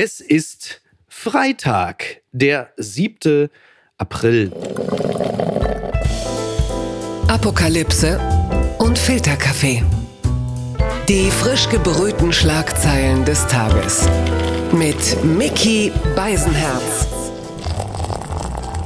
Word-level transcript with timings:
Es 0.00 0.20
ist 0.20 0.80
Freitag, 1.08 2.22
der 2.30 2.72
7. 2.76 3.48
April. 3.96 4.52
Apokalypse 7.26 8.20
und 8.78 8.96
Filterkaffee. 8.96 9.82
Die 11.08 11.32
frisch 11.32 11.68
gebrühten 11.68 12.32
Schlagzeilen 12.32 13.24
des 13.24 13.44
Tages. 13.48 14.08
Mit 14.70 15.24
Mickey 15.24 15.90
Beisenherz. 16.14 17.08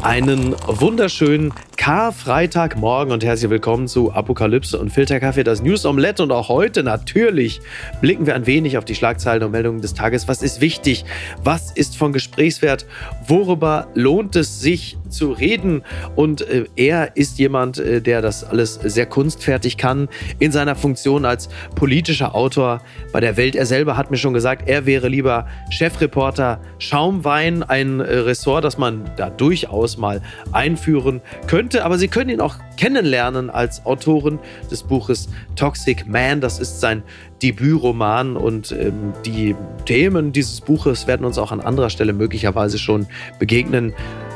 Einen 0.00 0.56
wunderschönen 0.66 1.52
Karfreitagmorgen 1.82 3.12
und 3.12 3.24
herzlich 3.24 3.50
willkommen 3.50 3.88
zu 3.88 4.12
Apokalypse 4.12 4.78
und 4.78 4.90
Filterkaffee, 4.90 5.42
das 5.42 5.62
News 5.62 5.84
Omelette. 5.84 6.22
Und 6.22 6.30
auch 6.30 6.48
heute 6.48 6.84
natürlich 6.84 7.60
blicken 8.00 8.24
wir 8.24 8.36
ein 8.36 8.46
wenig 8.46 8.78
auf 8.78 8.84
die 8.84 8.94
Schlagzeilen 8.94 9.42
und 9.42 9.50
Meldungen 9.50 9.80
des 9.80 9.92
Tages. 9.92 10.28
Was 10.28 10.44
ist 10.44 10.60
wichtig? 10.60 11.04
Was 11.42 11.72
ist 11.72 11.96
von 11.96 12.12
Gesprächswert? 12.12 12.86
Worüber 13.26 13.88
lohnt 13.94 14.36
es 14.36 14.60
sich 14.60 14.96
zu 15.08 15.32
reden? 15.32 15.82
Und 16.14 16.42
äh, 16.42 16.66
er 16.76 17.16
ist 17.16 17.40
jemand, 17.40 17.78
äh, 17.78 18.00
der 18.00 18.22
das 18.22 18.44
alles 18.44 18.74
sehr 18.74 19.06
kunstfertig 19.06 19.76
kann 19.76 20.08
in 20.38 20.52
seiner 20.52 20.76
Funktion 20.76 21.24
als 21.24 21.48
politischer 21.74 22.36
Autor 22.36 22.80
bei 23.12 23.18
der 23.18 23.36
Welt. 23.36 23.56
Er 23.56 23.66
selber 23.66 23.96
hat 23.96 24.12
mir 24.12 24.18
schon 24.18 24.34
gesagt, 24.34 24.68
er 24.68 24.86
wäre 24.86 25.08
lieber 25.08 25.48
Chefreporter 25.70 26.60
Schaumwein, 26.78 27.64
ein 27.64 27.98
äh, 27.98 28.18
Ressort, 28.18 28.62
das 28.62 28.78
man 28.78 29.10
da 29.16 29.30
durchaus 29.30 29.96
mal 29.96 30.22
einführen 30.52 31.20
könnte 31.48 31.71
könnte, 31.72 31.84
aber 31.84 31.98
Sie 31.98 32.08
können 32.08 32.30
ihn 32.30 32.40
auch 32.40 32.56
kennenlernen 32.76 33.50
als 33.50 33.84
Autorin 33.86 34.38
des 34.70 34.82
Buches 34.82 35.28
Toxic 35.56 36.06
Man. 36.06 36.40
Das 36.40 36.58
ist 36.58 36.80
sein 36.80 37.02
Debütroman 37.42 38.36
und 38.36 38.72
ähm, 38.72 39.12
die 39.24 39.56
Themen 39.86 40.32
dieses 40.32 40.60
Buches 40.60 41.06
werden 41.06 41.24
uns 41.24 41.38
auch 41.38 41.50
an 41.50 41.60
anderer 41.60 41.90
Stelle 41.90 42.12
möglicherweise 42.12 42.78
schon 42.78 43.06
begegnen. 43.38 43.94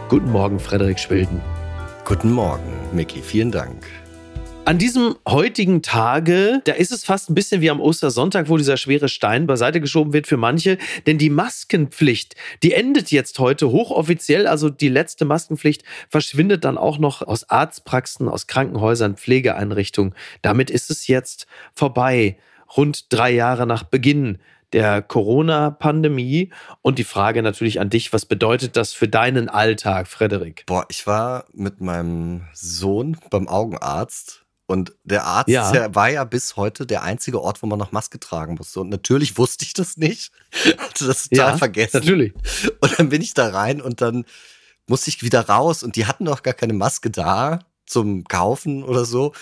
Guten 0.08 0.32
Morgen, 0.32 0.58
Frederik 0.58 0.98
Schwilden. 0.98 1.40
Guten 2.04 2.32
Morgen, 2.32 2.72
Micky. 2.92 3.20
Vielen 3.20 3.50
Dank. 3.50 3.84
An 4.66 4.78
diesem 4.78 5.14
heutigen 5.28 5.80
Tage, 5.80 6.60
da 6.64 6.72
ist 6.72 6.90
es 6.90 7.04
fast 7.04 7.30
ein 7.30 7.36
bisschen 7.36 7.60
wie 7.60 7.70
am 7.70 7.80
Ostersonntag, 7.80 8.48
wo 8.48 8.56
dieser 8.56 8.76
schwere 8.76 9.08
Stein 9.08 9.46
beiseite 9.46 9.80
geschoben 9.80 10.12
wird 10.12 10.26
für 10.26 10.36
manche. 10.36 10.76
Denn 11.06 11.18
die 11.18 11.30
Maskenpflicht, 11.30 12.34
die 12.64 12.72
endet 12.72 13.12
jetzt 13.12 13.38
heute 13.38 13.70
hochoffiziell. 13.70 14.48
Also 14.48 14.68
die 14.68 14.88
letzte 14.88 15.24
Maskenpflicht 15.24 15.84
verschwindet 16.08 16.64
dann 16.64 16.78
auch 16.78 16.98
noch 16.98 17.22
aus 17.22 17.48
Arztpraxen, 17.48 18.28
aus 18.28 18.48
Krankenhäusern, 18.48 19.14
Pflegeeinrichtungen. 19.14 20.16
Damit 20.42 20.70
ist 20.70 20.90
es 20.90 21.06
jetzt 21.06 21.46
vorbei. 21.72 22.36
Rund 22.76 23.12
drei 23.12 23.30
Jahre 23.30 23.68
nach 23.68 23.84
Beginn 23.84 24.38
der 24.72 25.00
Corona-Pandemie. 25.00 26.50
Und 26.82 26.98
die 26.98 27.04
Frage 27.04 27.40
natürlich 27.44 27.78
an 27.78 27.88
dich, 27.88 28.12
was 28.12 28.26
bedeutet 28.26 28.76
das 28.76 28.94
für 28.94 29.06
deinen 29.06 29.48
Alltag, 29.48 30.08
Frederik? 30.08 30.64
Boah, 30.66 30.86
ich 30.88 31.06
war 31.06 31.44
mit 31.52 31.80
meinem 31.80 32.48
Sohn 32.52 33.16
beim 33.30 33.46
Augenarzt 33.46 34.45
und 34.66 34.94
der 35.04 35.24
Arzt 35.24 35.48
ja. 35.48 35.70
Der 35.70 35.94
war 35.94 36.10
ja 36.10 36.24
bis 36.24 36.56
heute 36.56 36.86
der 36.86 37.02
einzige 37.02 37.40
Ort, 37.40 37.62
wo 37.62 37.66
man 37.66 37.78
noch 37.78 37.92
Maske 37.92 38.18
tragen 38.18 38.56
musste. 38.56 38.80
Und 38.80 38.88
natürlich 38.88 39.38
wusste 39.38 39.64
ich 39.64 39.74
das 39.74 39.96
nicht. 39.96 40.32
Hatte 40.78 41.06
das 41.06 41.28
total 41.28 41.52
ja, 41.52 41.56
vergessen. 41.56 41.98
Natürlich. 41.98 42.34
Und 42.80 42.98
dann 42.98 43.08
bin 43.08 43.22
ich 43.22 43.34
da 43.34 43.48
rein 43.48 43.80
und 43.80 44.00
dann 44.00 44.24
musste 44.88 45.10
ich 45.10 45.22
wieder 45.22 45.48
raus 45.48 45.82
und 45.82 45.96
die 45.96 46.06
hatten 46.06 46.24
noch 46.24 46.42
gar 46.42 46.54
keine 46.54 46.72
Maske 46.72 47.10
da 47.10 47.60
zum 47.86 48.24
Kaufen 48.24 48.82
oder 48.82 49.04
so. 49.04 49.32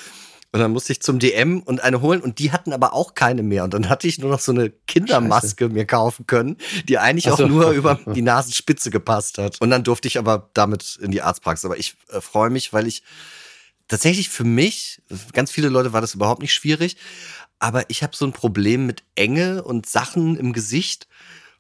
Und 0.53 0.61
dann 0.61 0.71
musste 0.71 0.93
ich 0.93 1.03
zum 1.03 1.19
DM 1.19 1.63
und 1.63 1.83
eine 1.83 2.01
holen 2.01 2.21
und 2.21 2.39
die 2.39 2.53
hatten 2.53 2.73
aber 2.73 2.93
auch 2.93 3.15
keine 3.15 3.43
mehr. 3.43 3.65
Und 3.65 3.75
dann 3.75 3.89
hatte 3.89 4.07
ich 4.07 4.21
nur 4.21 4.31
noch 4.31 4.39
so 4.39 4.53
eine 4.53 4.71
Kindermaske 4.71 5.65
Scheiße. 5.65 5.75
mir 5.75 5.85
kaufen 5.85 6.27
können, 6.27 6.59
die 6.87 6.99
eigentlich 6.99 7.25
so. 7.25 7.33
auch 7.33 7.49
nur 7.49 7.71
über 7.71 7.99
die 8.15 8.23
Nasenspitze 8.23 8.91
gepasst 8.91 9.39
hat. 9.39 9.61
Und 9.61 9.71
dann 9.71 9.83
durfte 9.83 10.07
ich 10.07 10.17
aber 10.17 10.51
damit 10.55 10.97
in 11.03 11.11
die 11.11 11.23
Arztpraxis. 11.23 11.65
Aber 11.65 11.77
ich 11.77 11.97
äh, 12.13 12.21
freue 12.21 12.51
mich, 12.51 12.73
weil 12.73 12.87
ich 12.87 13.03
tatsächlich 13.89 14.29
für 14.29 14.45
mich, 14.45 15.03
ganz 15.33 15.51
viele 15.51 15.69
Leute 15.69 15.93
war 15.93 16.01
das 16.01 16.15
überhaupt 16.15 16.43
nicht 16.43 16.55
schwierig, 16.55 16.97
aber 17.59 17.89
ich 17.89 18.03
habe 18.03 18.17
so 18.17 18.25
ein 18.27 18.33
Problem 18.33 18.87
mit 18.87 19.03
Enge 19.15 19.63
und 19.63 19.87
Sachen 19.87 20.37
im 20.37 20.53
Gesicht. 20.53 21.09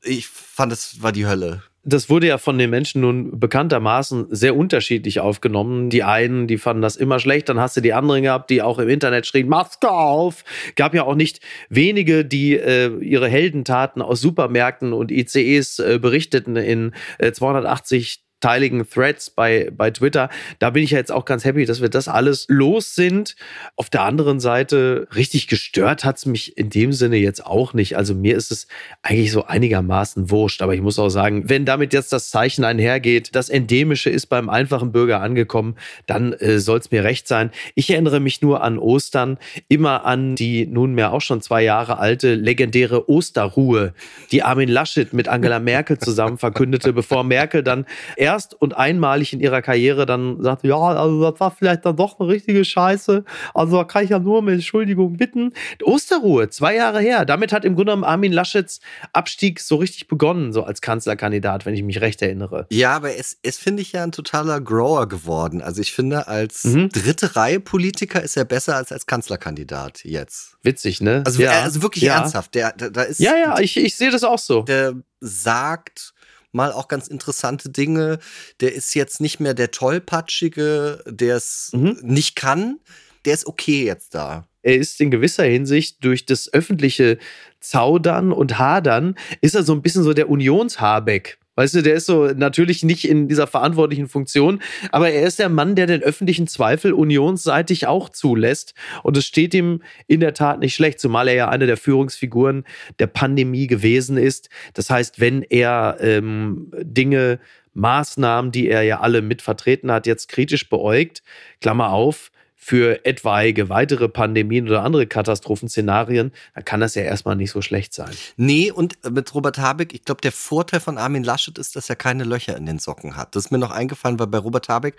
Ich 0.02 0.26
fand, 0.26 0.70
das 0.70 1.02
war 1.02 1.12
die 1.12 1.26
Hölle. 1.26 1.62
Das 1.86 2.08
wurde 2.08 2.26
ja 2.26 2.38
von 2.38 2.56
den 2.56 2.70
Menschen 2.70 3.02
nun 3.02 3.38
bekanntermaßen 3.38 4.28
sehr 4.30 4.56
unterschiedlich 4.56 5.20
aufgenommen. 5.20 5.90
Die 5.90 6.02
einen, 6.02 6.46
die 6.46 6.56
fanden 6.56 6.80
das 6.80 6.96
immer 6.96 7.18
schlecht, 7.18 7.50
dann 7.50 7.60
hast 7.60 7.76
du 7.76 7.82
die 7.82 7.92
anderen 7.92 8.22
gehabt, 8.22 8.48
die 8.48 8.62
auch 8.62 8.78
im 8.78 8.88
Internet 8.88 9.26
schrien, 9.26 9.48
Maske 9.48 9.90
auf. 9.90 10.44
Gab 10.76 10.94
ja 10.94 11.04
auch 11.04 11.14
nicht 11.14 11.40
wenige, 11.68 12.24
die 12.24 12.56
äh, 12.56 12.90
ihre 13.00 13.28
Heldentaten 13.28 14.00
aus 14.00 14.22
Supermärkten 14.22 14.94
und 14.94 15.10
ICEs 15.10 15.78
äh, 15.78 15.98
berichteten 16.00 16.56
in 16.56 16.92
äh, 17.18 17.32
280 17.32 18.23
teiligen 18.44 18.86
Threads 18.86 19.30
bei, 19.30 19.70
bei 19.74 19.90
Twitter. 19.90 20.28
Da 20.58 20.68
bin 20.68 20.82
ich 20.82 20.90
ja 20.90 20.98
jetzt 20.98 21.10
auch 21.10 21.24
ganz 21.24 21.46
happy, 21.46 21.64
dass 21.64 21.80
wir 21.80 21.88
das 21.88 22.08
alles 22.08 22.44
los 22.48 22.94
sind. 22.94 23.36
Auf 23.74 23.88
der 23.88 24.02
anderen 24.02 24.38
Seite, 24.38 25.08
richtig 25.16 25.48
gestört 25.48 26.04
hat 26.04 26.18
es 26.18 26.26
mich 26.26 26.58
in 26.58 26.68
dem 26.68 26.92
Sinne 26.92 27.16
jetzt 27.16 27.46
auch 27.46 27.72
nicht. 27.72 27.96
Also 27.96 28.14
mir 28.14 28.36
ist 28.36 28.52
es 28.52 28.66
eigentlich 29.00 29.32
so 29.32 29.46
einigermaßen 29.46 30.30
wurscht. 30.30 30.60
Aber 30.60 30.74
ich 30.74 30.82
muss 30.82 30.98
auch 30.98 31.08
sagen, 31.08 31.48
wenn 31.48 31.64
damit 31.64 31.94
jetzt 31.94 32.12
das 32.12 32.28
Zeichen 32.28 32.64
einhergeht, 32.64 33.34
das 33.34 33.48
Endemische 33.48 34.10
ist 34.10 34.26
beim 34.26 34.50
einfachen 34.50 34.92
Bürger 34.92 35.22
angekommen, 35.22 35.76
dann 36.04 36.34
äh, 36.34 36.58
soll 36.58 36.80
es 36.80 36.90
mir 36.90 37.02
recht 37.02 37.26
sein. 37.26 37.50
Ich 37.74 37.88
erinnere 37.88 38.20
mich 38.20 38.42
nur 38.42 38.62
an 38.62 38.78
Ostern, 38.78 39.38
immer 39.68 40.04
an 40.04 40.36
die 40.36 40.66
nunmehr 40.66 41.14
auch 41.14 41.22
schon 41.22 41.40
zwei 41.40 41.62
Jahre 41.62 41.98
alte 41.98 42.34
legendäre 42.34 43.08
Osterruhe, 43.08 43.94
die 44.32 44.42
Armin 44.42 44.68
Laschet 44.68 45.14
mit 45.14 45.28
Angela 45.28 45.60
Merkel 45.60 45.96
zusammen 45.96 46.36
verkündete, 46.36 46.92
bevor 46.92 47.24
Merkel 47.24 47.62
dann 47.62 47.86
erst 48.18 48.33
erst 48.34 48.60
und 48.60 48.76
einmalig 48.76 49.32
in 49.32 49.40
ihrer 49.40 49.62
Karriere 49.62 50.06
dann 50.06 50.42
sagte, 50.42 50.68
ja, 50.68 50.76
also 50.76 51.30
das 51.30 51.40
war 51.40 51.50
vielleicht 51.50 51.86
dann 51.86 51.96
doch 51.96 52.18
eine 52.18 52.28
richtige 52.28 52.64
Scheiße. 52.64 53.24
Also 53.54 53.76
da 53.76 53.84
kann 53.84 54.04
ich 54.04 54.10
ja 54.10 54.18
nur 54.18 54.38
um 54.38 54.48
Entschuldigung 54.48 55.16
bitten. 55.16 55.52
Osterruhe, 55.82 56.48
zwei 56.50 56.74
Jahre 56.74 57.00
her. 57.00 57.24
Damit 57.24 57.52
hat 57.52 57.64
im 57.64 57.74
Grunde 57.74 57.92
genommen 57.92 58.04
Armin 58.04 58.32
Laschets 58.32 58.80
Abstieg 59.12 59.60
so 59.60 59.76
richtig 59.76 60.08
begonnen, 60.08 60.52
so 60.52 60.64
als 60.64 60.80
Kanzlerkandidat, 60.80 61.66
wenn 61.66 61.74
ich 61.74 61.82
mich 61.82 62.00
recht 62.00 62.20
erinnere. 62.22 62.66
Ja, 62.70 62.96
aber 62.96 63.16
es, 63.16 63.38
es 63.42 63.58
finde 63.58 63.82
ich 63.82 63.92
ja 63.92 64.02
ein 64.02 64.12
totaler 64.12 64.60
Grower 64.60 65.08
geworden. 65.08 65.62
Also 65.62 65.80
ich 65.80 65.92
finde, 65.92 66.26
als 66.28 66.64
mhm. 66.64 66.88
dritte 66.88 67.36
Reihe 67.36 67.60
Politiker 67.60 68.22
ist 68.22 68.36
er 68.36 68.44
besser 68.44 68.76
als 68.76 68.92
als 68.92 69.06
Kanzlerkandidat 69.06 70.04
jetzt. 70.04 70.56
Witzig, 70.62 71.00
ne? 71.00 71.22
Also, 71.26 71.42
ja. 71.42 71.62
also 71.62 71.82
wirklich 71.82 72.04
ja. 72.04 72.16
ernsthaft. 72.18 72.54
Der, 72.54 72.72
der, 72.72 72.90
da 72.90 73.02
ist, 73.02 73.20
ja, 73.20 73.36
ja, 73.36 73.58
ich, 73.58 73.76
ich 73.76 73.96
sehe 73.96 74.10
das 74.10 74.24
auch 74.24 74.38
so. 74.38 74.62
Der 74.62 74.94
sagt 75.20 76.13
mal 76.54 76.72
auch 76.72 76.88
ganz 76.88 77.08
interessante 77.08 77.70
Dinge. 77.70 78.18
Der 78.60 78.74
ist 78.74 78.94
jetzt 78.94 79.20
nicht 79.20 79.40
mehr 79.40 79.54
der 79.54 79.70
Tollpatschige, 79.70 81.02
der 81.06 81.36
es 81.36 81.70
mhm. 81.72 81.98
nicht 82.02 82.36
kann. 82.36 82.78
Der 83.24 83.34
ist 83.34 83.46
okay 83.46 83.84
jetzt 83.84 84.14
da. 84.14 84.46
Er 84.62 84.76
ist 84.76 85.00
in 85.00 85.10
gewisser 85.10 85.44
Hinsicht 85.44 86.02
durch 86.04 86.24
das 86.24 86.52
öffentliche 86.52 87.18
Zaudern 87.60 88.32
und 88.32 88.58
Hadern, 88.58 89.14
ist 89.40 89.54
er 89.54 89.62
so 89.62 89.72
ein 89.72 89.82
bisschen 89.82 90.02
so 90.02 90.12
der 90.12 90.28
Unionshabeck. 90.28 91.38
Weißt 91.56 91.74
du, 91.74 91.82
der 91.82 91.94
ist 91.94 92.06
so 92.06 92.26
natürlich 92.26 92.82
nicht 92.82 93.08
in 93.08 93.28
dieser 93.28 93.46
verantwortlichen 93.46 94.08
Funktion, 94.08 94.60
aber 94.90 95.10
er 95.10 95.26
ist 95.26 95.38
der 95.38 95.48
Mann, 95.48 95.76
der 95.76 95.86
den 95.86 96.02
öffentlichen 96.02 96.46
Zweifel 96.48 96.92
unionsseitig 96.92 97.86
auch 97.86 98.08
zulässt. 98.08 98.74
Und 99.02 99.16
es 99.16 99.24
steht 99.24 99.54
ihm 99.54 99.82
in 100.06 100.20
der 100.20 100.34
Tat 100.34 100.58
nicht 100.58 100.74
schlecht, 100.74 100.98
zumal 100.98 101.28
er 101.28 101.34
ja 101.34 101.48
eine 101.48 101.66
der 101.66 101.76
Führungsfiguren 101.76 102.64
der 102.98 103.06
Pandemie 103.06 103.66
gewesen 103.66 104.16
ist. 104.16 104.48
Das 104.74 104.90
heißt, 104.90 105.20
wenn 105.20 105.42
er 105.42 105.96
ähm, 106.00 106.72
Dinge, 106.82 107.38
Maßnahmen, 107.74 108.52
die 108.52 108.68
er 108.68 108.82
ja 108.82 109.00
alle 109.00 109.20
mit 109.20 109.42
vertreten 109.42 109.90
hat, 109.90 110.06
jetzt 110.06 110.28
kritisch 110.28 110.68
beäugt, 110.68 111.22
Klammer 111.60 111.90
auf, 111.90 112.30
für 112.66 113.04
etwaige 113.04 113.68
weitere 113.68 114.08
Pandemien 114.08 114.66
oder 114.66 114.84
andere 114.84 115.06
Katastrophenszenarien, 115.06 116.32
dann 116.54 116.64
kann 116.64 116.80
das 116.80 116.94
ja 116.94 117.02
erstmal 117.02 117.36
nicht 117.36 117.50
so 117.50 117.60
schlecht 117.60 117.92
sein. 117.92 118.08
Nee, 118.38 118.70
und 118.70 118.96
mit 119.10 119.34
Robert 119.34 119.58
Habeck, 119.58 119.92
ich 119.92 120.06
glaube, 120.06 120.22
der 120.22 120.32
Vorteil 120.32 120.80
von 120.80 120.96
Armin 120.96 121.24
Laschet 121.24 121.58
ist, 121.58 121.76
dass 121.76 121.90
er 121.90 121.96
keine 121.96 122.24
Löcher 122.24 122.56
in 122.56 122.64
den 122.64 122.78
Socken 122.78 123.18
hat. 123.18 123.36
Das 123.36 123.44
ist 123.44 123.50
mir 123.50 123.58
noch 123.58 123.70
eingefallen, 123.70 124.18
weil 124.18 124.28
bei 124.28 124.38
Robert 124.38 124.70
Habeck 124.70 124.96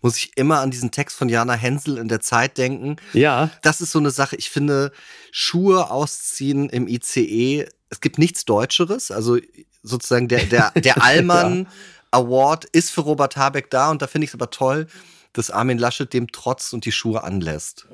muss 0.00 0.16
ich 0.16 0.36
immer 0.36 0.60
an 0.60 0.70
diesen 0.70 0.92
Text 0.92 1.16
von 1.16 1.28
Jana 1.28 1.54
Hensel 1.54 1.98
in 1.98 2.06
der 2.06 2.20
Zeit 2.20 2.56
denken. 2.56 2.94
Ja. 3.14 3.50
Das 3.62 3.80
ist 3.80 3.90
so 3.90 3.98
eine 3.98 4.12
Sache, 4.12 4.36
ich 4.36 4.48
finde, 4.48 4.92
Schuhe 5.32 5.90
ausziehen 5.90 6.68
im 6.68 6.86
ICE, 6.86 7.66
es 7.90 8.00
gibt 8.00 8.18
nichts 8.18 8.44
Deutscheres. 8.44 9.10
Also 9.10 9.38
sozusagen 9.82 10.28
der, 10.28 10.44
der, 10.44 10.70
der 10.70 11.02
Allmann 11.02 11.64
ja. 11.64 11.70
Award 12.12 12.66
ist 12.66 12.92
für 12.92 13.00
Robert 13.00 13.36
Habeck 13.36 13.70
da 13.70 13.90
und 13.90 14.02
da 14.02 14.06
finde 14.06 14.26
ich 14.26 14.30
es 14.30 14.34
aber 14.34 14.50
toll, 14.50 14.86
dass 15.32 15.50
Armin 15.50 15.78
Laschet 15.78 16.12
dem 16.12 16.28
trotzt 16.28 16.72
und 16.74 16.84
die 16.84 16.92
Schuhe 16.92 17.22
anlässt. 17.22 17.86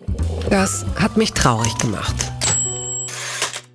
Das 0.50 0.84
hat 0.96 1.16
mich 1.16 1.32
traurig 1.32 1.76
gemacht. 1.78 2.14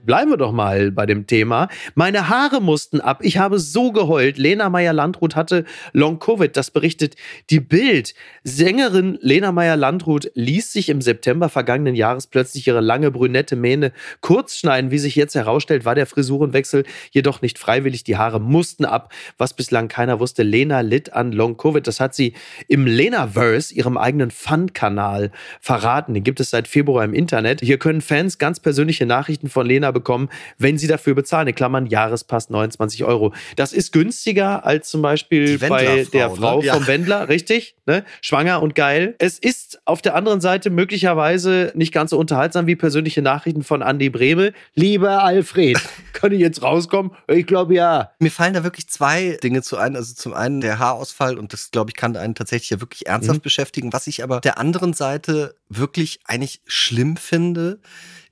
Bleiben 0.09 0.31
wir 0.31 0.37
doch 0.37 0.53
mal 0.53 0.89
bei 0.89 1.05
dem 1.05 1.27
Thema. 1.27 1.67
Meine 1.93 2.29
Haare 2.29 2.63
mussten 2.63 2.99
ab. 2.99 3.19
Ich 3.21 3.37
habe 3.37 3.59
so 3.59 3.91
geheult. 3.91 4.39
Lena 4.39 4.67
Meyer-Landrut 4.67 5.35
hatte 5.35 5.65
Long-Covid. 5.93 6.57
Das 6.57 6.71
berichtet 6.71 7.15
die 7.51 7.59
Bild. 7.59 8.15
Sängerin 8.43 9.19
Lena 9.21 9.51
Meyer-Landrut 9.51 10.31
ließ 10.33 10.73
sich 10.73 10.89
im 10.89 11.01
September 11.01 11.47
vergangenen 11.47 11.93
Jahres 11.93 12.25
plötzlich 12.25 12.65
ihre 12.65 12.81
lange 12.81 13.11
brünette 13.11 13.55
Mähne 13.55 13.91
kurz 14.19 14.57
schneiden. 14.57 14.89
Wie 14.89 14.97
sich 14.97 15.15
jetzt 15.15 15.35
herausstellt, 15.35 15.85
war 15.85 15.93
der 15.93 16.07
Frisurenwechsel 16.07 16.85
jedoch 17.11 17.43
nicht 17.43 17.59
freiwillig. 17.59 18.03
Die 18.03 18.17
Haare 18.17 18.41
mussten 18.41 18.85
ab. 18.85 19.13
Was 19.37 19.53
bislang 19.53 19.89
keiner 19.89 20.19
wusste, 20.19 20.41
Lena 20.41 20.81
litt 20.81 21.13
an 21.13 21.31
Long-Covid. 21.31 21.85
Das 21.85 21.99
hat 21.99 22.15
sie 22.15 22.33
im 22.67 22.87
Lenaverse, 22.87 23.75
ihrem 23.75 23.95
eigenen 23.95 24.31
Fun-Kanal, 24.31 25.29
verraten. 25.61 26.15
Den 26.15 26.23
gibt 26.23 26.39
es 26.39 26.49
seit 26.49 26.67
Februar 26.67 27.05
im 27.05 27.13
Internet. 27.13 27.61
Hier 27.61 27.77
können 27.77 28.01
Fans 28.01 28.39
ganz 28.39 28.59
persönliche 28.59 29.05
Nachrichten 29.05 29.49
von 29.49 29.67
Lena 29.67 29.91
bekommen, 29.91 29.98
wenn 30.57 30.77
sie 30.77 30.87
dafür 30.87 31.15
bezahlen. 31.15 31.47
In 31.47 31.55
Klammern 31.55 31.85
Jahrespass 31.85 32.49
29 32.49 33.03
Euro. 33.03 33.33
Das 33.55 33.73
ist 33.73 33.91
günstiger 33.91 34.65
als 34.65 34.89
zum 34.89 35.01
Beispiel 35.01 35.57
bei 35.59 36.05
der 36.11 36.29
Frau 36.29 36.61
ne? 36.61 36.71
vom 36.71 36.87
Wendler, 36.87 37.29
richtig? 37.29 37.75
Ne? 37.85 38.03
Schwanger 38.21 38.61
und 38.61 38.75
geil. 38.75 39.15
Es 39.19 39.39
ist 39.39 39.81
auf 39.85 40.01
der 40.01 40.15
anderen 40.15 40.41
Seite 40.41 40.69
möglicherweise 40.69 41.71
nicht 41.75 41.93
ganz 41.93 42.11
so 42.11 42.17
unterhaltsam 42.17 42.67
wie 42.67 42.75
persönliche 42.75 43.21
Nachrichten 43.21 43.63
von 43.63 43.81
Andy 43.81 44.09
Brehme. 44.09 44.53
Lieber 44.75 45.23
Alfred, 45.23 45.79
kann 46.13 46.31
ich 46.31 46.39
jetzt 46.39 46.61
rauskommen? 46.61 47.11
Ich 47.27 47.45
glaube 47.45 47.73
ja. 47.73 48.11
Mir 48.19 48.31
fallen 48.31 48.53
da 48.53 48.63
wirklich 48.63 48.87
zwei 48.89 49.37
Dinge 49.43 49.61
zu 49.61 49.77
ein. 49.77 49.95
Also 49.95 50.13
zum 50.13 50.33
einen 50.33 50.61
der 50.61 50.79
Haarausfall 50.79 51.37
und 51.37 51.53
das, 51.53 51.71
glaube 51.71 51.91
ich, 51.91 51.95
kann 51.95 52.15
einen 52.15 52.35
tatsächlich 52.35 52.69
ja 52.69 52.81
wirklich 52.81 53.07
ernsthaft 53.07 53.39
mhm. 53.39 53.43
beschäftigen. 53.43 53.93
Was 53.93 54.07
ich 54.07 54.23
aber 54.23 54.41
der 54.41 54.57
anderen 54.57 54.93
Seite 54.93 55.55
wirklich 55.69 56.19
eigentlich 56.25 56.61
schlimm 56.65 57.17
finde, 57.17 57.79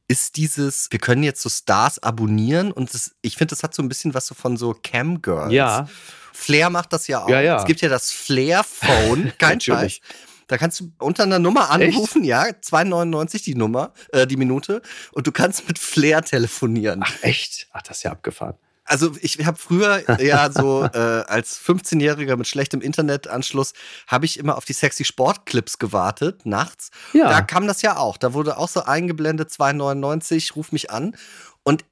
ist 0.07 0.37
dieses, 0.37 0.87
wir 0.91 0.99
können 0.99 1.23
jetzt 1.23 1.41
so 1.41 1.49
Stars 1.49 1.99
abonnieren 1.99 2.71
und 2.71 2.93
das, 2.93 3.15
ich 3.21 3.35
finde, 3.35 3.51
das 3.51 3.63
hat 3.63 3.73
so 3.73 3.81
ein 3.81 3.89
bisschen 3.89 4.13
was 4.13 4.27
so 4.27 4.35
von 4.35 4.57
so 4.57 4.75
Camgirls. 4.81 5.51
Ja. 5.51 5.87
Flair 6.33 6.69
macht 6.69 6.93
das 6.93 7.07
ja 7.07 7.23
auch. 7.23 7.29
Ja, 7.29 7.41
ja. 7.41 7.57
Es 7.57 7.65
gibt 7.65 7.81
ja 7.81 7.89
das 7.89 8.11
Flair-Phone, 8.11 9.33
kein 9.39 9.59
Scheiß. 9.59 9.99
Da 10.47 10.57
kannst 10.57 10.79
du 10.79 10.91
unter 10.99 11.23
einer 11.23 11.39
Nummer 11.39 11.69
anrufen, 11.71 12.21
echt? 12.21 12.29
ja, 12.29 12.43
2,99 12.43 13.43
die 13.43 13.55
Nummer, 13.55 13.91
äh, 14.13 14.25
die 14.25 14.37
Minute, 14.37 14.81
und 15.11 15.27
du 15.27 15.31
kannst 15.33 15.67
mit 15.67 15.77
Flair 15.77 16.21
telefonieren. 16.21 17.01
Ach 17.03 17.13
echt? 17.21 17.67
Ach, 17.73 17.81
das 17.81 17.97
ist 17.97 18.03
ja 18.03 18.11
abgefahren. 18.11 18.55
Also 18.87 19.11
ich 19.21 19.45
habe 19.45 19.57
früher 19.57 20.19
ja 20.21 20.49
so 20.51 20.83
äh, 20.93 20.97
als 21.27 21.59
15-Jähriger 21.61 22.37
mit 22.37 22.47
schlechtem 22.47 22.81
Internetanschluss 22.81 23.73
habe 24.07 24.25
ich 24.25 24.39
immer 24.39 24.57
auf 24.57 24.65
die 24.65 24.73
sexy 24.73 25.03
Sportclips 25.03 25.77
gewartet 25.77 26.45
nachts. 26.45 26.89
Ja. 27.13 27.29
Da 27.29 27.41
kam 27.41 27.67
das 27.67 27.81
ja 27.81 27.97
auch. 27.97 28.17
Da 28.17 28.33
wurde 28.33 28.57
auch 28.57 28.69
so 28.69 28.83
eingeblendet 28.83 29.49
2,99, 29.49 30.53
ruf 30.53 30.71
mich 30.71 30.89
an. 30.89 31.15
Und 31.63 31.83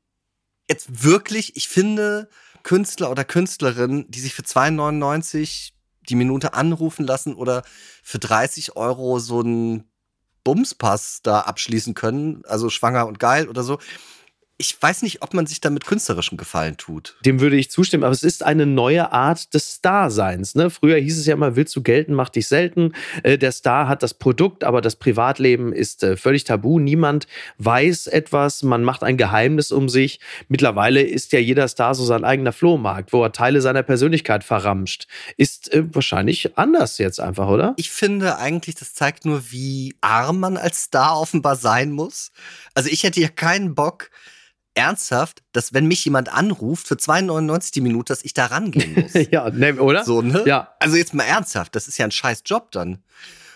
jetzt 0.69 1.03
wirklich, 1.03 1.55
ich 1.57 1.67
finde 1.67 2.29
Künstler 2.63 3.11
oder 3.11 3.25
Künstlerinnen, 3.25 4.09
die 4.09 4.19
sich 4.19 4.33
für 4.33 4.41
2,99 4.41 5.71
die 6.09 6.15
Minute 6.15 6.53
anrufen 6.53 7.05
lassen 7.05 7.35
oder 7.35 7.63
für 8.03 8.19
30 8.19 8.75
Euro 8.75 9.19
so 9.19 9.41
einen 9.41 9.83
Bumspass 10.43 11.21
da 11.23 11.41
abschließen 11.41 11.93
können, 11.93 12.43
also 12.45 12.69
schwanger 12.69 13.07
und 13.07 13.19
geil 13.19 13.49
oder 13.49 13.63
so 13.63 13.79
ich 14.57 14.81
weiß 14.81 15.01
nicht, 15.01 15.21
ob 15.21 15.33
man 15.33 15.47
sich 15.47 15.59
damit 15.59 15.85
künstlerischem 15.85 16.37
Gefallen 16.37 16.77
tut. 16.77 17.17
Dem 17.25 17.41
würde 17.41 17.57
ich 17.57 17.69
zustimmen, 17.69 18.05
aber 18.05 18.13
es 18.13 18.23
ist 18.23 18.41
eine 18.41 18.65
neue 18.65 19.11
Art 19.11 19.53
des 19.53 19.75
Starseins. 19.75 20.55
Ne? 20.55 20.69
Früher 20.69 20.97
hieß 20.97 21.19
es 21.19 21.25
ja 21.25 21.33
immer, 21.33 21.57
willst 21.57 21.75
du 21.75 21.83
gelten, 21.83 22.13
mach 22.13 22.29
dich 22.29 22.47
selten. 22.47 22.93
Äh, 23.23 23.37
der 23.37 23.51
Star 23.51 23.89
hat 23.89 24.01
das 24.01 24.13
Produkt, 24.13 24.63
aber 24.63 24.79
das 24.79 24.95
Privatleben 24.95 25.73
ist 25.73 26.03
äh, 26.03 26.15
völlig 26.15 26.45
tabu. 26.45 26.79
Niemand 26.79 27.27
weiß 27.57 28.07
etwas, 28.07 28.63
man 28.63 28.83
macht 28.83 29.03
ein 29.03 29.17
Geheimnis 29.17 29.73
um 29.73 29.89
sich. 29.89 30.21
Mittlerweile 30.47 31.01
ist 31.01 31.33
ja 31.33 31.39
jeder 31.39 31.67
Star 31.67 31.93
so 31.93 32.05
sein 32.05 32.23
eigener 32.23 32.53
Flohmarkt, 32.53 33.11
wo 33.11 33.21
er 33.23 33.33
Teile 33.33 33.59
seiner 33.59 33.83
Persönlichkeit 33.83 34.45
verramscht. 34.45 35.07
Ist 35.35 35.73
äh, 35.73 35.83
wahrscheinlich 35.93 36.57
anders 36.57 36.97
jetzt 36.97 37.19
einfach, 37.19 37.49
oder? 37.49 37.73
Ich 37.75 37.91
finde 37.91 38.37
eigentlich, 38.37 38.75
das 38.75 38.93
zeigt 38.93 39.25
nur, 39.25 39.51
wie 39.51 39.95
arm 39.99 40.39
man 40.39 40.55
als 40.55 40.83
Star 40.83 41.19
offenbar 41.19 41.57
sein 41.57 41.91
muss. 41.91 42.31
Also 42.73 42.89
ich 42.89 43.03
hätte 43.03 43.19
ja 43.19 43.27
keinen 43.27 43.75
Bock, 43.75 44.11
ernsthaft, 44.75 45.41
dass 45.51 45.73
wenn 45.73 45.87
mich 45.87 46.05
jemand 46.05 46.31
anruft 46.31 46.87
für 46.87 46.95
2,99 46.95 47.73
die 47.73 47.81
Minute, 47.81 48.13
dass 48.13 48.23
ich 48.23 48.33
da 48.33 48.47
rangehen 48.47 48.93
muss. 48.93 49.13
ja, 49.31 49.49
ne, 49.49 49.75
oder? 49.75 50.03
So, 50.03 50.21
ne? 50.21 50.43
Ja. 50.45 50.75
Also 50.79 50.97
jetzt 50.97 51.13
mal 51.13 51.23
ernsthaft, 51.23 51.75
das 51.75 51.87
ist 51.87 51.97
ja 51.97 52.05
ein 52.05 52.11
scheiß 52.11 52.43
Job 52.45 52.71
dann. 52.71 53.03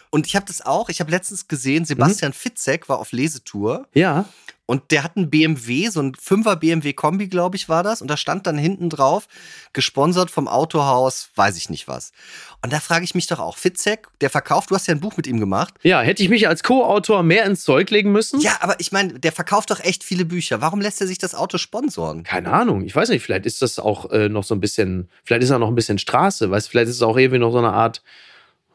Und 0.10 0.25
ich 0.25 0.36
habe 0.36 0.45
das 0.48 0.66
auch, 0.66 0.89
ich 0.89 1.00
habe 1.01 1.12
letztens 1.12 1.48
gesehen, 1.48 1.86
Sebastian 1.86 2.31
mhm. 2.31 2.36
Fitzek 2.36 2.89
war 2.89 3.00
auf 3.00 3.12
Lesetour. 3.12 3.88
Ja. 3.94 4.25
Und 4.69 4.92
der 4.92 5.04
hat 5.04 5.18
einen 5.18 5.31
BMW, 5.31 5.89
so 5.89 6.00
ein 6.00 6.12
5er 6.12 6.56
BMW 6.57 6.94
Kombi, 6.94 7.27
glaube 7.27 7.56
ich, 7.56 7.69
war 7.69 7.81
das. 7.81 8.04
Und 8.04 8.07
da 8.07 8.18
stand 8.18 8.45
dann 8.45 8.56
hinten 8.56 8.92
drauf, 8.92 9.27
gesponsert 9.74 10.30
vom 10.30 10.48
Autohaus, 10.48 11.31
weiß 11.33 11.57
ich 11.57 11.71
nicht 11.71 11.88
was. 11.88 12.12
Und 12.62 12.71
da 12.71 12.80
frage 12.80 13.04
ich 13.04 13.16
mich 13.16 13.25
doch 13.25 13.39
auch, 13.39 13.57
Fitzek, 13.57 14.10
der 14.21 14.30
verkauft, 14.30 14.69
du 14.69 14.75
hast 14.75 14.86
ja 14.86 14.94
ein 14.94 15.00
Buch 15.00 15.18
mit 15.18 15.25
ihm 15.25 15.39
gemacht. 15.39 15.74
Ja, 15.81 16.01
hätte 16.01 16.21
ich 16.21 16.30
mich 16.30 16.48
als 16.48 16.62
Co-Autor 16.62 17.24
mehr 17.24 17.45
ins 17.45 17.63
Zeug 17.63 17.89
legen 17.89 18.12
müssen? 18.12 18.42
Ja, 18.42 18.57
aber 18.60 18.80
ich 18.80 18.92
meine, 18.92 19.19
der 19.19 19.31
verkauft 19.31 19.71
doch 19.71 19.80
echt 19.80 20.04
viele 20.04 20.24
Bücher. 20.24 20.62
Warum 20.62 20.81
lässt 20.81 21.01
er 21.01 21.07
sich 21.07 21.18
das 21.18 21.33
Auto 21.33 21.57
sponsoren? 21.57 22.21
Keine 22.21 22.51
Ahnung, 22.51 22.83
ich 22.83 22.95
weiß 22.95 23.10
nicht, 23.10 23.24
vielleicht 23.24 23.48
ist 23.48 23.63
das 23.63 23.80
auch 23.80 24.12
äh, 24.12 24.30
noch 24.30 24.44
so 24.44 24.54
ein 24.54 24.62
bisschen, 24.62 25.10
vielleicht 25.24 25.42
ist 25.42 25.50
er 25.50 25.57
noch 25.57 25.69
ein 25.69 25.75
bisschen 25.75 25.98
Straße, 25.98 26.51
weißt 26.51 26.69
vielleicht 26.69 26.89
ist 26.89 26.98
es 26.98 27.01
auch 27.01 27.18
irgendwie 27.18 27.39
noch 27.39 27.51
so 27.51 27.57
eine 27.57 27.74
Art 27.74 28.04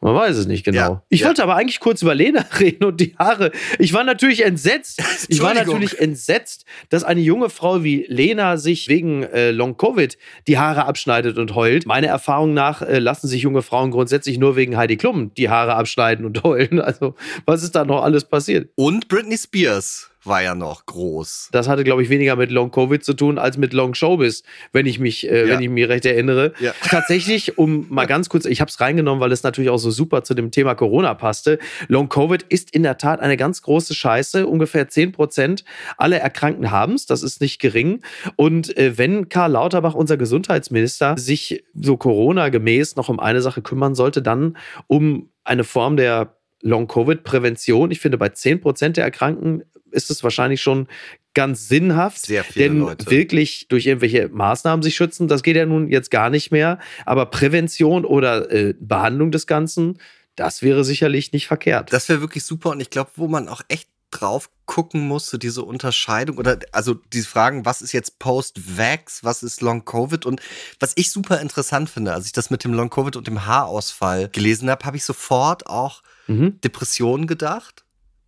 man 0.05 0.13
weiß 0.13 0.37
es 0.37 0.45
nicht 0.45 0.63
genau. 0.63 0.77
Ja, 0.77 1.03
ich 1.09 1.21
ja. 1.21 1.27
wollte 1.27 1.41
aber 1.41 1.55
eigentlich 1.55 1.79
kurz 1.79 2.03
über 2.03 2.13
Lena 2.13 2.45
reden 2.59 2.83
und 2.83 3.01
die 3.01 3.15
Haare. 3.17 3.51
Ich 3.79 3.91
war 3.91 4.03
natürlich 4.03 4.45
entsetzt. 4.45 5.01
Ich 5.27 5.41
war 5.41 5.55
natürlich 5.55 5.99
entsetzt, 5.99 6.65
dass 6.89 7.03
eine 7.03 7.21
junge 7.21 7.49
Frau 7.49 7.83
wie 7.83 8.05
Lena 8.07 8.57
sich 8.57 8.87
wegen 8.87 9.23
äh, 9.23 9.49
Long 9.49 9.75
Covid 9.75 10.17
die 10.47 10.59
Haare 10.59 10.85
abschneidet 10.85 11.39
und 11.39 11.55
heult. 11.55 11.87
Meiner 11.87 12.07
Erfahrung 12.07 12.53
nach 12.53 12.83
äh, 12.83 12.99
lassen 12.99 13.27
sich 13.27 13.41
junge 13.41 13.63
Frauen 13.63 13.89
grundsätzlich 13.89 14.37
nur 14.37 14.55
wegen 14.55 14.77
Heidi 14.77 14.97
Klum 14.97 15.33
die 15.33 15.49
Haare 15.49 15.75
abschneiden 15.75 16.25
und 16.25 16.43
heulen. 16.43 16.79
Also, 16.79 17.15
was 17.45 17.63
ist 17.63 17.75
da 17.75 17.85
noch 17.85 18.03
alles 18.03 18.25
passiert? 18.25 18.69
Und 18.75 19.07
Britney 19.07 19.37
Spears 19.37 20.11
war 20.25 20.41
ja 20.41 20.55
noch 20.55 20.85
groß. 20.85 21.49
Das 21.51 21.67
hatte, 21.67 21.83
glaube 21.83 22.03
ich, 22.03 22.09
weniger 22.09 22.35
mit 22.35 22.51
Long 22.51 22.71
Covid 22.71 23.03
zu 23.03 23.13
tun 23.13 23.37
als 23.37 23.57
mit 23.57 23.73
Long 23.73 23.93
Showbiz, 23.93 24.43
wenn 24.71 24.85
ich 24.85 24.99
mich, 24.99 25.29
äh, 25.29 25.47
ja. 25.47 25.53
wenn 25.53 25.61
ich 25.61 25.69
mich 25.69 25.87
recht 25.87 26.05
erinnere. 26.05 26.53
Ja. 26.59 26.73
Tatsächlich, 26.81 27.57
um 27.57 27.87
mal 27.89 28.05
ganz 28.05 28.29
kurz, 28.29 28.45
ich 28.45 28.61
habe 28.61 28.69
es 28.69 28.79
reingenommen, 28.79 29.21
weil 29.21 29.31
es 29.31 29.43
natürlich 29.43 29.69
auch 29.69 29.77
so 29.77 29.91
super 29.91 30.23
zu 30.23 30.33
dem 30.33 30.51
Thema 30.51 30.75
Corona 30.75 31.13
passte. 31.13 31.59
Long 31.87 32.09
Covid 32.09 32.43
ist 32.43 32.71
in 32.71 32.83
der 32.83 32.97
Tat 32.97 33.19
eine 33.19 33.37
ganz 33.37 33.61
große 33.61 33.93
Scheiße. 33.93 34.47
Ungefähr 34.47 34.87
10 34.87 35.11
Prozent 35.11 35.63
aller 35.97 36.19
Erkrankten 36.19 36.71
haben 36.71 36.93
es. 36.93 37.05
Das 37.05 37.23
ist 37.23 37.41
nicht 37.41 37.59
gering. 37.59 38.01
Und 38.35 38.75
äh, 38.77 38.97
wenn 38.97 39.29
Karl 39.29 39.51
Lauterbach, 39.51 39.93
unser 39.93 40.17
Gesundheitsminister, 40.17 41.17
sich 41.17 41.63
so 41.73 41.97
Corona-gemäß 41.97 42.95
noch 42.95 43.09
um 43.09 43.19
eine 43.19 43.41
Sache 43.41 43.61
kümmern 43.61 43.95
sollte, 43.95 44.21
dann 44.21 44.57
um 44.87 45.29
eine 45.43 45.63
Form 45.63 45.95
der 45.95 46.34
Long-Covid-Prävention. 46.65 47.91
Ich 47.91 47.99
finde, 47.99 48.17
bei 48.17 48.29
10 48.29 48.59
Prozent 48.59 48.97
der 48.97 49.03
Erkrankten 49.03 49.63
ist 49.91 50.09
es 50.09 50.23
wahrscheinlich 50.23 50.61
schon 50.61 50.87
ganz 51.33 51.67
sinnhaft. 51.67 52.25
Sehr 52.25 52.43
viele 52.43 52.65
denn 52.65 52.79
Leute. 52.79 53.09
wirklich 53.11 53.67
durch 53.67 53.85
irgendwelche 53.85 54.29
Maßnahmen 54.29 54.81
sich 54.81 54.95
schützen, 54.95 55.27
das 55.27 55.43
geht 55.43 55.55
ja 55.55 55.65
nun 55.65 55.89
jetzt 55.89 56.09
gar 56.09 56.29
nicht 56.29 56.51
mehr. 56.51 56.79
Aber 57.05 57.27
Prävention 57.27 58.03
oder 58.03 58.51
äh, 58.51 58.73
Behandlung 58.79 59.31
des 59.31 59.45
Ganzen, 59.45 59.99
das 60.35 60.63
wäre 60.63 60.83
sicherlich 60.83 61.31
nicht 61.31 61.47
verkehrt. 61.47 61.93
Das 61.93 62.09
wäre 62.09 62.19
wirklich 62.19 62.43
super 62.43 62.71
und 62.71 62.79
ich 62.79 62.89
glaube, 62.89 63.11
wo 63.15 63.27
man 63.27 63.47
auch 63.47 63.61
echt 63.67 63.89
drauf 64.19 64.49
gucken 64.65 65.07
musste, 65.07 65.37
diese 65.37 65.63
Unterscheidung 65.63 66.37
oder 66.37 66.59
also 66.71 66.95
diese 67.13 67.27
Fragen, 67.27 67.65
was 67.65 67.81
ist 67.81 67.91
jetzt 67.91 68.19
Post-Vax, 68.19 69.23
was 69.23 69.43
ist 69.43 69.61
Long-Covid 69.61 70.25
und 70.25 70.41
was 70.79 70.93
ich 70.95 71.11
super 71.11 71.39
interessant 71.39 71.89
finde, 71.89 72.13
als 72.13 72.25
ich 72.25 72.31
das 72.31 72.49
mit 72.49 72.63
dem 72.63 72.73
Long-Covid 72.73 73.15
und 73.15 73.27
dem 73.27 73.45
Haarausfall 73.45 74.29
gelesen 74.29 74.69
habe, 74.69 74.85
habe 74.85 74.97
ich 74.97 75.05
sofort 75.05 75.67
auch 75.67 76.01
mhm. 76.27 76.59
Depressionen 76.61 77.27
gedacht 77.27 77.83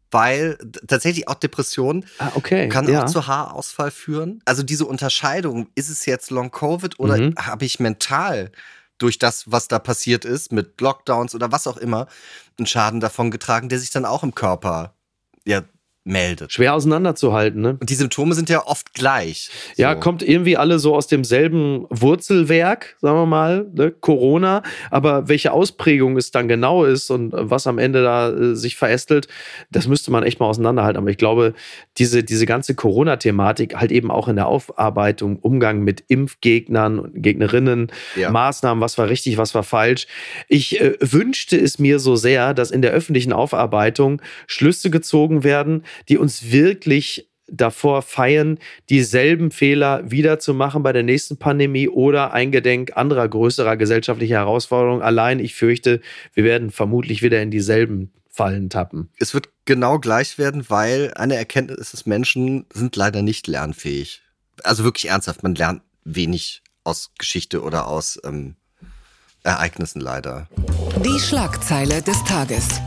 weil 0.10 0.58
tatsächlich 0.88 1.27
auch 1.27 1.36
Depression 1.36 2.06
ah, 2.20 2.32
okay. 2.36 2.70
kann 2.70 2.88
ja. 2.88 3.03
auch 3.03 3.10
zu 3.10 3.27
Haarausfall 3.27 3.91
führen. 3.91 4.41
Also 4.46 4.63
diese 4.63 4.86
Unterscheidung, 4.86 5.67
ist 5.75 5.89
es 5.89 6.06
jetzt 6.06 6.32
Long-Covid 6.32 6.98
oder 6.98 7.17
mhm. 7.17 7.36
habe 7.38 7.65
ich 7.65 7.82
mental 7.82 8.53
durch 9.00 9.20
das, 9.20 9.51
was 9.51 9.67
da 9.67 9.79
passiert 9.79 10.24
ist, 10.24 10.53
mit 10.53 10.79
Lockdowns 10.79 11.36
oder 11.36 11.51
was 11.51 11.67
auch 11.67 11.75
immer, 11.75 12.08
einen 12.58 12.67
Schaden 12.67 13.01
davon 13.01 13.32
getragen, 13.32 13.67
der 13.67 13.79
sich 13.79 13.91
dann 13.91 14.06
auch 14.06 14.24
im 14.24 14.34
Körper 14.34 14.94
ja, 15.48 15.63
meldet. 16.07 16.51
Schwer 16.53 16.73
auseinanderzuhalten, 16.73 17.61
ne? 17.61 17.77
Und 17.79 17.89
die 17.89 17.95
Symptome 17.95 18.33
sind 18.33 18.49
ja 18.49 18.65
oft 18.65 18.93
gleich. 18.93 19.49
So. 19.75 19.83
Ja, 19.83 19.95
kommt 19.95 20.23
irgendwie 20.23 20.57
alle 20.57 20.79
so 20.79 20.95
aus 20.95 21.07
demselben 21.07 21.85
Wurzelwerk, 21.89 22.95
sagen 22.99 23.17
wir 23.17 23.25
mal, 23.25 23.67
ne? 23.73 23.91
Corona. 23.91 24.63
Aber 24.89 25.27
welche 25.27 25.51
Ausprägung 25.51 26.17
es 26.17 26.31
dann 26.31 26.47
genau 26.47 26.85
ist 26.85 27.09
und 27.11 27.31
was 27.33 27.67
am 27.67 27.77
Ende 27.77 28.03
da 28.03 28.29
äh, 28.29 28.55
sich 28.55 28.75
verästelt, 28.75 29.27
das 29.71 29.87
müsste 29.87 30.11
man 30.11 30.23
echt 30.23 30.39
mal 30.39 30.47
auseinanderhalten. 30.47 30.97
Aber 30.97 31.09
ich 31.09 31.17
glaube, 31.17 31.53
diese, 31.97 32.23
diese 32.23 32.45
ganze 32.45 32.75
Corona-Thematik 32.75 33.75
halt 33.75 33.91
eben 33.91 34.09
auch 34.09 34.27
in 34.27 34.35
der 34.35 34.47
Aufarbeitung, 34.47 35.37
Umgang 35.39 35.83
mit 35.83 36.03
Impfgegnern 36.07 36.99
und 36.99 37.21
Gegnerinnen, 37.21 37.91
ja. 38.15 38.31
Maßnahmen, 38.31 38.81
was 38.81 38.97
war 38.97 39.09
richtig, 39.09 39.37
was 39.37 39.53
war 39.53 39.63
falsch. 39.63 40.07
Ich 40.47 40.79
äh, 40.79 40.95
wünschte 40.99 41.57
es 41.57 41.79
mir 41.79 41.99
so 41.99 42.15
sehr, 42.15 42.53
dass 42.53 42.71
in 42.71 42.81
der 42.81 42.91
öffentlichen 42.91 43.33
Aufarbeitung 43.33 44.21
Schlüsse 44.47 44.89
gezogen 44.89 45.43
werden, 45.43 45.83
die 46.09 46.17
uns 46.17 46.51
wirklich 46.51 47.27
davor 47.49 48.01
feiern, 48.01 48.59
dieselben 48.89 49.51
Fehler 49.51 50.09
wiederzumachen 50.09 50.83
bei 50.83 50.91
der 50.91 51.03
nächsten 51.03 51.37
Pandemie 51.37 51.87
oder 51.87 52.33
eingedenk 52.33 52.95
anderer 52.95 53.27
größerer 53.27 53.77
gesellschaftlicher 53.77 54.35
Herausforderungen. 54.35 55.01
Allein 55.01 55.39
ich 55.39 55.55
fürchte, 55.55 56.01
wir 56.33 56.43
werden 56.43 56.71
vermutlich 56.71 57.21
wieder 57.21 57.41
in 57.41 57.51
dieselben 57.51 58.11
Fallen 58.29 58.69
tappen. 58.69 59.09
Es 59.17 59.33
wird 59.33 59.49
genau 59.65 59.97
gleich 59.99 60.37
werden, 60.37 60.69
weil 60.69 61.11
eine 61.15 61.35
Erkenntnis 61.35 61.93
ist, 61.93 62.05
Menschen 62.05 62.65
sind 62.71 62.95
leider 62.95 63.21
nicht 63.21 63.47
lernfähig. 63.47 64.21
Also 64.63 64.83
wirklich 64.83 65.09
ernsthaft, 65.09 65.41
man 65.41 65.55
lernt 65.55 65.81
wenig 66.03 66.61
aus 66.83 67.11
Geschichte 67.17 67.61
oder 67.63 67.87
aus 67.87 68.19
ähm, 68.23 68.55
Ereignissen 69.43 70.01
leider. 70.01 70.47
Die 71.03 71.19
Schlagzeile 71.19 72.01
des 72.01 72.23
Tages. 72.25 72.79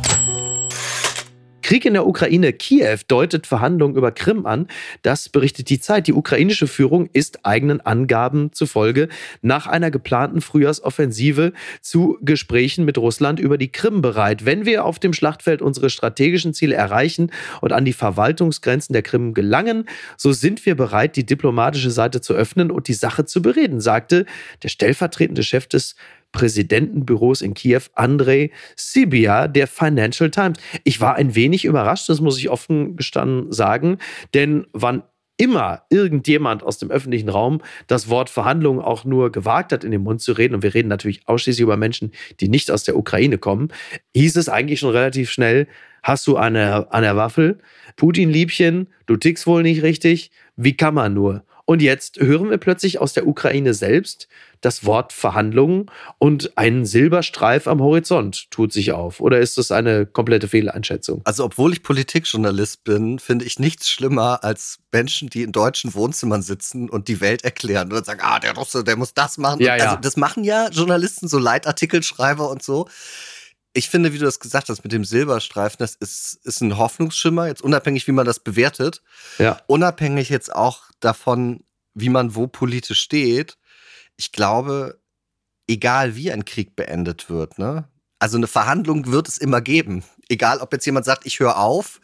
Krieg 1.71 1.85
in 1.85 1.93
der 1.93 2.05
Ukraine. 2.05 2.53
Kiew 2.53 2.99
deutet 3.07 3.47
Verhandlungen 3.47 3.95
über 3.95 4.11
Krim 4.11 4.45
an. 4.45 4.67
Das 5.03 5.29
berichtet 5.29 5.71
die 5.71 5.79
Zeit. 5.79 6.09
Die 6.09 6.13
ukrainische 6.13 6.67
Führung 6.67 7.09
ist 7.13 7.47
eigenen 7.47 7.81
Angaben 7.81 8.53
zufolge 8.53 9.09
nach 9.41 9.69
einer 9.69 9.93
geplanten 9.93 10.41
Frühjahrsoffensive 10.41 11.53
zu 11.81 12.19
Gesprächen 12.23 12.85
mit 12.85 12.99
Russland 12.99 13.39
über 13.39 13.57
die 13.57 13.71
Krim 13.71 14.03
bereit. 14.03 14.45
Wenn 14.45 14.67
wir 14.67 14.85
auf 14.85 14.99
dem 14.99 15.13
Schlachtfeld 15.13 15.63
unsere 15.63 15.91
strategischen 15.91 16.55
Ziele 16.55 16.75
erreichen 16.75 17.31
und 17.61 17.73
an 17.73 17.85
die 17.85 17.93
Verwaltungsgrenzen 17.93 18.93
der 18.93 19.03
Krim 19.03 19.33
gelangen, 19.33 19.85
so 20.17 20.33
sind 20.33 20.67
wir 20.67 20.75
bereit, 20.75 21.15
die 21.15 21.25
diplomatische 21.25 21.93
Seite 21.93 22.21
zu 22.21 22.35
öffnen 22.35 22.73
und 22.73 22.89
die 22.89 22.95
Sache 22.95 23.27
zu 23.27 23.43
bereden, 23.43 23.81
sagte 23.81 24.27
der 24.65 24.71
stellvertretende 24.71 25.45
Chef 25.45 25.69
des 25.69 25.95
Präsidentenbüros 26.33 27.43
in 27.43 27.55
Kiew, 27.55 27.83
Andrei 27.95 28.51
Sibia, 28.77 29.49
der 29.49 29.67
Financial 29.67 30.31
Times. 30.31 30.59
Ich 30.85 31.01
war 31.01 31.17
ein 31.17 31.35
wenig 31.35 31.65
überrascht, 31.65 32.09
das 32.09 32.21
muss 32.21 32.39
ich 32.39 32.51
offen 32.51 32.97
gestanden 32.97 33.53
sagen, 33.53 33.99
denn 34.35 34.67
wann 34.73 35.03
immer 35.41 35.85
irgendjemand 35.89 36.63
aus 36.63 36.77
dem 36.77 36.91
öffentlichen 36.91 37.31
Raum 37.31 37.63
das 37.87 38.11
Wort 38.11 38.29
Verhandlungen 38.29 38.83
auch 38.83 39.07
nur 39.07 39.33
gewagt 39.33 39.73
hat, 39.73 39.85
in 39.85 39.91
den 39.91 40.03
Mund 40.03 40.21
zu 40.21 40.33
reden, 40.33 40.55
und 40.55 40.63
wir 40.63 40.75
reden 40.75 40.89
natürlich 40.89 41.27
ausschließlich 41.27 41.63
über 41.63 41.79
Menschen, 41.79 42.13
die 42.41 42.49
nicht 42.49 42.71
aus 42.71 42.85
der 42.85 42.95
Ukraine 42.95 43.39
kommen, 43.39 43.69
hieß 44.15 44.37
es 44.37 44.51
eigentlich 44.51 44.81
schon 44.81 44.91
relativ 44.91 45.31
schnell, 45.31 45.67
hast 46.03 46.27
du 46.27 46.37
eine 46.37 46.93
an 46.93 47.03
der 47.03 47.17
Waffel, 47.17 47.59
Putin-Liebchen, 47.97 48.89
du 49.07 49.17
tickst 49.17 49.47
wohl 49.47 49.63
nicht 49.63 49.83
richtig, 49.83 50.31
wie 50.57 50.77
kann 50.77 50.95
man 50.95 51.15
nur? 51.15 51.45
Und 51.71 51.83
jetzt 51.83 52.19
hören 52.19 52.51
wir 52.51 52.59
plötzlich 52.59 53.01
aus 53.01 53.13
der 53.13 53.29
Ukraine 53.29 53.75
selbst 53.75 54.27
das 54.61 54.85
Wort 54.85 55.13
Verhandlungen 55.13 55.87
und 56.19 56.59
ein 56.59 56.85
Silberstreif 56.85 57.69
am 57.69 57.81
Horizont 57.81 58.51
tut 58.51 58.73
sich 58.73 58.91
auf. 58.91 59.21
Oder 59.21 59.39
ist 59.39 59.57
das 59.57 59.71
eine 59.71 60.05
komplette 60.05 60.49
Fehleinschätzung? 60.49 61.23
Also, 61.25 61.45
obwohl 61.45 61.73
ich 61.73 61.85
Politikjournalist 61.85 62.83
bin, 62.83 63.21
finde 63.21 63.45
ich 63.45 63.61
nichts 63.61 63.89
schlimmer 63.89 64.43
als 64.43 64.81
Menschen, 64.91 65.31
die 65.31 65.43
in 65.43 65.53
deutschen 65.53 65.95
Wohnzimmern 65.95 66.43
sitzen 66.43 66.91
und 66.91 67.07
die 67.07 67.21
Welt 67.21 67.45
erklären 67.45 67.93
und 67.93 68.05
sagen, 68.05 68.21
ah, 68.23 68.41
der 68.41 68.57
Russe, 68.57 68.83
der 68.83 68.97
muss 68.97 69.15
das 69.15 69.39
machen. 69.39 69.63
Ja, 69.63 69.77
ja. 69.77 69.85
Also, 69.85 70.01
das 70.01 70.17
machen 70.17 70.43
ja 70.43 70.71
Journalisten, 70.71 71.29
so 71.29 71.39
Leitartikelschreiber 71.39 72.51
und 72.51 72.65
so 72.65 72.89
ich 73.73 73.89
finde, 73.89 74.13
wie 74.13 74.19
du 74.19 74.25
das 74.25 74.41
gesagt 74.41 74.69
hast 74.69 74.83
mit 74.83 74.93
dem 74.93 75.05
Silberstreifen, 75.05 75.79
das 75.79 75.95
ist, 75.95 76.41
ist 76.45 76.61
ein 76.61 76.77
Hoffnungsschimmer, 76.77 77.47
jetzt 77.47 77.63
unabhängig, 77.63 78.07
wie 78.07 78.13
man 78.13 78.27
das 78.27 78.41
bewertet. 78.41 79.03
Ja. 79.39 79.61
Unabhängig 79.67 80.29
jetzt 80.29 80.53
auch 80.53 80.91
davon, 80.99 81.63
wie 81.95 82.09
man 82.09 82.35
wo 82.35 82.47
politisch 82.47 83.01
steht. 83.01 83.59
Ich 84.17 84.33
glaube, 84.33 85.01
egal 85.69 86.17
wie 86.17 86.33
ein 86.33 86.45
Krieg 86.45 86.75
beendet 86.75 87.31
wird, 87.31 87.59
ne? 87.59 87.89
Also 88.19 88.37
eine 88.37 88.49
Verhandlung 88.49 89.07
wird 89.07 89.29
es 89.29 89.39
immer 89.39 89.63
geben. 89.63 90.05
Egal, 90.29 90.59
ob 90.59 90.73
jetzt 90.73 90.85
jemand 90.85 91.07
sagt, 91.07 91.25
ich 91.25 91.41
höre 91.41 91.57
auf 91.57 92.01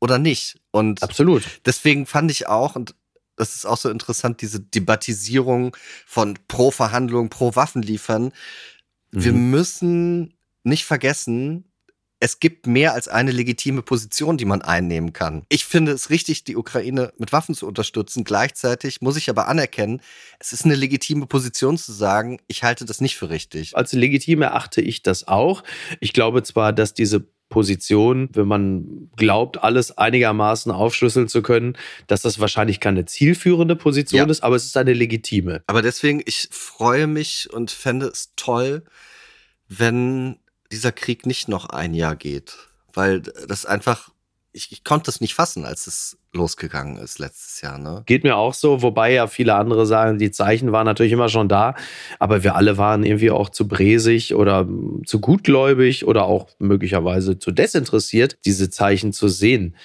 oder 0.00 0.18
nicht. 0.18 0.60
Und 0.70 1.02
Absolut. 1.02 1.42
deswegen 1.64 2.06
fand 2.06 2.30
ich 2.30 2.46
auch, 2.46 2.76
und 2.76 2.94
das 3.36 3.56
ist 3.56 3.66
auch 3.66 3.78
so 3.78 3.90
interessant, 3.90 4.42
diese 4.42 4.60
Debattisierung 4.60 5.76
von 6.06 6.38
pro 6.46 6.70
Verhandlung, 6.70 7.30
pro 7.30 7.56
Waffen 7.56 7.82
liefern. 7.82 8.32
Mhm. 9.10 9.24
Wir 9.24 9.32
müssen 9.32 10.34
nicht 10.64 10.84
vergessen, 10.84 11.64
es 12.22 12.38
gibt 12.38 12.68
mehr 12.68 12.94
als 12.94 13.08
eine 13.08 13.32
legitime 13.32 13.82
Position, 13.82 14.36
die 14.36 14.44
man 14.44 14.62
einnehmen 14.62 15.12
kann. 15.12 15.42
Ich 15.48 15.64
finde 15.64 15.90
es 15.90 16.08
richtig, 16.08 16.44
die 16.44 16.56
Ukraine 16.56 17.12
mit 17.18 17.32
Waffen 17.32 17.52
zu 17.56 17.66
unterstützen. 17.66 18.22
Gleichzeitig 18.22 19.00
muss 19.00 19.16
ich 19.16 19.28
aber 19.28 19.48
anerkennen, 19.48 20.00
es 20.38 20.52
ist 20.52 20.64
eine 20.64 20.76
legitime 20.76 21.26
Position 21.26 21.76
zu 21.76 21.90
sagen, 21.90 22.38
ich 22.46 22.62
halte 22.62 22.84
das 22.84 23.00
nicht 23.00 23.16
für 23.16 23.28
richtig. 23.28 23.76
Als 23.76 23.92
legitim 23.92 24.42
erachte 24.42 24.80
ich 24.80 25.02
das 25.02 25.26
auch. 25.26 25.64
Ich 25.98 26.12
glaube 26.12 26.44
zwar, 26.44 26.72
dass 26.72 26.94
diese 26.94 27.26
Position, 27.48 28.28
wenn 28.34 28.46
man 28.46 29.10
glaubt, 29.16 29.60
alles 29.60 29.98
einigermaßen 29.98 30.70
aufschlüsseln 30.70 31.26
zu 31.26 31.42
können, 31.42 31.76
dass 32.06 32.22
das 32.22 32.38
wahrscheinlich 32.38 32.78
keine 32.78 33.04
zielführende 33.04 33.74
Position 33.74 34.26
ja. 34.26 34.30
ist, 34.30 34.44
aber 34.44 34.54
es 34.54 34.64
ist 34.64 34.76
eine 34.76 34.92
legitime. 34.92 35.64
Aber 35.66 35.82
deswegen, 35.82 36.22
ich 36.24 36.48
freue 36.52 37.08
mich 37.08 37.52
und 37.52 37.72
fände 37.72 38.06
es 38.06 38.32
toll, 38.36 38.84
wenn 39.68 40.38
dieser 40.72 40.92
Krieg 40.92 41.26
nicht 41.26 41.48
noch 41.48 41.66
ein 41.68 41.94
Jahr 41.94 42.16
geht. 42.16 42.56
Weil 42.92 43.20
das 43.20 43.66
einfach, 43.66 44.10
ich, 44.52 44.72
ich 44.72 44.84
konnte 44.84 45.10
es 45.10 45.20
nicht 45.20 45.34
fassen, 45.34 45.64
als 45.64 45.86
es 45.86 46.18
losgegangen 46.32 46.96
ist 46.96 47.18
letztes 47.18 47.60
Jahr. 47.60 47.78
Ne? 47.78 48.02
Geht 48.06 48.24
mir 48.24 48.36
auch 48.36 48.54
so, 48.54 48.82
wobei 48.82 49.12
ja 49.12 49.26
viele 49.26 49.54
andere 49.54 49.86
sagen, 49.86 50.18
die 50.18 50.30
Zeichen 50.30 50.72
waren 50.72 50.86
natürlich 50.86 51.12
immer 51.12 51.28
schon 51.28 51.48
da, 51.48 51.74
aber 52.18 52.42
wir 52.42 52.56
alle 52.56 52.78
waren 52.78 53.04
irgendwie 53.04 53.30
auch 53.30 53.50
zu 53.50 53.68
bresig 53.68 54.34
oder 54.34 54.66
zu 55.04 55.20
gutgläubig 55.20 56.06
oder 56.06 56.24
auch 56.24 56.48
möglicherweise 56.58 57.38
zu 57.38 57.50
desinteressiert, 57.50 58.38
diese 58.44 58.70
Zeichen 58.70 59.12
zu 59.12 59.28
sehen. 59.28 59.76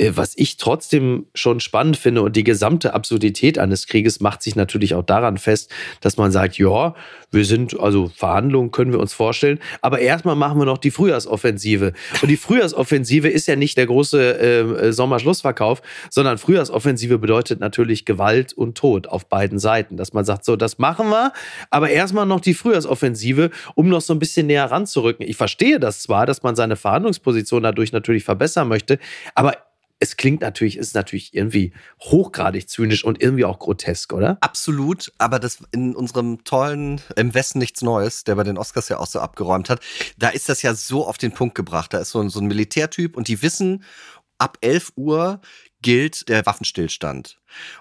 Äh, 0.00 0.16
was 0.16 0.32
ich 0.36 0.56
trotzdem 0.56 1.26
schon 1.34 1.60
spannend 1.60 1.96
finde 1.96 2.22
und 2.22 2.34
die 2.34 2.44
gesamte 2.44 2.94
Absurdität 2.94 3.58
eines 3.58 3.86
Krieges 3.86 4.20
macht 4.20 4.42
sich 4.42 4.56
natürlich 4.56 4.94
auch 4.94 5.04
daran 5.04 5.36
fest, 5.36 5.70
dass 6.00 6.16
man 6.16 6.32
sagt, 6.32 6.58
ja, 6.58 6.94
wir 7.30 7.44
sind, 7.44 7.78
also 7.78 8.10
Verhandlungen 8.14 8.70
können 8.70 8.92
wir 8.92 8.98
uns 8.98 9.12
vorstellen, 9.12 9.60
aber 9.82 10.00
erstmal 10.00 10.36
machen 10.36 10.58
wir 10.58 10.64
noch 10.64 10.78
die 10.78 10.90
Frühjahrsoffensive. 10.90 11.92
Und 12.22 12.28
die 12.28 12.36
Frühjahrsoffensive 12.36 13.28
ist 13.28 13.46
ja 13.46 13.56
nicht 13.56 13.76
der 13.76 13.86
große 13.86 14.38
äh, 14.38 14.92
Sommerschlussverkauf, 14.92 15.82
sondern 16.08 16.38
Frühjahrsoffensive 16.38 17.18
bedeutet 17.18 17.60
natürlich 17.60 18.04
Gewalt 18.04 18.52
und 18.52 18.76
Tod 18.76 19.06
auf 19.06 19.28
beiden 19.28 19.58
Seiten. 19.58 19.96
Dass 19.96 20.12
man 20.12 20.24
sagt, 20.24 20.44
so, 20.44 20.56
das 20.56 20.78
machen 20.78 21.10
wir, 21.10 21.32
aber 21.70 21.90
erstmal 21.90 22.26
noch 22.26 22.40
die 22.40 22.54
Frühjahrsoffensive, 22.54 23.50
um 23.74 23.88
noch 23.88 24.00
so 24.00 24.14
ein 24.14 24.18
bisschen 24.18 24.46
näher 24.46 24.70
ranzurücken. 24.70 25.26
Ich 25.26 25.36
verstehe 25.36 25.78
das 25.78 26.00
zwar, 26.00 26.26
dass 26.26 26.42
man 26.42 26.56
seine 26.56 26.76
Verhandlungsposition 26.76 27.62
dadurch 27.62 27.92
natürlich 27.92 28.24
verbessern 28.24 28.68
möchte, 28.68 28.98
aber 29.34 29.54
es 30.00 30.16
klingt 30.16 30.40
natürlich, 30.40 30.78
ist 30.78 30.94
natürlich 30.94 31.34
irgendwie 31.34 31.72
hochgradig 32.00 32.68
zynisch 32.68 33.04
und 33.04 33.20
irgendwie 33.22 33.44
auch 33.44 33.58
grotesk, 33.58 34.14
oder? 34.14 34.38
Absolut, 34.40 35.12
aber 35.18 35.38
das 35.38 35.58
in 35.72 35.94
unserem 35.94 36.42
tollen 36.44 37.02
Im 37.16 37.34
Westen 37.34 37.58
nichts 37.58 37.82
Neues, 37.82 38.24
der 38.24 38.34
bei 38.34 38.42
den 38.42 38.56
Oscars 38.56 38.88
ja 38.88 38.98
auch 38.98 39.06
so 39.06 39.20
abgeräumt 39.20 39.68
hat, 39.68 39.80
da 40.16 40.30
ist 40.30 40.48
das 40.48 40.62
ja 40.62 40.74
so 40.74 41.06
auf 41.06 41.18
den 41.18 41.32
Punkt 41.32 41.54
gebracht. 41.54 41.92
Da 41.92 41.98
ist 41.98 42.10
so 42.10 42.20
ein, 42.20 42.30
so 42.30 42.40
ein 42.40 42.46
Militärtyp 42.46 43.14
und 43.14 43.28
die 43.28 43.42
wissen, 43.42 43.84
ab 44.38 44.56
11 44.62 44.92
Uhr 44.96 45.42
gilt 45.82 46.30
der 46.30 46.46
Waffenstillstand. 46.46 47.38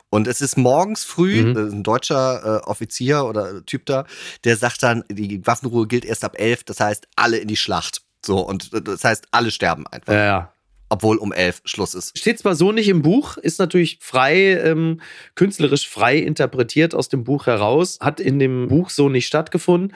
Und 0.09 0.27
es 0.27 0.41
ist 0.41 0.57
morgens 0.57 1.05
früh, 1.05 1.41
mhm. 1.41 1.57
ein 1.57 1.83
deutscher 1.83 2.63
äh, 2.63 2.67
Offizier 2.67 3.23
oder 3.25 3.65
Typ 3.65 3.85
da, 3.85 4.05
der 4.43 4.57
sagt 4.57 4.83
dann, 4.83 5.05
die 5.09 5.45
Waffenruhe 5.47 5.87
gilt 5.87 6.03
erst 6.03 6.25
ab 6.25 6.37
11, 6.37 6.65
das 6.65 6.81
heißt 6.81 7.07
alle 7.15 7.37
in 7.37 7.47
die 7.47 7.57
Schlacht. 7.57 8.01
So, 8.25 8.39
und 8.39 8.73
äh, 8.73 8.81
das 8.81 9.05
heißt, 9.05 9.27
alle 9.31 9.51
sterben 9.51 9.87
einfach. 9.87 10.11
Ja, 10.11 10.25
ja 10.25 10.53
obwohl 10.89 11.17
um 11.17 11.31
elf 11.31 11.61
Schluss 11.65 11.93
ist. 11.93 12.17
Steht 12.17 12.39
zwar 12.39 12.55
so 12.55 12.71
nicht 12.71 12.89
im 12.89 13.01
Buch, 13.01 13.37
ist 13.37 13.59
natürlich 13.59 13.99
frei, 14.01 14.59
ähm, 14.59 15.01
künstlerisch 15.35 15.87
frei 15.87 16.17
interpretiert 16.17 16.95
aus 16.95 17.09
dem 17.09 17.23
Buch 17.23 17.45
heraus, 17.45 17.99
hat 18.01 18.19
in 18.19 18.39
dem 18.39 18.67
Buch 18.67 18.89
so 18.89 19.07
nicht 19.07 19.27
stattgefunden. 19.27 19.95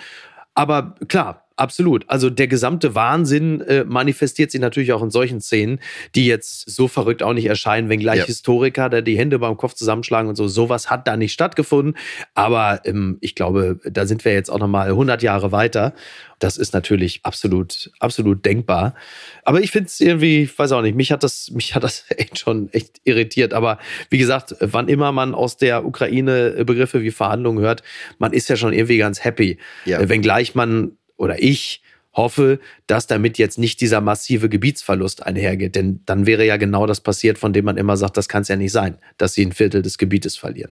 Aber 0.54 0.96
klar, 1.08 1.43
Absolut. 1.56 2.04
Also 2.10 2.32
der 2.32 2.48
gesamte 2.48 2.96
Wahnsinn 2.96 3.62
äh, 3.62 3.84
manifestiert 3.84 4.50
sich 4.50 4.60
natürlich 4.60 4.92
auch 4.92 5.04
in 5.04 5.12
solchen 5.12 5.40
Szenen, 5.40 5.80
die 6.16 6.26
jetzt 6.26 6.68
so 6.70 6.88
verrückt 6.88 7.22
auch 7.22 7.34
nicht 7.34 7.46
erscheinen, 7.46 7.90
wenngleich 7.90 8.20
ja. 8.20 8.26
Historiker 8.26 8.90
da 8.90 9.02
die 9.02 9.18
Hände 9.18 9.38
beim 9.38 9.56
Kopf 9.56 9.76
zusammenschlagen 9.76 10.30
und 10.30 10.36
so. 10.36 10.48
Sowas 10.48 10.90
hat 10.90 11.08
da 11.08 11.16
nicht 11.16 11.32
stattgefunden. 11.32 11.96
Aber 12.34 12.82
ähm, 12.86 13.18
ich 13.22 13.36
glaube, 13.36 13.80
da 13.84 14.08
sind 14.08 14.26
wir 14.26 14.34
jetzt 14.34 14.50
auch 14.50 14.58
nochmal 14.58 14.88
100 14.88 15.22
Jahre 15.22 15.52
weiter. 15.52 15.94
Das 16.40 16.58
ist 16.58 16.74
natürlich 16.74 17.20
absolut, 17.24 17.92
absolut 18.00 18.44
denkbar. 18.44 18.96
Aber 19.44 19.62
ich 19.62 19.70
finde 19.70 19.88
es 19.88 20.00
irgendwie, 20.00 20.44
ich 20.44 20.58
weiß 20.58 20.72
auch 20.72 20.82
nicht, 20.82 20.96
mich 20.96 21.12
hat 21.12 21.24
das, 21.24 21.52
mich 21.52 21.76
hat 21.76 21.84
das 21.84 22.06
echt 22.10 22.40
schon 22.40 22.74
echt 22.74 23.00
irritiert. 23.04 23.54
Aber 23.54 23.78
wie 24.10 24.18
gesagt, 24.18 24.56
wann 24.60 24.88
immer 24.88 25.12
man 25.12 25.36
aus 25.36 25.58
der 25.58 25.86
Ukraine 25.86 26.64
Begriffe 26.66 27.04
wie 27.04 27.12
Verhandlungen 27.12 27.64
hört, 27.64 27.84
man 28.18 28.34
ist 28.34 28.50
ja 28.50 28.56
schon 28.56 28.74
irgendwie 28.74 28.98
ganz 28.98 29.24
happy. 29.24 29.60
Ja. 29.86 30.00
Äh, 30.00 30.10
wenngleich 30.10 30.56
man 30.56 30.98
oder 31.18 31.42
ich 31.42 31.82
hoffe, 32.14 32.60
dass 32.88 33.08
damit 33.08 33.38
jetzt 33.38 33.58
nicht 33.58 33.82
dieser 33.82 34.02
massive 34.02 34.50
Gebietsverlust 34.50 35.24
einhergeht. 35.24 35.76
Denn 35.76 36.02
dann 36.06 36.26
wäre 36.26 36.46
ja 36.46 36.58
genau 36.58 36.86
das 36.86 37.02
passiert, 37.02 37.38
von 37.38 37.54
dem 37.54 37.66
man 37.66 37.78
immer 37.78 37.98
sagt, 37.98 38.18
das 38.18 38.30
kann 38.30 38.44
es 38.44 38.48
ja 38.48 38.56
nicht 38.56 38.72
sein, 38.72 38.98
dass 39.18 39.34
sie 39.34 39.46
ein 39.46 39.52
Viertel 39.52 39.82
des 39.82 39.98
Gebietes 39.98 40.38
verlieren. 40.38 40.70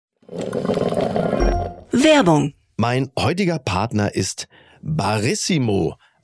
Werbung. 1.93 2.55
Mein 2.77 3.11
heutiger 3.19 3.59
Partner 3.59 4.15
ist 4.15 4.49
Barissimo 4.81 5.97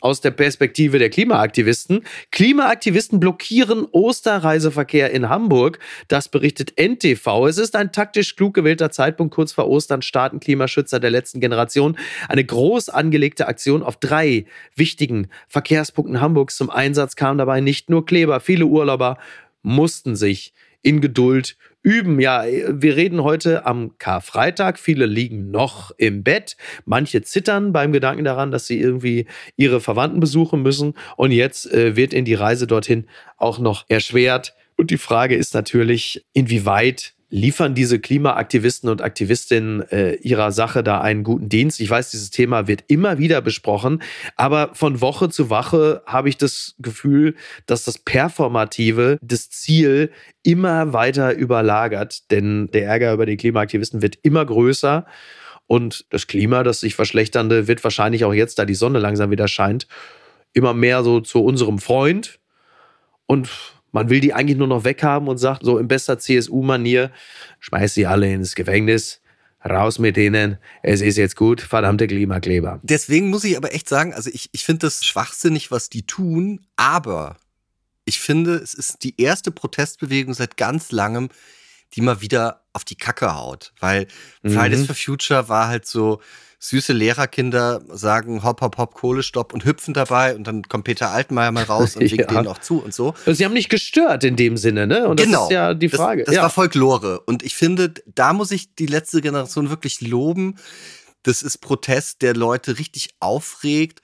aus 0.00 0.20
der 0.20 0.30
Perspektive 0.30 0.98
der 0.98 1.10
Klimaaktivisten. 1.10 2.04
Klimaaktivisten 2.30 3.20
blockieren 3.20 3.86
Osterreiseverkehr 3.90 5.10
in 5.10 5.28
Hamburg. 5.28 5.78
Das 6.08 6.28
berichtet 6.28 6.78
NTV. 6.78 7.46
Es 7.46 7.58
ist 7.58 7.76
ein 7.76 7.92
taktisch 7.92 8.36
klug 8.36 8.54
gewählter 8.54 8.90
Zeitpunkt. 8.90 9.34
Kurz 9.34 9.52
vor 9.52 9.68
Ostern 9.68 10.02
starten 10.02 10.40
Klimaschützer 10.40 11.00
der 11.00 11.10
letzten 11.10 11.40
Generation 11.40 11.98
eine 12.28 12.44
groß 12.44 12.88
angelegte 12.88 13.48
Aktion 13.48 13.82
auf 13.82 13.96
drei 13.96 14.46
wichtigen 14.74 15.28
Verkehrspunkten 15.48 16.20
Hamburgs 16.20 16.56
zum 16.56 16.70
Einsatz. 16.70 17.16
Kam 17.16 17.38
dabei 17.38 17.60
nicht 17.60 17.90
nur 17.90 18.06
Kleber. 18.06 18.40
Viele 18.40 18.66
Urlauber 18.66 19.18
mussten 19.62 20.16
sich 20.16 20.54
in 20.82 21.00
Geduld 21.00 21.56
üben. 21.82 22.20
Ja, 22.20 22.44
wir 22.44 22.96
reden 22.96 23.22
heute 23.22 23.66
am 23.66 23.96
Karfreitag. 23.98 24.78
Viele 24.78 25.06
liegen 25.06 25.50
noch 25.50 25.90
im 25.96 26.22
Bett. 26.22 26.56
Manche 26.84 27.22
zittern 27.22 27.72
beim 27.72 27.92
Gedanken 27.92 28.24
daran, 28.24 28.50
dass 28.50 28.66
sie 28.66 28.80
irgendwie 28.80 29.26
ihre 29.56 29.80
Verwandten 29.80 30.20
besuchen 30.20 30.62
müssen. 30.62 30.94
Und 31.16 31.32
jetzt 31.32 31.72
äh, 31.72 31.96
wird 31.96 32.12
in 32.12 32.24
die 32.24 32.34
Reise 32.34 32.66
dorthin 32.66 33.06
auch 33.36 33.58
noch 33.58 33.84
erschwert. 33.88 34.54
Und 34.76 34.90
die 34.90 34.98
Frage 34.98 35.34
ist 35.34 35.54
natürlich, 35.54 36.24
inwieweit 36.32 37.14
liefern 37.30 37.74
diese 37.74 37.98
Klimaaktivisten 37.98 38.88
und 38.88 39.02
Aktivistinnen 39.02 39.82
äh, 39.90 40.14
ihrer 40.14 40.50
Sache 40.50 40.82
da 40.82 41.00
einen 41.00 41.24
guten 41.24 41.48
Dienst. 41.48 41.80
Ich 41.80 41.90
weiß, 41.90 42.10
dieses 42.10 42.30
Thema 42.30 42.66
wird 42.66 42.84
immer 42.88 43.18
wieder 43.18 43.42
besprochen, 43.42 44.02
aber 44.36 44.70
von 44.74 45.00
Woche 45.00 45.28
zu 45.28 45.50
Woche 45.50 46.02
habe 46.06 46.28
ich 46.28 46.38
das 46.38 46.74
Gefühl, 46.78 47.34
dass 47.66 47.84
das 47.84 47.98
Performative, 47.98 49.18
das 49.20 49.50
Ziel 49.50 50.10
immer 50.42 50.92
weiter 50.94 51.34
überlagert, 51.34 52.30
denn 52.30 52.70
der 52.72 52.86
Ärger 52.86 53.12
über 53.12 53.26
die 53.26 53.36
Klimaaktivisten 53.36 54.00
wird 54.00 54.18
immer 54.22 54.44
größer. 54.44 55.04
Und 55.66 56.06
das 56.08 56.26
Klima, 56.26 56.62
das 56.62 56.80
sich 56.80 56.94
verschlechternde, 56.94 57.68
wird 57.68 57.84
wahrscheinlich 57.84 58.24
auch 58.24 58.32
jetzt, 58.32 58.58
da 58.58 58.64
die 58.64 58.74
Sonne 58.74 58.98
langsam 58.98 59.30
wieder 59.30 59.48
scheint, 59.48 59.86
immer 60.54 60.72
mehr 60.72 61.02
so 61.02 61.20
zu 61.20 61.44
unserem 61.44 61.78
Freund. 61.78 62.40
Und 63.26 63.50
man 63.92 64.10
will 64.10 64.20
die 64.20 64.34
eigentlich 64.34 64.58
nur 64.58 64.66
noch 64.66 64.84
weghaben 64.84 65.28
und 65.28 65.38
sagt 65.38 65.64
so 65.64 65.78
in 65.78 65.88
bester 65.88 66.18
CSU-Manier, 66.18 67.10
schmeiß 67.60 67.94
sie 67.94 68.06
alle 68.06 68.32
ins 68.32 68.54
Gefängnis, 68.54 69.20
raus 69.64 69.98
mit 69.98 70.16
denen, 70.16 70.58
es 70.82 71.00
ist 71.00 71.16
jetzt 71.16 71.36
gut, 71.36 71.60
verdammte 71.60 72.06
Klimakleber. 72.06 72.80
Deswegen 72.82 73.28
muss 73.28 73.44
ich 73.44 73.56
aber 73.56 73.74
echt 73.74 73.88
sagen, 73.88 74.14
also 74.14 74.30
ich, 74.32 74.48
ich 74.52 74.64
finde 74.64 74.86
das 74.86 75.04
schwachsinnig, 75.04 75.70
was 75.70 75.88
die 75.88 76.06
tun, 76.06 76.66
aber 76.76 77.36
ich 78.04 78.20
finde, 78.20 78.54
es 78.54 78.74
ist 78.74 79.02
die 79.02 79.20
erste 79.20 79.50
Protestbewegung 79.50 80.32
seit 80.32 80.56
ganz 80.56 80.92
langem, 80.92 81.28
die 81.94 82.00
mal 82.00 82.20
wieder 82.20 82.62
auf 82.72 82.84
die 82.84 82.96
Kacke 82.96 83.34
haut. 83.34 83.72
Weil 83.80 84.06
Fridays 84.42 84.80
mhm. 84.80 84.86
for 84.86 84.94
Future 84.94 85.48
war 85.48 85.68
halt 85.68 85.86
so, 85.86 86.20
süße 86.60 86.92
Lehrerkinder 86.92 87.82
sagen 87.88 88.42
hopp, 88.42 88.60
hopp, 88.60 88.78
hopp, 88.78 88.94
Kohlestopp 88.94 89.52
und 89.54 89.64
hüpfen 89.64 89.94
dabei 89.94 90.34
und 90.34 90.44
dann 90.44 90.62
kommt 90.62 90.84
Peter 90.84 91.10
Altmaier 91.10 91.52
mal 91.52 91.64
raus 91.64 91.94
und 91.94 92.02
winkt 92.10 92.18
ja. 92.18 92.26
denen 92.26 92.48
auch 92.48 92.58
zu 92.58 92.82
und 92.82 92.92
so. 92.92 93.14
Also 93.26 93.34
sie 93.34 93.44
haben 93.44 93.52
nicht 93.52 93.68
gestört 93.68 94.24
in 94.24 94.36
dem 94.36 94.56
Sinne, 94.56 94.86
ne? 94.86 95.08
Und 95.08 95.20
genau. 95.20 95.38
das 95.38 95.44
ist 95.44 95.52
ja 95.52 95.74
die 95.74 95.88
Frage. 95.88 96.22
Das, 96.22 96.26
das 96.26 96.36
ja. 96.36 96.42
war 96.42 96.50
Folklore. 96.50 97.20
Und 97.20 97.42
ich 97.42 97.54
finde, 97.54 97.94
da 98.06 98.32
muss 98.32 98.50
ich 98.50 98.74
die 98.74 98.86
letzte 98.86 99.20
Generation 99.20 99.70
wirklich 99.70 100.00
loben. 100.00 100.56
Das 101.22 101.42
ist 101.42 101.58
Protest, 101.58 102.22
der 102.22 102.34
Leute 102.34 102.78
richtig 102.78 103.10
aufregt 103.20 104.00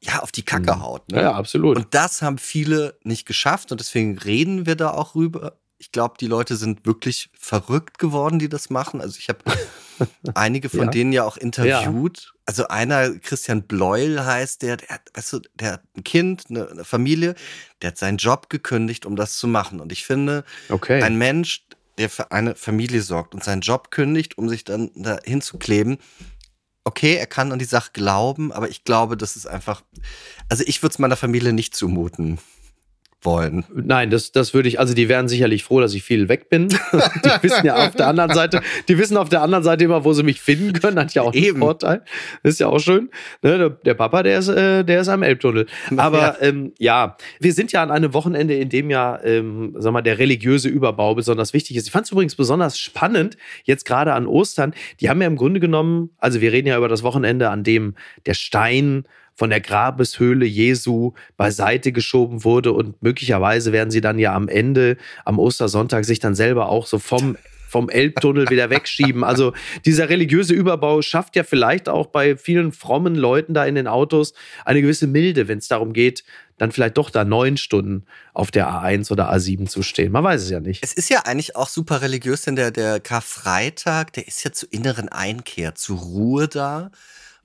ja, 0.00 0.20
auf 0.20 0.30
die 0.30 0.44
Kacke 0.44 0.76
mhm. 0.76 0.82
haut. 0.82 1.10
Ne? 1.10 1.22
Ja, 1.22 1.32
absolut. 1.32 1.76
Und 1.76 1.88
das 1.92 2.22
haben 2.22 2.38
viele 2.38 2.98
nicht 3.02 3.26
geschafft 3.26 3.72
und 3.72 3.80
deswegen 3.80 4.18
reden 4.18 4.66
wir 4.66 4.76
da 4.76 4.90
auch 4.90 5.14
rüber, 5.14 5.58
ich 5.78 5.92
glaube, 5.92 6.14
die 6.18 6.26
Leute 6.26 6.56
sind 6.56 6.86
wirklich 6.86 7.30
verrückt 7.38 7.98
geworden, 7.98 8.38
die 8.38 8.48
das 8.48 8.70
machen. 8.70 9.00
Also 9.00 9.18
ich 9.18 9.28
habe 9.28 9.40
einige 10.34 10.68
von 10.68 10.86
ja. 10.86 10.90
denen 10.90 11.12
ja 11.12 11.24
auch 11.24 11.36
interviewt. 11.36 12.18
Ja. 12.20 12.40
Also 12.46 12.68
einer, 12.68 13.10
Christian 13.18 13.62
Bleuel 13.62 14.24
heißt 14.24 14.62
der, 14.62 14.78
der, 14.78 15.00
weißt 15.14 15.32
du, 15.34 15.40
der 15.54 15.72
hat 15.74 15.82
ein 15.96 16.04
Kind, 16.04 16.44
eine, 16.48 16.68
eine, 16.68 16.84
Familie, 16.84 17.34
der 17.82 17.88
hat 17.88 17.98
seinen 17.98 18.18
Job 18.18 18.48
gekündigt, 18.48 19.04
um 19.04 19.16
das 19.16 19.36
zu 19.36 19.48
machen. 19.48 19.80
Und 19.80 19.92
ich 19.92 20.06
finde, 20.06 20.44
okay. 20.68 21.02
ein 21.02 21.16
Mensch, 21.16 21.66
der 21.98 22.08
für 22.08 22.30
eine 22.30 22.54
Familie 22.54 23.02
sorgt 23.02 23.34
und 23.34 23.44
seinen 23.44 23.60
Job 23.60 23.90
kündigt, 23.90 24.38
um 24.38 24.48
sich 24.48 24.64
dann 24.64 24.90
da 24.94 25.18
hinzukleben, 25.24 25.98
okay, 26.84 27.16
er 27.16 27.26
kann 27.26 27.52
an 27.52 27.58
die 27.58 27.64
Sache 27.64 27.90
glauben, 27.92 28.52
aber 28.52 28.68
ich 28.68 28.84
glaube, 28.84 29.16
das 29.16 29.34
ist 29.34 29.46
einfach, 29.46 29.82
also 30.48 30.62
ich 30.66 30.82
würde 30.82 30.92
es 30.92 30.98
meiner 31.00 31.16
Familie 31.16 31.52
nicht 31.52 31.74
zumuten 31.74 32.38
wollen. 33.22 33.64
Nein, 33.74 34.10
das, 34.10 34.32
das 34.32 34.54
würde 34.54 34.68
ich, 34.68 34.78
also 34.78 34.94
die 34.94 35.08
wären 35.08 35.28
sicherlich 35.28 35.64
froh, 35.64 35.80
dass 35.80 35.94
ich 35.94 36.02
viel 36.02 36.28
weg 36.28 36.48
bin. 36.48 36.68
die 36.92 37.42
wissen 37.42 37.66
ja 37.66 37.86
auf 37.86 37.94
der 37.94 38.08
anderen 38.08 38.32
Seite, 38.32 38.60
die 38.88 38.98
wissen 38.98 39.16
auf 39.16 39.28
der 39.28 39.42
anderen 39.42 39.64
Seite 39.64 39.84
immer, 39.84 40.04
wo 40.04 40.12
sie 40.12 40.22
mich 40.22 40.40
finden 40.40 40.72
können, 40.74 40.98
hat 40.98 41.14
ja 41.14 41.22
auch 41.22 41.34
Eben. 41.34 41.56
einen 41.56 41.58
Vorteil. 41.58 42.02
Das 42.42 42.54
ist 42.54 42.60
ja 42.60 42.68
auch 42.68 42.78
schön. 42.78 43.10
Ne, 43.42 43.76
der 43.84 43.94
Papa, 43.94 44.22
der 44.22 44.38
ist, 44.38 44.48
äh, 44.48 44.84
der 44.84 45.00
ist 45.00 45.08
am 45.08 45.22
Elbtunnel. 45.22 45.66
Aber 45.96 46.18
ja. 46.18 46.36
Ähm, 46.40 46.72
ja, 46.78 47.16
wir 47.40 47.52
sind 47.52 47.72
ja 47.72 47.82
an 47.82 47.90
einem 47.90 48.14
Wochenende, 48.14 48.54
in 48.54 48.68
dem 48.68 48.90
ja, 48.90 49.18
ähm, 49.24 49.74
sag 49.78 49.92
mal, 49.92 50.02
der 50.02 50.18
religiöse 50.18 50.68
Überbau 50.68 51.14
besonders 51.14 51.52
wichtig 51.52 51.76
ist. 51.76 51.86
Ich 51.86 51.92
fand 51.92 52.06
es 52.06 52.12
übrigens 52.12 52.36
besonders 52.36 52.78
spannend, 52.78 53.36
jetzt 53.64 53.84
gerade 53.84 54.12
an 54.12 54.26
Ostern. 54.26 54.74
Die 55.00 55.08
haben 55.08 55.20
ja 55.20 55.26
im 55.26 55.36
Grunde 55.36 55.60
genommen, 55.60 56.10
also 56.18 56.40
wir 56.40 56.52
reden 56.52 56.68
ja 56.68 56.76
über 56.76 56.88
das 56.88 57.02
Wochenende, 57.02 57.50
an 57.50 57.64
dem 57.64 57.94
der 58.26 58.34
Stein 58.34 59.04
von 59.36 59.50
der 59.50 59.60
Grabeshöhle 59.60 60.46
Jesu 60.46 61.12
beiseite 61.36 61.92
geschoben 61.92 62.42
wurde 62.42 62.72
und 62.72 63.02
möglicherweise 63.02 63.70
werden 63.72 63.90
sie 63.90 64.00
dann 64.00 64.18
ja 64.18 64.34
am 64.34 64.48
Ende, 64.48 64.96
am 65.24 65.38
Ostersonntag, 65.38 66.04
sich 66.04 66.18
dann 66.18 66.34
selber 66.34 66.68
auch 66.68 66.86
so 66.86 66.98
vom 66.98 67.36
vom 67.68 67.90
Elbtunnel 67.90 68.48
wieder 68.48 68.70
wegschieben. 68.70 69.24
Also 69.24 69.52
dieser 69.84 70.08
religiöse 70.08 70.54
Überbau 70.54 71.02
schafft 71.02 71.36
ja 71.36 71.42
vielleicht 71.42 71.88
auch 71.88 72.06
bei 72.06 72.36
vielen 72.36 72.72
frommen 72.72 73.16
Leuten 73.16 73.54
da 73.54 73.66
in 73.66 73.74
den 73.74 73.88
Autos 73.88 74.34
eine 74.64 74.80
gewisse 74.80 75.06
Milde, 75.06 75.48
wenn 75.48 75.58
es 75.58 75.68
darum 75.68 75.92
geht, 75.92 76.24
dann 76.58 76.72
vielleicht 76.72 76.96
doch 76.96 77.10
da 77.10 77.24
neun 77.24 77.56
Stunden 77.56 78.06
auf 78.32 78.50
der 78.50 78.68
A1 78.68 79.12
oder 79.12 79.30
A7 79.30 79.66
zu 79.66 79.82
stehen. 79.82 80.12
Man 80.12 80.24
weiß 80.24 80.42
es 80.42 80.50
ja 80.50 80.60
nicht. 80.60 80.82
Es 80.82 80.94
ist 80.94 81.10
ja 81.10 81.26
eigentlich 81.26 81.54
auch 81.56 81.68
super 81.68 82.00
religiös, 82.00 82.42
denn 82.42 82.56
der, 82.56 82.70
der 82.70 83.00
Karfreitag, 83.00 84.12
der 84.14 84.26
ist 84.26 84.42
ja 84.44 84.52
zur 84.52 84.72
inneren 84.72 85.08
Einkehr, 85.08 85.74
zur 85.74 85.98
Ruhe 85.98 86.48
da. 86.48 86.90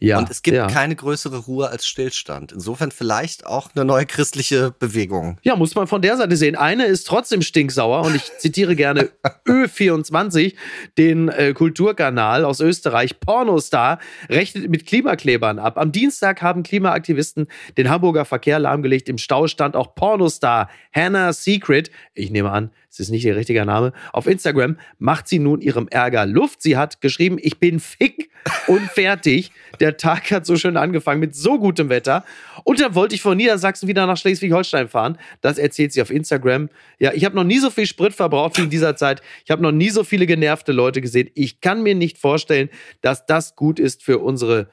Ja, 0.04 0.18
und 0.18 0.32
es 0.32 0.42
gibt 0.42 0.58
ja. 0.58 0.66
keine 0.66 0.96
größere 0.96 1.38
Ruhe 1.38 1.70
als 1.70 1.86
Stillstand. 1.86 2.52
Insofern 2.52 2.90
vielleicht 2.90 3.46
auch 3.46 3.70
eine 3.76 3.86
neue 3.86 4.08
christliche 4.08 4.72
Bewegung. 4.72 5.38
Ja, 5.44 5.56
muss 5.56 5.76
man 5.76 5.86
von 5.86 6.02
der 6.02 6.18
Seite 6.18 6.36
sehen. 6.36 6.56
Eine 6.56 6.86
ist 6.86 7.06
trotzdem 7.06 7.44
stinksauer 7.44 8.02
und 8.02 8.16
ich 8.16 8.24
zitiere 8.40 8.76
gerne 8.76 9.12
Ö24, 9.46 10.56
den 10.98 11.30
äh, 11.30 11.54
Kulturkanal 11.54 12.46
aus 12.46 12.62
Österreich. 12.62 13.20
Pornostar 13.20 14.00
rechnet 14.28 14.72
mit 14.72 14.88
Klimaklebern 14.88 15.60
ab. 15.60 15.78
Am 15.78 15.92
Dienstag 15.92 16.42
haben 16.42 16.64
Klimaaktivisten 16.64 17.48
den 17.78 17.90
Hamburger 17.92 18.26
Verkehr 18.26 18.58
lahmgelegt. 18.58 19.08
Im 19.08 19.20
Stau 19.20 19.46
stand 19.46 19.76
auch 19.76 19.94
Pornostar 19.94 20.68
Hannah 20.96 21.32
Secret. 21.32 21.92
Ich 22.16 22.32
nehme 22.32 22.50
an, 22.50 22.72
es 22.92 23.00
ist 23.00 23.10
nicht 23.10 23.24
ihr 23.24 23.38
richtiger 23.38 23.64
Name. 23.64 23.94
Auf 24.12 24.28
Instagram 24.28 24.78
macht 25.00 25.30
sie 25.30 25.40
nun 25.40 25.62
ihrem 25.62 25.88
Ärger 25.88 26.26
Luft. 26.26 26.62
Sie 26.62 26.76
hat 26.76 27.00
geschrieben, 27.00 27.38
ich 27.42 27.58
bin 27.58 27.80
fick 27.80 28.30
und 28.68 28.82
fertig. 28.82 29.52
Der 29.80 29.96
Tag 29.96 30.30
hat 30.32 30.46
so 30.46 30.58
schön 30.58 30.76
angefangen 30.76 31.22
mit 31.22 31.34
so 31.34 31.58
gutem 31.58 31.88
Wetter. 31.88 32.26
Und 32.66 32.82
dann 32.82 32.94
wollte 32.94 33.16
ich 33.16 33.22
von 33.22 33.38
Niedersachsen 33.38 33.88
wieder 33.88 34.06
nach 34.06 34.18
Schleswig-Holstein 34.18 34.90
fahren. 34.90 35.18
Das 35.40 35.58
erzählt 35.58 35.94
sie 35.94 36.02
auf 36.02 36.10
Instagram. 36.10 36.68
Ja, 37.00 37.14
ich 37.14 37.24
habe 37.24 37.34
noch 37.34 37.46
nie 37.46 37.60
so 37.60 37.70
viel 37.70 37.86
Sprit 37.86 38.14
verbraucht 38.14 38.58
wie 38.58 38.64
in 38.64 38.70
dieser 38.70 38.98
Zeit. 38.98 39.22
Ich 39.46 39.52
habe 39.52 39.62
noch 39.62 39.72
nie 39.72 39.90
so 39.90 40.04
viele 40.04 40.26
genervte 40.26 40.74
Leute 40.74 41.00
gesehen. 41.00 41.30
Ich 41.34 41.62
kann 41.62 41.84
mir 41.84 41.96
nicht 41.96 42.18
vorstellen, 42.18 42.70
dass 43.00 43.26
das 43.26 43.56
gut 43.56 43.80
ist 43.80 44.04
für 44.04 44.20
unsere 44.20 44.70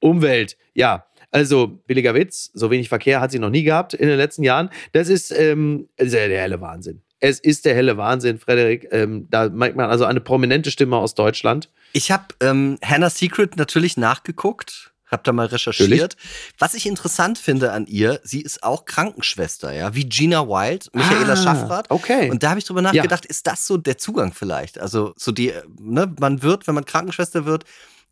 Umwelt. 0.00 0.56
Ja, 0.74 1.06
also, 1.30 1.68
billiger 1.86 2.14
Witz, 2.14 2.50
so 2.54 2.72
wenig 2.72 2.88
Verkehr 2.88 3.20
hat 3.20 3.30
sie 3.30 3.38
noch 3.38 3.50
nie 3.50 3.62
gehabt 3.62 3.94
in 3.94 4.08
den 4.08 4.16
letzten 4.16 4.42
Jahren. 4.42 4.70
Das 4.92 5.08
ist 5.08 5.30
ähm, 5.30 5.88
der, 5.96 6.28
der 6.28 6.40
helle 6.40 6.60
Wahnsinn. 6.60 7.02
Es 7.20 7.38
ist 7.38 7.64
der 7.66 7.74
helle 7.74 7.96
Wahnsinn, 7.96 8.38
Frederik. 8.38 8.88
Ähm, 8.92 9.28
da 9.30 9.48
merkt 9.48 9.76
man 9.76 9.90
also 9.90 10.04
eine 10.06 10.20
prominente 10.20 10.70
Stimme 10.70 10.96
aus 10.96 11.14
Deutschland. 11.14 11.68
Ich 11.92 12.10
habe 12.10 12.24
ähm, 12.40 12.78
Hannah 12.82 13.10
Secret 13.10 13.56
natürlich 13.56 13.96
nachgeguckt, 13.96 14.92
habe 15.06 15.22
da 15.24 15.32
mal 15.32 15.46
recherchiert. 15.46 15.90
Natürlich. 15.90 16.16
Was 16.58 16.74
ich 16.74 16.86
interessant 16.86 17.36
finde 17.36 17.72
an 17.72 17.86
ihr, 17.86 18.20
sie 18.22 18.40
ist 18.40 18.62
auch 18.62 18.84
Krankenschwester, 18.84 19.72
ja, 19.72 19.94
wie 19.94 20.08
Gina 20.08 20.46
Wild, 20.48 20.88
Michaela 20.94 21.32
Ah, 21.32 21.36
Schaffrath. 21.36 21.90
okay. 21.90 22.30
Und 22.30 22.42
da 22.42 22.50
habe 22.50 22.58
ich 22.60 22.64
drüber 22.64 22.80
nachgedacht, 22.80 23.26
ist 23.26 23.46
das 23.46 23.66
so 23.66 23.76
der 23.76 23.98
Zugang 23.98 24.32
vielleicht? 24.32 24.78
Also 24.80 25.12
so 25.16 25.32
die, 25.32 25.52
ne, 25.80 26.14
man 26.20 26.42
wird, 26.42 26.66
wenn 26.68 26.74
man 26.76 26.84
Krankenschwester 26.84 27.44
wird, 27.44 27.64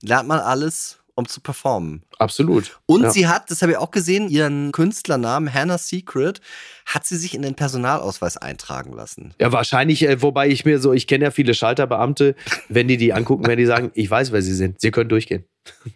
lernt 0.03 0.29
man 0.29 0.41
alles, 0.41 0.98
um 1.19 1.27
zu 1.27 1.41
performen. 1.41 2.03
Absolut. 2.19 2.79
Und 2.87 3.03
ja. 3.03 3.11
sie 3.11 3.27
hat, 3.27 3.51
das 3.51 3.61
habe 3.63 3.73
ich 3.73 3.79
auch 3.79 3.91
gesehen, 3.91 4.29
ihren 4.29 4.71
Künstlernamen 4.71 5.53
Hannah 5.53 5.77
Secret 5.77 6.41
hat 6.87 7.05
sie 7.07 7.17
sich 7.17 7.35
in 7.35 7.43
den 7.43 7.55
Personalausweis 7.55 8.37
eintragen 8.37 8.93
lassen. 8.93 9.35
Ja, 9.41 9.51
wahrscheinlich, 9.51 10.05
äh, 10.05 10.23
wobei 10.23 10.49
ich 10.49 10.65
mir 10.65 10.79
so, 10.79 10.93
ich 10.93 11.09
kenne 11.09 11.25
ja 11.25 11.31
viele 11.33 11.55
Schalterbeamte, 11.55 12.37
wenn 12.69 12.87
die 12.87 12.97
die 12.97 13.13
angucken, 13.13 13.47
wenn 13.49 13.59
die 13.59 13.67
sagen, 13.67 13.91
ich 13.95 14.09
weiß, 14.09 14.31
wer 14.31 14.43
sie 14.43 14.55
sind, 14.55 14.81
sie 14.81 14.93
können 14.93 15.11
durchgehen. 15.11 15.45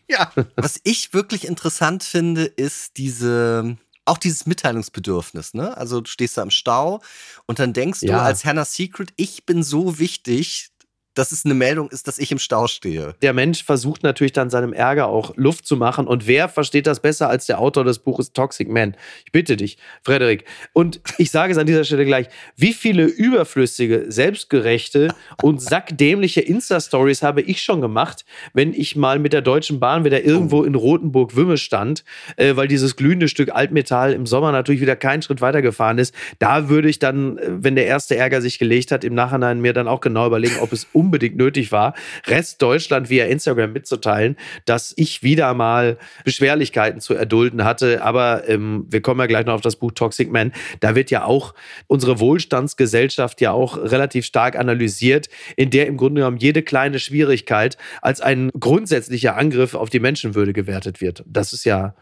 Ja. 0.08 0.32
Was 0.56 0.80
ich 0.82 1.14
wirklich 1.14 1.46
interessant 1.46 2.02
finde, 2.02 2.44
ist 2.44 2.96
diese, 2.96 3.78
auch 4.04 4.18
dieses 4.18 4.44
Mitteilungsbedürfnis, 4.46 5.54
ne? 5.54 5.76
Also 5.76 6.00
du 6.00 6.10
stehst 6.10 6.36
da 6.36 6.42
im 6.42 6.50
Stau 6.50 7.00
und 7.46 7.60
dann 7.60 7.72
denkst 7.72 8.00
du 8.00 8.08
Ja. 8.08 8.22
als 8.22 8.44
Hannah 8.44 8.64
Secret, 8.64 9.12
ich 9.16 9.46
bin 9.46 9.62
so 9.62 10.00
wichtig, 10.00 10.71
dass 11.14 11.32
es 11.32 11.44
eine 11.44 11.54
Meldung 11.54 11.90
ist, 11.90 12.08
dass 12.08 12.18
ich 12.18 12.32
im 12.32 12.38
Stau 12.38 12.66
stehe. 12.66 13.14
Der 13.22 13.32
Mensch 13.32 13.64
versucht 13.64 14.02
natürlich 14.02 14.32
dann 14.32 14.50
seinem 14.50 14.72
Ärger 14.72 15.08
auch 15.08 15.32
Luft 15.36 15.66
zu 15.66 15.76
machen. 15.76 16.06
Und 16.06 16.26
wer 16.26 16.48
versteht 16.48 16.86
das 16.86 17.00
besser 17.00 17.28
als 17.28 17.46
der 17.46 17.60
Autor 17.60 17.84
des 17.84 17.98
Buches 17.98 18.32
Toxic 18.32 18.68
Man? 18.68 18.96
Ich 19.24 19.32
bitte 19.32 19.56
dich, 19.56 19.78
Frederik. 20.02 20.44
Und 20.72 21.00
ich 21.18 21.30
sage 21.30 21.52
es 21.52 21.58
an 21.58 21.66
dieser 21.66 21.84
Stelle 21.84 22.04
gleich: 22.04 22.28
Wie 22.56 22.72
viele 22.72 23.04
überflüssige, 23.04 24.06
selbstgerechte 24.08 25.14
und 25.42 25.60
sackdämliche 25.60 26.40
Insta-Stories 26.40 27.22
habe 27.22 27.42
ich 27.42 27.62
schon 27.62 27.80
gemacht, 27.80 28.24
wenn 28.54 28.72
ich 28.72 28.96
mal 28.96 29.18
mit 29.18 29.32
der 29.32 29.42
Deutschen 29.42 29.80
Bahn 29.80 30.04
wieder 30.04 30.24
irgendwo 30.24 30.62
in 30.64 30.74
Rotenburg-Wümme 30.74 31.58
stand, 31.58 32.04
äh, 32.36 32.56
weil 32.56 32.68
dieses 32.68 32.96
glühende 32.96 33.28
Stück 33.28 33.54
Altmetall 33.54 34.12
im 34.12 34.26
Sommer 34.26 34.52
natürlich 34.52 34.80
wieder 34.80 34.96
keinen 34.96 35.22
Schritt 35.22 35.40
weitergefahren 35.40 35.98
ist. 35.98 36.14
Da 36.38 36.68
würde 36.68 36.88
ich 36.88 36.98
dann, 36.98 37.38
äh, 37.38 37.48
wenn 37.48 37.76
der 37.76 37.86
erste 37.86 38.16
Ärger 38.16 38.40
sich 38.40 38.58
gelegt 38.58 38.90
hat, 38.92 39.04
im 39.04 39.14
Nachhinein 39.14 39.60
mir 39.60 39.72
dann 39.72 39.88
auch 39.88 40.00
genau 40.00 40.26
überlegen, 40.26 40.56
ob 40.60 40.72
es 40.72 40.86
unbedingt 41.02 41.36
nötig 41.36 41.72
war, 41.72 41.94
Rest 42.26 42.62
Deutschland 42.62 43.10
via 43.10 43.26
Instagram 43.26 43.72
mitzuteilen, 43.72 44.36
dass 44.64 44.94
ich 44.96 45.22
wieder 45.22 45.52
mal 45.54 45.98
Beschwerlichkeiten 46.24 47.00
zu 47.00 47.14
erdulden 47.14 47.64
hatte. 47.64 48.02
Aber 48.02 48.48
ähm, 48.48 48.86
wir 48.88 49.02
kommen 49.02 49.20
ja 49.20 49.26
gleich 49.26 49.46
noch 49.46 49.54
auf 49.54 49.60
das 49.60 49.76
Buch 49.76 49.92
Toxic 49.92 50.30
Man. 50.30 50.52
Da 50.80 50.94
wird 50.94 51.10
ja 51.10 51.24
auch 51.24 51.54
unsere 51.86 52.20
Wohlstandsgesellschaft 52.20 53.40
ja 53.40 53.52
auch 53.52 53.76
relativ 53.76 54.24
stark 54.24 54.56
analysiert, 54.56 55.28
in 55.56 55.70
der 55.70 55.86
im 55.86 55.96
Grunde 55.96 56.20
genommen 56.20 56.38
jede 56.38 56.62
kleine 56.62 56.98
Schwierigkeit 56.98 57.76
als 58.00 58.20
ein 58.20 58.50
grundsätzlicher 58.58 59.36
Angriff 59.36 59.74
auf 59.74 59.90
die 59.90 60.00
Menschenwürde 60.00 60.52
gewertet 60.52 61.00
wird. 61.00 61.24
Das 61.26 61.52
ist 61.52 61.64
ja, 61.64 61.94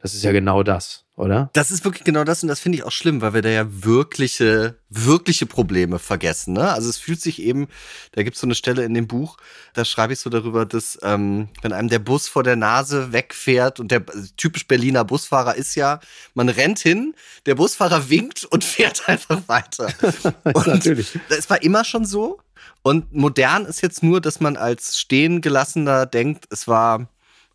das 0.00 0.14
ist 0.14 0.24
ja 0.24 0.32
genau 0.32 0.62
das, 0.62 1.05
oder? 1.16 1.48
Das 1.54 1.70
ist 1.70 1.82
wirklich 1.84 2.04
genau 2.04 2.24
das 2.24 2.42
und 2.42 2.48
das 2.48 2.60
finde 2.60 2.76
ich 2.76 2.84
auch 2.84 2.92
schlimm, 2.92 3.22
weil 3.22 3.32
wir 3.32 3.40
da 3.40 3.48
ja 3.48 3.66
wirkliche, 3.66 4.78
wirkliche 4.90 5.46
Probleme 5.46 5.98
vergessen. 5.98 6.52
Ne? 6.52 6.70
Also 6.70 6.90
es 6.90 6.98
fühlt 6.98 7.22
sich 7.22 7.40
eben, 7.40 7.68
da 8.12 8.22
gibt 8.22 8.34
es 8.34 8.40
so 8.42 8.46
eine 8.46 8.54
Stelle 8.54 8.84
in 8.84 8.92
dem 8.92 9.08
Buch, 9.08 9.38
da 9.72 9.86
schreibe 9.86 10.12
ich 10.12 10.20
so 10.20 10.28
darüber, 10.28 10.66
dass 10.66 10.98
ähm, 11.02 11.48
wenn 11.62 11.72
einem 11.72 11.88
der 11.88 12.00
Bus 12.00 12.28
vor 12.28 12.42
der 12.42 12.56
Nase 12.56 13.12
wegfährt 13.12 13.80
und 13.80 13.90
der 13.90 14.04
also 14.06 14.28
typisch 14.36 14.68
Berliner 14.68 15.04
Busfahrer 15.04 15.54
ist 15.54 15.74
ja, 15.74 16.00
man 16.34 16.50
rennt 16.50 16.80
hin, 16.80 17.14
der 17.46 17.54
Busfahrer 17.54 18.10
winkt 18.10 18.44
und 18.44 18.62
fährt 18.76 19.08
einfach 19.08 19.40
weiter. 19.46 19.88
und 20.44 20.66
natürlich. 20.66 21.18
Es 21.30 21.48
war 21.48 21.62
immer 21.62 21.84
schon 21.84 22.04
so. 22.04 22.40
Und 22.82 23.12
modern 23.14 23.64
ist 23.64 23.80
jetzt 23.80 24.02
nur, 24.02 24.20
dass 24.20 24.40
man 24.40 24.56
als 24.56 24.98
stehengelassener 24.98 26.04
denkt, 26.04 26.44
es 26.50 26.68
war 26.68 27.08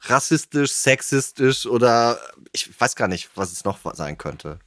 rassistisch, 0.04 0.72
sexistisch 0.72 1.66
oder 1.66 2.20
ich 2.52 2.70
weiß 2.80 2.96
gar 2.96 3.08
nicht, 3.08 3.30
was 3.36 3.52
es 3.52 3.64
noch 3.64 3.80
sein 3.96 4.18
könnte. 4.18 4.60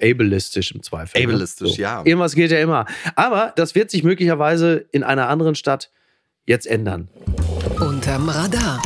Ableistisch 0.00 0.70
im 0.72 0.82
Zweifel. 0.82 1.20
ne? 1.26 1.32
Ableistisch, 1.32 1.76
ja. 1.76 2.02
Irgendwas 2.04 2.34
geht 2.34 2.50
ja 2.50 2.60
immer. 2.60 2.86
Aber 3.16 3.52
das 3.56 3.74
wird 3.74 3.90
sich 3.90 4.04
möglicherweise 4.04 4.86
in 4.92 5.02
einer 5.02 5.28
anderen 5.28 5.54
Stadt 5.54 5.90
jetzt 6.46 6.66
ändern. 6.66 7.08
Unterm 7.80 8.28
Radar. 8.28 8.80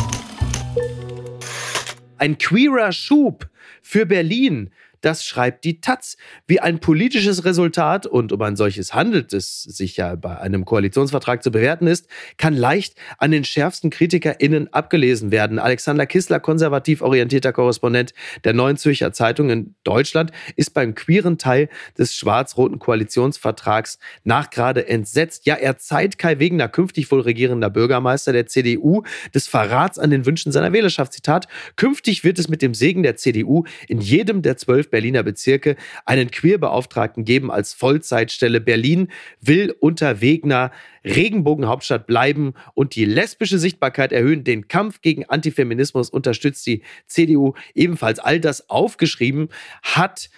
Ein 2.18 2.38
queerer 2.38 2.92
Schub 2.92 3.48
für 3.82 4.06
Berlin. 4.06 4.70
Das 5.02 5.24
schreibt 5.24 5.64
die 5.64 5.80
Taz. 5.80 6.16
Wie 6.46 6.60
ein 6.60 6.78
politisches 6.78 7.44
Resultat, 7.44 8.06
und 8.06 8.32
um 8.32 8.40
ein 8.40 8.56
solches 8.56 8.94
handelt 8.94 9.32
es 9.32 9.62
sich 9.64 9.96
ja 9.96 10.14
bei 10.14 10.38
einem 10.38 10.64
Koalitionsvertrag 10.64 11.42
zu 11.42 11.50
bewerten 11.50 11.88
ist, 11.88 12.06
kann 12.38 12.54
leicht 12.54 12.94
an 13.18 13.32
den 13.32 13.44
schärfsten 13.44 13.90
KritikerInnen 13.90 14.72
abgelesen 14.72 15.32
werden. 15.32 15.58
Alexander 15.58 16.06
Kissler, 16.06 16.38
konservativ 16.38 17.02
orientierter 17.02 17.52
Korrespondent 17.52 18.14
der 18.44 18.52
Neuen 18.52 18.76
Zürcher 18.76 19.12
Zeitung 19.12 19.50
in 19.50 19.74
Deutschland, 19.82 20.30
ist 20.54 20.72
beim 20.72 20.94
queeren 20.94 21.36
Teil 21.36 21.68
des 21.98 22.14
schwarz-roten 22.14 22.78
Koalitionsvertrags 22.78 23.98
nachgerade 24.22 24.86
entsetzt. 24.86 25.46
Ja, 25.46 25.56
er 25.56 25.78
zeigt 25.78 26.18
Kai 26.18 26.38
Wegener, 26.38 26.68
künftig 26.68 27.10
wohl 27.10 27.20
regierender 27.22 27.70
Bürgermeister 27.70 28.32
der 28.32 28.46
CDU, 28.46 29.02
des 29.34 29.48
Verrats 29.48 29.98
an 29.98 30.10
den 30.10 30.26
Wünschen 30.26 30.52
seiner 30.52 30.72
Wählerschaft. 30.72 31.12
Zitat, 31.12 31.48
künftig 31.74 32.22
wird 32.22 32.38
es 32.38 32.48
mit 32.48 32.62
dem 32.62 32.74
Segen 32.74 33.02
der 33.02 33.16
CDU 33.16 33.64
in 33.88 34.00
jedem 34.00 34.42
der 34.42 34.56
zwölf 34.56 34.91
Berliner 34.92 35.24
Bezirke 35.24 35.74
einen 36.04 36.30
Queerbeauftragten 36.30 37.24
geben 37.24 37.50
als 37.50 37.72
Vollzeitstelle. 37.74 38.60
Berlin 38.60 39.08
will 39.40 39.74
unter 39.80 40.20
Wegner 40.20 40.70
Regenbogenhauptstadt 41.04 42.06
bleiben 42.06 42.54
und 42.74 42.94
die 42.94 43.04
lesbische 43.04 43.58
Sichtbarkeit 43.58 44.12
erhöhen. 44.12 44.44
Den 44.44 44.68
Kampf 44.68 45.00
gegen 45.00 45.28
Antifeminismus 45.28 46.10
unterstützt 46.10 46.64
die 46.68 46.82
CDU 47.08 47.54
ebenfalls. 47.74 48.20
All 48.20 48.38
das 48.38 48.70
aufgeschrieben 48.70 49.48
hat 49.82 50.30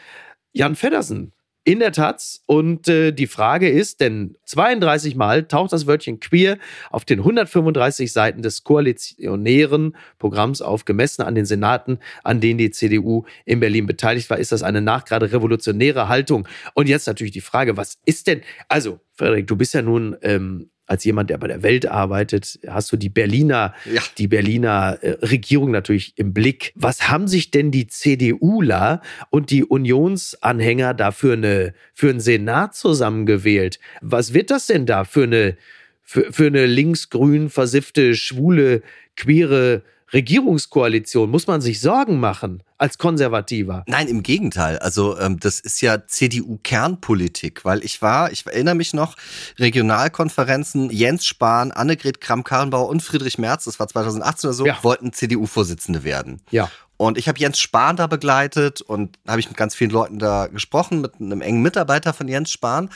Jan 0.52 0.76
Feddersen 0.76 1.34
in 1.64 1.80
der 1.80 1.92
Taz. 1.92 2.42
Und 2.46 2.88
äh, 2.88 3.12
die 3.12 3.26
Frage 3.26 3.68
ist, 3.68 4.00
denn 4.00 4.36
32 4.44 5.16
Mal 5.16 5.44
taucht 5.44 5.72
das 5.72 5.86
Wörtchen 5.86 6.20
queer 6.20 6.58
auf 6.90 7.04
den 7.04 7.20
135 7.20 8.12
Seiten 8.12 8.42
des 8.42 8.64
koalitionären 8.64 9.96
Programms 10.18 10.62
auf, 10.62 10.84
gemessen 10.84 11.22
an 11.22 11.34
den 11.34 11.46
Senaten, 11.46 11.98
an 12.22 12.40
denen 12.40 12.58
die 12.58 12.70
CDU 12.70 13.24
in 13.44 13.60
Berlin 13.60 13.86
beteiligt 13.86 14.28
war. 14.30 14.38
Ist 14.38 14.52
das 14.52 14.62
eine 14.62 14.82
nachgerade 14.82 15.32
revolutionäre 15.32 16.08
Haltung? 16.08 16.46
Und 16.74 16.88
jetzt 16.88 17.06
natürlich 17.06 17.32
die 17.32 17.40
Frage, 17.40 17.76
was 17.76 17.98
ist 18.04 18.26
denn, 18.26 18.42
also 18.68 19.00
Frederik, 19.14 19.46
du 19.46 19.56
bist 19.56 19.74
ja 19.74 19.82
nun 19.82 20.16
ähm, 20.22 20.70
als 20.86 21.04
jemand, 21.04 21.30
der 21.30 21.38
bei 21.38 21.46
der 21.48 21.62
Welt 21.62 21.86
arbeitet, 21.86 22.58
hast 22.68 22.92
du 22.92 22.96
die 22.96 23.08
Berliner, 23.08 23.74
Ja. 23.90 24.02
die 24.18 24.28
Berliner 24.28 24.98
äh, 25.00 25.10
Regierung 25.26 25.70
natürlich 25.70 26.12
im 26.16 26.32
Blick. 26.34 26.72
Was 26.74 27.08
haben 27.08 27.26
sich 27.26 27.50
denn 27.50 27.70
die 27.70 27.86
CDUler 27.86 29.00
und 29.30 29.50
die 29.50 29.64
Unionsanhänger 29.64 30.94
da 30.94 31.10
für, 31.10 31.32
eine, 31.34 31.74
für 31.94 32.10
einen 32.10 32.20
Senat 32.20 32.74
zusammengewählt? 32.74 33.78
Was 34.02 34.34
wird 34.34 34.50
das 34.50 34.66
denn 34.66 34.86
da 34.86 35.04
für 35.04 35.24
eine, 35.24 35.56
für, 36.02 36.32
für 36.32 36.46
eine 36.46 36.66
linksgrün 36.66 37.48
versiffte, 37.50 38.14
schwule, 38.14 38.82
queere 39.16 39.82
Regierungskoalition? 40.14 41.28
Muss 41.30 41.46
man 41.46 41.60
sich 41.60 41.80
Sorgen 41.80 42.20
machen 42.20 42.62
als 42.78 42.98
Konservativer? 42.98 43.84
Nein, 43.86 44.08
im 44.08 44.22
Gegenteil. 44.22 44.78
Also 44.78 45.18
ähm, 45.18 45.38
das 45.40 45.60
ist 45.60 45.80
ja 45.80 46.06
CDU-Kernpolitik, 46.06 47.64
weil 47.64 47.84
ich 47.84 48.00
war, 48.00 48.32
ich 48.32 48.46
erinnere 48.46 48.74
mich 48.76 48.94
noch, 48.94 49.16
Regionalkonferenzen, 49.58 50.90
Jens 50.90 51.26
Spahn, 51.26 51.72
Annegret 51.72 52.20
Kramp-Karrenbauer 52.20 52.88
und 52.88 53.02
Friedrich 53.02 53.38
Merz, 53.38 53.64
das 53.64 53.78
war 53.80 53.88
2018 53.88 54.48
oder 54.48 54.54
so, 54.54 54.66
Ja. 54.66 54.78
wollten 54.82 55.12
CDU-Vorsitzende 55.12 56.04
werden. 56.04 56.40
Ja. 56.50 56.70
Und 56.96 57.18
ich 57.18 57.26
habe 57.28 57.38
Jens 57.40 57.58
Spahn 57.58 57.96
da 57.96 58.06
begleitet 58.06 58.80
und 58.80 59.18
habe 59.26 59.40
ich 59.40 59.48
mit 59.48 59.56
ganz 59.56 59.74
vielen 59.74 59.90
Leuten 59.90 60.18
da 60.20 60.46
gesprochen, 60.46 61.00
mit 61.00 61.20
einem 61.20 61.40
engen 61.40 61.60
Mitarbeiter 61.60 62.12
von 62.12 62.28
Jens 62.28 62.52
Spahn. 62.52 62.88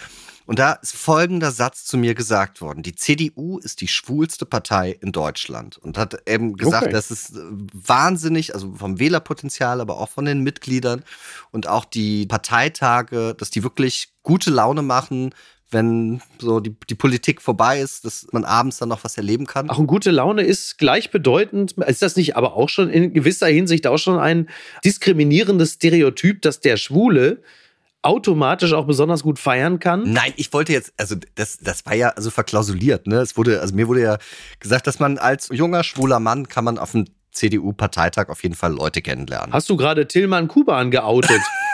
Und 0.49 0.59
da 0.59 0.73
ist 0.73 0.97
folgender 0.97 1.51
Satz 1.51 1.85
zu 1.85 1.99
mir 1.99 2.15
gesagt 2.15 2.63
worden. 2.63 2.83
Die 2.83 2.95
CDU 2.95 3.59
ist 3.59 3.83
die 3.83 3.87
schwulste 3.87 4.47
Partei 4.47 4.97
in 4.99 5.13
Deutschland. 5.13 5.77
Und 5.77 5.99
hat 5.99 6.27
eben 6.27 6.57
gesagt, 6.57 6.85
Okay. 6.85 6.93
das 6.93 7.11
ist 7.11 7.37
äh, 7.37 7.41
wahnsinnig, 7.75 8.55
also 8.55 8.73
vom 8.75 8.99
Wählerpotenzial, 8.99 9.83
aber 9.83 9.99
auch 9.99 10.09
von 10.09 10.25
den 10.25 10.43
Mitgliedern 10.43 11.05
und 11.51 11.67
auch 11.67 11.85
die 11.85 12.25
Parteitage, 12.25 13.35
dass 13.35 13.51
die 13.51 13.63
wirklich 13.63 14.09
gute 14.23 14.49
Laune 14.49 14.81
machen, 14.81 15.35
wenn 15.71 16.23
so 16.39 16.61
die, 16.61 16.75
die 16.89 16.95
Politik 16.95 17.43
vorbei 17.43 17.83
ist, 17.83 18.07
dass 18.07 18.27
man 18.33 18.47
abends 18.47 18.79
dann 18.79 18.89
noch 18.89 19.05
was 19.05 19.19
erleben 19.19 19.45
kann. 19.45 19.69
Auch 19.69 19.77
und 19.77 19.87
gute 19.87 20.11
Laune 20.11 20.45
ist 20.45 20.79
gleichbedeutend. 20.79 21.73
Ist 21.73 22.01
das 22.01 22.17
nicht 22.17 22.37
aber 22.37 22.55
auch 22.55 22.71
schon 22.71 22.89
in 22.89 23.13
gewisser 23.13 23.49
Hinsicht 23.49 23.87
auch 23.87 23.99
schon 23.99 24.19
ein 24.19 24.49
diskriminierendes 24.83 25.75
Stereotyp, 25.75 26.41
dass 26.41 26.61
der 26.61 26.79
Schwule 26.79 27.43
automatisch 28.03 28.73
auch 28.73 28.87
besonders 28.87 29.23
gut 29.23 29.39
feiern 29.39 29.79
kann? 29.79 30.13
Nein, 30.13 30.33
ich 30.37 30.53
wollte 30.53 30.73
jetzt, 30.73 30.93
also 30.97 31.17
das, 31.35 31.59
das 31.59 31.85
war 31.87 31.95
ja 31.95 32.11
also 32.11 32.31
verklausuliert, 32.31 33.07
ne? 33.07 33.17
Es 33.17 33.37
wurde, 33.37 33.61
also 33.61 33.75
mir 33.75 33.89
wurde 33.89 34.03
ja 34.03 34.19
gesagt, 34.61 34.87
dass 34.87 34.99
man 34.99 35.19
als 35.19 35.49
junger, 35.53 35.83
schwuler 35.85 36.21
Mann 36.21 36.49
kann 36.49 36.65
man 36.65 36.79
auf 36.79 36.93
dem 36.93 37.07
CDU-Parteitag 37.33 38.29
auf 38.29 38.43
jeden 38.43 38.55
Fall 38.55 38.73
Leute 38.73 39.03
kennenlernen. 39.03 39.53
Hast 39.53 39.69
du 39.71 39.77
gerade 39.77 40.07
Tillmann 40.09 40.49
Kuban 40.49 40.91
geoutet? 40.91 41.41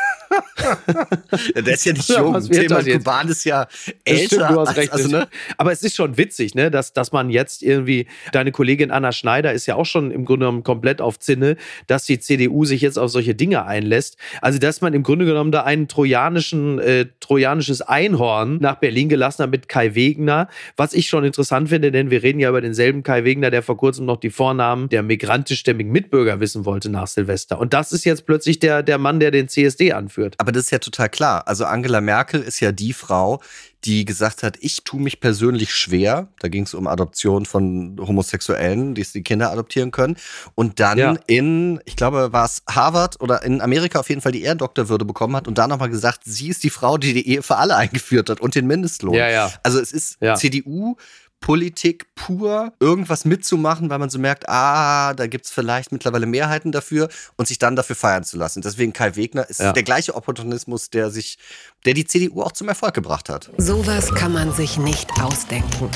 Ja, 1.55 1.62
der 1.62 1.75
ist 1.75 1.85
ja 1.85 1.92
nicht 1.92 2.09
Ja, 2.09 2.20
jung. 2.20 2.40
Thema 2.49 2.77
das 2.77 2.87
jetzt? 2.87 3.05
Kuban 3.05 3.29
ist 3.29 3.44
ja 3.44 3.66
älter. 4.05 4.25
stimmt, 4.27 4.51
du 4.51 4.61
hast 4.61 4.77
recht. 4.77 4.92
Also, 4.92 5.09
ne? 5.09 5.29
Aber 5.57 5.73
es 5.73 5.83
ist 5.83 5.97
schon 5.97 6.16
witzig, 6.16 6.55
ne, 6.55 6.70
dass, 6.70 6.92
dass 6.92 7.12
man 7.12 7.31
jetzt 7.31 7.62
irgendwie, 7.62 8.07
deine 8.33 8.53
Kollegin 8.53 8.90
Anna 8.90 9.12
Schneider 9.12 9.53
ist 9.53 9.66
ja 9.66 9.75
auch 9.77 9.87
schon 9.87 10.11
im 10.11 10.25
Grunde 10.25 10.47
genommen 10.47 10.62
komplett 10.62 11.01
auf 11.01 11.18
Zinne, 11.18 11.57
dass 11.87 12.05
die 12.07 12.18
CDU 12.18 12.64
sich 12.64 12.81
jetzt 12.81 12.99
auf 12.99 13.11
solche 13.11 13.35
Dinge 13.35 13.66
einlässt. 13.66 14.16
Also, 14.40 14.59
dass 14.59 14.81
man 14.81 14.94
im 14.94 15.03
Grunde 15.03 15.25
genommen 15.25 15.53
da 15.53 15.62
einen 15.62 15.88
trojanischen, 15.88 16.79
äh, 16.79 17.07
trojanisches 17.20 17.83
Einhorn 17.83 18.59
nach 18.61 18.77
Berlin 18.77 19.09
gelassen 19.09 19.42
hat 19.44 19.51
mit 19.51 19.68
Kai 19.68 19.94
Wegner, 19.94 20.49
was 20.77 20.94
ich 20.94 21.09
schon 21.09 21.25
interessant 21.25 21.68
finde, 21.68 21.92
denn 21.92 22.11
wir 22.11 22.23
reden 22.23 22.40
ja 22.40 22.49
über 22.49 22.61
denselben 22.61 23.03
Kai 23.03 23.25
Wegner, 23.25 23.51
der 23.51 23.62
vor 23.62 23.77
kurzem 23.77 24.07
noch 24.07 24.16
die 24.16 24.31
Vornamen 24.31 24.88
der 24.88 25.03
migrantischstämmigen 25.03 25.92
Mitbürger 25.92 26.40
wissen 26.40 26.64
wollte 26.64 26.90
nach 26.90 27.07
Silvester. 27.07 27.59
Und 27.59 27.73
das 27.75 27.92
ist 27.92 28.05
jetzt 28.05 28.27
plötzlich 28.27 28.59
der, 28.59 28.83
der 28.83 28.99
Mann, 28.99 29.20
der 29.20 29.31
den 29.31 29.49
CSD 29.49 29.92
anführt. 29.92 30.23
Aber 30.38 30.52
das 30.52 30.64
ist 30.64 30.70
ja 30.70 30.78
total 30.78 31.08
klar. 31.08 31.46
Also 31.46 31.64
Angela 31.64 32.00
Merkel 32.00 32.40
ist 32.40 32.60
ja 32.60 32.72
die 32.72 32.92
Frau, 32.92 33.40
die 33.84 34.04
gesagt 34.06 34.42
hat, 34.42 34.56
ich 34.60 34.82
tue 34.84 35.00
mich 35.00 35.20
persönlich 35.20 35.74
schwer. 35.74 36.28
Da 36.40 36.48
ging 36.48 36.62
es 36.64 36.72
um 36.72 36.87
Adoption 36.87 37.44
von 37.44 37.96
Homosexuellen, 38.00 38.94
die 38.94 39.02
die 39.04 39.22
Kinder 39.22 39.50
adoptieren 39.52 39.90
können. 39.90 40.16
Und 40.54 40.80
dann 40.80 40.98
Ja. 40.98 41.14
in, 41.26 41.80
ich 41.84 41.94
glaube, 41.96 42.32
war 42.32 42.46
es 42.46 42.62
Harvard 42.68 43.20
oder 43.20 43.42
in 43.42 43.60
Amerika 43.60 44.00
auf 44.00 44.08
jeden 44.08 44.22
Fall 44.22 44.32
die 44.32 44.42
Ehrendoktorwürde 44.42 45.04
bekommen 45.04 45.37
hat 45.37 45.46
und 45.48 45.58
da 45.58 45.66
nochmal 45.68 45.90
gesagt, 45.90 46.20
sie 46.24 46.48
ist 46.48 46.62
die 46.64 46.70
Frau, 46.70 46.96
die 46.96 47.12
die 47.12 47.28
Ehe 47.28 47.42
für 47.42 47.56
alle 47.56 47.76
eingeführt 47.76 48.30
hat 48.30 48.40
und 48.40 48.54
den 48.54 48.66
Mindestlohn. 48.66 49.14
Ja, 49.14 49.28
ja. 49.28 49.52
Also 49.62 49.78
es 49.80 49.92
ist 49.92 50.16
Ja. 50.20 50.34
CDU. 50.34 50.96
Politik 51.44 52.07
pur, 52.14 52.72
irgendwas 52.80 53.26
mitzumachen, 53.26 53.90
weil 53.90 53.98
man 53.98 54.09
so 54.09 54.18
merkt, 54.18 54.48
ah, 54.48 55.12
da 55.12 55.26
gibt's 55.26 55.50
vielleicht 55.50 55.92
mittlerweile 55.92 56.24
Mehrheiten 56.24 56.72
dafür 56.72 57.11
und 57.37 57.46
sich 57.46 57.59
dann 57.59 57.76
dafür 57.76 57.94
feiern 57.96 58.24
zu 58.24 58.38
lassen. 58.38 58.62
Deswegen 58.62 58.94
Kai 58.94 59.14
Wegner 59.14 59.46
ist 59.50 59.61
Ja. 59.61 59.74
der 59.74 59.83
gleiche 59.83 60.14
Opportunismus, 60.14 60.88
der 60.88 61.11
sich, 61.11 61.37
der 61.85 61.92
die 61.92 62.07
CDU 62.07 62.40
auch 62.40 62.52
zum 62.52 62.68
Erfolg 62.68 62.94
gebracht 62.94 63.28
hat. 63.28 63.50
Sowas 63.59 64.14
kann 64.14 64.33
man 64.33 64.52
sich 64.54 64.78
nicht 64.78 65.11
ausdenken. 65.20 65.90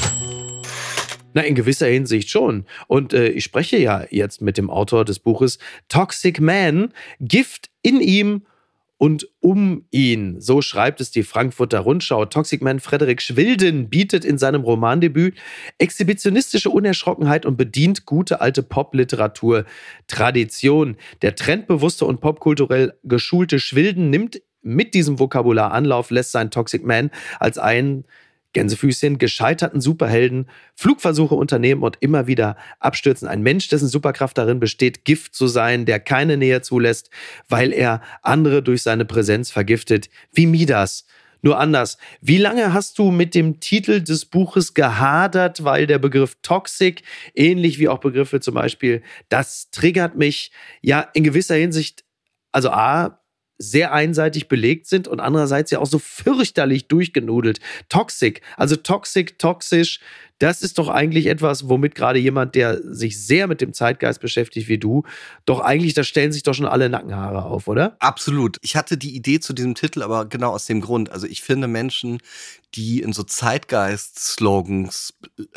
Na, 1.32 1.40
in 1.40 1.54
gewisser 1.54 1.86
Hinsicht 1.86 2.28
schon. 2.28 2.66
Und 2.86 3.14
äh, 3.14 3.28
ich 3.28 3.44
spreche 3.44 3.78
ja 3.78 4.04
jetzt 4.10 4.42
mit 4.42 4.58
dem 4.58 4.68
Autor 4.68 5.06
des 5.06 5.18
Buches 5.18 5.58
Toxic 5.88 6.42
Man, 6.42 6.92
Gift 7.20 7.70
in 7.80 8.02
ihm 8.02 8.44
und 8.98 9.28
um 9.40 9.86
ihn. 9.90 10.40
So 10.40 10.60
schreibt 10.60 11.00
es 11.00 11.10
die 11.10 11.22
Frankfurter 11.22 11.80
Rundschau. 11.80 12.26
Toxic 12.26 12.60
Man 12.60 12.80
Frederik 12.80 13.22
Schwilden 13.22 13.88
bietet 13.88 14.24
in 14.24 14.38
seinem 14.38 14.62
Romandebüt 14.62 15.38
exhibitionistische 15.78 16.68
Unerschrockenheit 16.68 17.46
und 17.46 17.56
bedient 17.56 18.04
gute 18.04 18.40
alte 18.40 18.62
Popliteratur. 18.62 19.64
Tradition. 20.08 20.96
Der 21.22 21.36
trendbewusste 21.36 22.04
und 22.04 22.20
popkulturell 22.20 22.94
geschulte 23.04 23.60
Schwilden 23.60 24.10
nimmt 24.10 24.42
mit 24.62 24.94
diesem 24.94 25.18
Vokabular 25.18 25.72
Anlauf, 25.72 26.10
lässt 26.10 26.32
sein 26.32 26.50
Toxic 26.50 26.84
Man 26.84 27.10
als 27.38 27.58
einen 27.58 28.04
Gänsefüßchen, 28.52 29.18
gescheiterten 29.18 29.80
Superhelden, 29.80 30.48
Flugversuche 30.74 31.34
unternehmen 31.34 31.82
und 31.82 31.98
immer 32.00 32.26
wieder 32.26 32.56
abstürzen. 32.80 33.28
Ein 33.28 33.42
Mensch, 33.42 33.68
dessen 33.68 33.88
Superkraft 33.88 34.38
darin 34.38 34.60
besteht, 34.60 35.04
Gift 35.04 35.34
zu 35.34 35.46
sein, 35.46 35.84
der 35.84 36.00
keine 36.00 36.36
Nähe 36.36 36.62
zulässt, 36.62 37.10
weil 37.48 37.72
er 37.72 38.00
andere 38.22 38.62
durch 38.62 38.82
seine 38.82 39.04
Präsenz 39.04 39.50
vergiftet, 39.50 40.08
wie 40.32 40.46
Midas. 40.46 41.06
Nur 41.40 41.58
anders. 41.60 41.98
Wie 42.20 42.38
lange 42.38 42.72
hast 42.72 42.98
du 42.98 43.12
mit 43.12 43.34
dem 43.34 43.60
Titel 43.60 44.00
des 44.00 44.24
Buches 44.24 44.74
gehadert, 44.74 45.62
weil 45.62 45.86
der 45.86 45.98
Begriff 45.98 46.36
Toxic, 46.42 47.02
ähnlich 47.34 47.78
wie 47.78 47.88
auch 47.88 47.98
Begriffe 47.98 48.40
zum 48.40 48.54
Beispiel, 48.54 49.02
das 49.28 49.70
triggert 49.70 50.16
mich 50.16 50.50
ja 50.82 51.00
in 51.14 51.22
gewisser 51.22 51.54
Hinsicht, 51.54 52.04
also 52.50 52.70
A, 52.70 53.20
sehr 53.58 53.92
einseitig 53.92 54.48
belegt 54.48 54.86
sind 54.86 55.08
und 55.08 55.20
andererseits 55.20 55.70
ja 55.70 55.80
auch 55.80 55.86
so 55.86 55.98
fürchterlich 55.98 56.88
durchgenudelt. 56.88 57.60
Toxic, 57.88 58.40
also 58.56 58.76
toxic, 58.76 59.38
toxisch, 59.38 60.00
das 60.38 60.62
ist 60.62 60.78
doch 60.78 60.88
eigentlich 60.88 61.26
etwas, 61.26 61.68
womit 61.68 61.96
gerade 61.96 62.20
jemand, 62.20 62.54
der 62.54 62.80
sich 62.82 63.20
sehr 63.20 63.48
mit 63.48 63.60
dem 63.60 63.72
Zeitgeist 63.72 64.20
beschäftigt 64.20 64.68
wie 64.68 64.78
du, 64.78 65.02
doch 65.46 65.58
eigentlich, 65.58 65.94
da 65.94 66.04
stellen 66.04 66.30
sich 66.30 66.44
doch 66.44 66.54
schon 66.54 66.66
alle 66.66 66.88
Nackenhaare 66.88 67.44
auf, 67.44 67.66
oder? 67.66 67.96
Absolut. 67.98 68.58
Ich 68.62 68.76
hatte 68.76 68.96
die 68.96 69.16
Idee 69.16 69.40
zu 69.40 69.52
diesem 69.52 69.74
Titel, 69.74 70.02
aber 70.02 70.26
genau 70.26 70.52
aus 70.52 70.66
dem 70.66 70.80
Grund. 70.80 71.10
Also 71.10 71.26
ich 71.26 71.42
finde 71.42 71.66
Menschen, 71.66 72.18
die 72.76 73.00
in 73.00 73.12
so 73.12 73.24
Zeitgeist-Slogans 73.24 75.14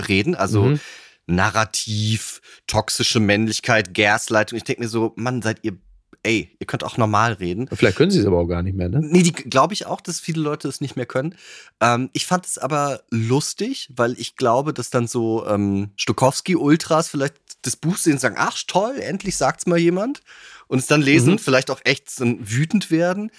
reden, 0.07 0.33
also 0.35 0.63
Mhm. 0.63 0.79
Narrativ, 1.27 2.41
toxische 2.67 3.19
Männlichkeit, 3.19 3.93
Gaslighting. 3.93 4.57
Ich 4.57 4.63
denke 4.63 4.81
mir 4.81 4.89
so, 4.89 5.13
Mann, 5.15 5.41
seid 5.41 5.59
ihr, 5.61 5.77
ey, 6.23 6.55
ihr 6.59 6.67
könnt 6.67 6.83
auch 6.83 6.97
normal 6.97 7.33
reden. 7.33 7.67
Vielleicht 7.73 7.97
können 7.97 8.11
sie 8.11 8.19
es 8.19 8.25
aber 8.25 8.37
auch 8.37 8.45
gar 8.47 8.61
nicht 8.63 8.75
mehr, 8.77 8.89
ne? 8.89 8.99
Nee, 9.01 9.23
die 9.23 9.31
glaube 9.31 9.73
ich 9.73 9.85
auch, 9.87 10.01
dass 10.01 10.19
viele 10.19 10.41
Leute 10.41 10.67
es 10.67 10.79
nicht 10.81 10.95
mehr 10.95 11.05
können. 11.07 11.35
Ähm, 11.79 12.09
ich 12.13 12.25
fand 12.27 12.45
es 12.45 12.57
aber 12.57 13.01
lustig, 13.09 13.89
weil 13.95 14.13
ich 14.19 14.35
glaube, 14.35 14.73
dass 14.73 14.89
dann 14.89 15.07
so 15.07 15.45
ähm, 15.47 15.89
Stokowski-Ultras 15.97 17.09
vielleicht 17.09 17.35
das 17.63 17.75
Buch 17.75 17.97
sehen 17.97 18.13
und 18.13 18.19
sagen, 18.19 18.35
ach 18.37 18.57
toll, 18.67 18.97
endlich 18.99 19.37
sagt's 19.37 19.65
mal 19.65 19.77
jemand. 19.77 20.21
Und 20.67 20.79
es 20.79 20.87
dann 20.87 21.01
lesen 21.01 21.33
Mhm. 21.33 21.39
vielleicht 21.39 21.69
auch 21.69 21.81
echt 21.83 22.09
so 22.09 22.25
wütend 22.39 22.91
werden. 22.91 23.31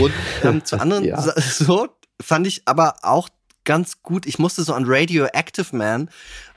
Und 0.00 0.12
ähm, 0.42 0.64
zu 0.64 0.78
anderen 0.80 1.04
Ja. 1.04 1.20
So 1.40 1.88
fand 2.20 2.46
ich 2.46 2.62
aber 2.66 2.96
auch 3.02 3.28
ganz 3.66 4.02
gut. 4.02 4.24
Ich 4.24 4.38
musste 4.38 4.62
so 4.62 4.72
an 4.72 4.84
Radioactive 4.86 5.76
Man 5.76 6.08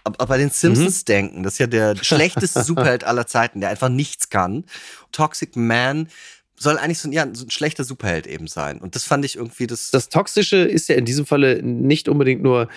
bei 0.04 0.38
den 0.38 0.50
Simpsons 0.50 1.04
denken. 1.04 1.44
Das 1.44 1.54
ist 1.54 1.60
ja 1.60 1.68
der 1.68 1.96
schlechteste 2.02 2.64
Superheld 2.64 3.04
aller 3.04 3.28
Zeiten, 3.28 3.60
der 3.60 3.70
einfach 3.70 3.90
nichts 3.90 4.30
kann. 4.30 4.64
Toxic 5.12 5.58
Man 5.58 6.08
soll 6.56 6.78
eigentlich 6.78 7.00
so 7.00 7.08
ein, 7.08 7.14
ja, 7.14 7.26
so 7.34 7.46
ein 7.46 7.52
schlechter 7.52 7.84
Superheld 7.84 8.28
eben 8.28 8.48
sein. 8.48 8.80
Und 8.80 8.96
das 8.96 9.06
fand 9.06 9.24
ich 9.24 9.38
irgendwie 9.38 9.66
das. 9.66 9.92
Das 9.92 10.10
Toxische 10.10 10.58
ist 10.58 10.90
ja 10.90 10.96
in 10.96 11.06
diesem 11.06 11.26
Falle 11.26 11.64
nicht 11.64 12.10
unbedingt 12.10 12.44
nur 12.44 12.68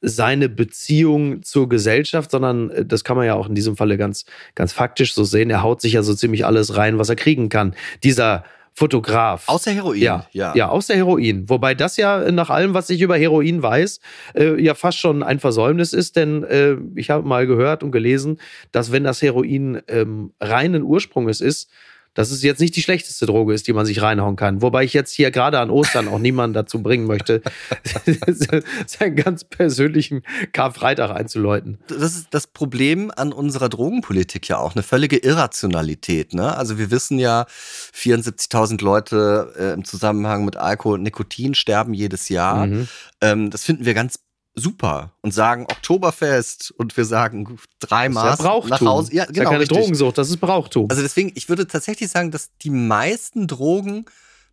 seine 0.00 0.48
Beziehung 0.48 1.42
zur 1.42 1.68
Gesellschaft, 1.68 2.32
sondern 2.32 2.70
äh, 2.70 2.84
das 2.84 3.04
kann 3.04 3.16
man 3.16 3.26
ja 3.26 3.34
auch 3.34 3.48
in 3.48 3.54
diesem 3.54 3.76
Falle 3.76 3.96
ganz, 3.96 4.24
ganz 4.54 4.72
faktisch 4.72 5.14
so 5.14 5.24
sehen. 5.24 5.50
Er 5.50 5.62
haut 5.62 5.80
sich 5.80 5.92
ja 5.92 6.02
so 6.02 6.14
ziemlich 6.14 6.44
alles 6.46 6.76
rein, 6.76 6.98
was 6.98 7.08
er 7.08 7.16
kriegen 7.16 7.48
kann. 7.48 7.74
Dieser 8.02 8.44
Fotograf. 8.74 9.48
außer 9.48 9.70
Heroin. 9.70 10.00
Ja, 10.00 10.26
ja. 10.32 10.54
ja, 10.54 10.68
außer 10.68 10.94
Heroin. 10.94 11.48
Wobei 11.48 11.74
das 11.74 11.96
ja 11.96 12.30
nach 12.30 12.50
allem, 12.50 12.74
was 12.74 12.90
ich 12.90 13.00
über 13.00 13.16
Heroin 13.16 13.62
weiß, 13.62 14.00
äh, 14.34 14.62
ja 14.62 14.74
fast 14.74 14.98
schon 14.98 15.22
ein 15.22 15.40
Versäumnis 15.40 15.92
ist, 15.92 16.16
denn 16.16 16.44
äh, 16.44 16.76
ich 16.94 17.10
habe 17.10 17.26
mal 17.26 17.46
gehört 17.46 17.82
und 17.82 17.92
gelesen, 17.92 18.40
dass 18.72 18.92
wenn 18.92 19.04
das 19.04 19.22
Heroin 19.22 19.80
ähm, 19.88 20.32
reinen 20.40 20.82
Ursprungs 20.82 21.40
ist, 21.40 21.70
dass 22.18 22.32
es 22.32 22.42
jetzt 22.42 22.58
nicht 22.58 22.74
die 22.74 22.82
schlechteste 22.82 23.26
Droge 23.26 23.54
ist, 23.54 23.68
die 23.68 23.72
man 23.72 23.86
sich 23.86 24.02
reinhauen 24.02 24.34
kann. 24.34 24.60
Wobei 24.60 24.82
ich 24.82 24.92
jetzt 24.92 25.12
hier 25.12 25.30
gerade 25.30 25.60
an 25.60 25.70
Ostern 25.70 26.08
auch 26.08 26.18
niemanden 26.18 26.52
dazu 26.52 26.82
bringen 26.82 27.06
möchte, 27.06 27.42
seinen 28.88 29.14
ganz 29.14 29.44
persönlichen 29.44 30.22
Karfreitag 30.52 31.12
einzuläuten. 31.12 31.78
Das 31.86 32.16
ist 32.16 32.26
das 32.32 32.48
Problem 32.48 33.12
an 33.14 33.32
unserer 33.32 33.68
Drogenpolitik 33.68 34.48
ja 34.48 34.58
auch, 34.58 34.74
eine 34.74 34.82
völlige 34.82 35.18
Irrationalität. 35.18 36.34
Ne? 36.34 36.56
Also 36.56 36.76
wir 36.76 36.90
wissen 36.90 37.20
ja, 37.20 37.46
74.000 37.94 38.82
Leute 38.82 39.54
äh, 39.56 39.72
im 39.74 39.84
Zusammenhang 39.84 40.44
mit 40.44 40.56
Alkohol 40.56 40.94
und 40.94 41.04
Nikotin 41.04 41.54
sterben 41.54 41.94
jedes 41.94 42.28
Jahr. 42.28 42.66
Mhm. 42.66 42.88
Ähm, 43.20 43.50
das 43.50 43.62
finden 43.62 43.84
wir 43.84 43.94
ganz 43.94 44.18
super 44.58 45.12
und 45.22 45.32
sagen 45.32 45.62
Oktoberfest 45.64 46.72
und 46.76 46.96
wir 46.96 47.04
sagen 47.04 47.58
drei 47.80 48.08
Das 48.08 48.16
ist 48.16 48.22
ja 48.22 48.30
Maß 48.30 48.38
Brauchtum. 48.38 48.70
nach 48.70 48.80
Hause. 48.80 49.14
Ja, 49.14 49.22
das 49.22 49.30
ist 49.30 49.36
ja 49.36 49.42
genau. 49.42 49.50
keine 49.50 49.60
richtig. 49.62 49.78
Drogensucht, 49.78 50.18
das 50.18 50.30
ist 50.30 50.36
Brauchtum. 50.38 50.86
Also 50.90 51.02
deswegen, 51.02 51.32
ich 51.34 51.48
würde 51.48 51.66
tatsächlich 51.66 52.10
sagen, 52.10 52.30
dass 52.30 52.50
die 52.58 52.70
meisten 52.70 53.46
Drogen 53.46 54.04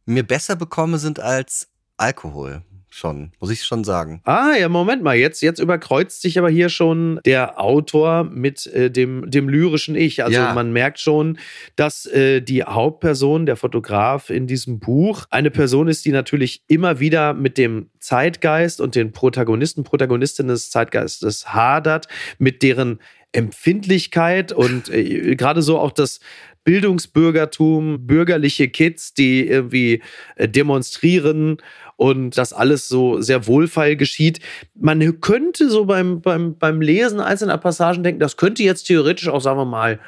mir 0.06 0.24
besser 0.26 0.56
bekommen 0.56 1.00
sind 1.00 1.20
als 1.20 1.68
Alkohol. 1.98 2.64
Schon, 2.98 3.34
muss 3.42 3.52
ich 3.52 3.62
schon 3.64 3.84
sagen. 3.84 4.22
Ah, 4.24 4.54
ja, 4.58 4.70
Moment 4.70 5.04
mal. 5.04 5.18
Jetzt, 5.18 5.42
jetzt 5.42 5.60
überkreuzt 5.60 6.22
sich 6.22 6.40
aber 6.40 6.50
hier 6.50 6.70
schon 6.70 7.20
der 7.26 7.60
Autor 7.60 8.24
mit 8.24 8.68
äh, 8.68 8.90
dem, 8.90 9.30
dem 9.30 9.50
lyrischen 9.50 9.96
Ich. 9.98 10.24
Also 10.24 10.38
Ja. 10.38 10.54
man 10.54 10.72
merkt 10.72 11.02
schon, 11.02 11.38
dass 11.76 12.06
äh, 12.06 12.40
die 12.40 12.64
Hauptperson, 12.64 13.46
der 13.48 13.58
Fotograf 13.58 14.30
in 14.30 14.48
diesem 14.48 14.80
Buch, 14.80 15.26
eine 15.30 15.52
Person 15.52 15.90
ist, 15.90 16.06
die 16.06 16.14
natürlich 16.14 16.64
immer 16.68 17.02
wieder 17.02 17.34
mit 17.34 17.58
dem 17.58 17.90
Zeitgeist 18.00 18.80
und 18.80 18.96
den 18.96 19.12
Protagonisten, 19.12 19.84
Protagonistinnen 19.84 20.54
des 20.54 20.70
Zeitgeistes 20.70 21.54
hadert, 21.54 22.08
mit 22.38 22.64
deren 22.64 23.00
Empfindlichkeit 23.34 24.54
und 24.54 24.88
äh, 24.88 25.36
gerade 25.36 25.62
so 25.62 25.80
auch 25.80 25.92
das 25.92 26.22
Bildungsbürgertum, 26.64 28.08
bürgerliche 28.08 28.68
Kids, 28.70 29.14
die 29.14 29.48
irgendwie 29.48 30.02
äh, 30.36 30.50
demonstrieren 30.50 31.58
und 31.98 32.38
das 32.38 32.54
alles 32.54 32.88
so 32.88 33.22
sehr 33.22 33.48
wohlfeil 33.48 33.96
geschieht. 33.96 34.40
Man 34.76 35.22
könnte 35.22 35.70
so 35.70 35.86
beim, 35.86 36.22
beim, 36.22 36.58
beim 36.58 36.82
Lesen 36.82 37.20
einzelner 37.20 37.58
Passagen 37.58 38.04
denken, 38.04 38.20
das 38.20 38.38
könnte 38.38 38.64
jetzt 38.64 38.84
theoretisch 38.84 39.28
auch, 39.28 39.42
sagen 39.42 39.60
wir 39.60 39.66
mal, 39.66 40.00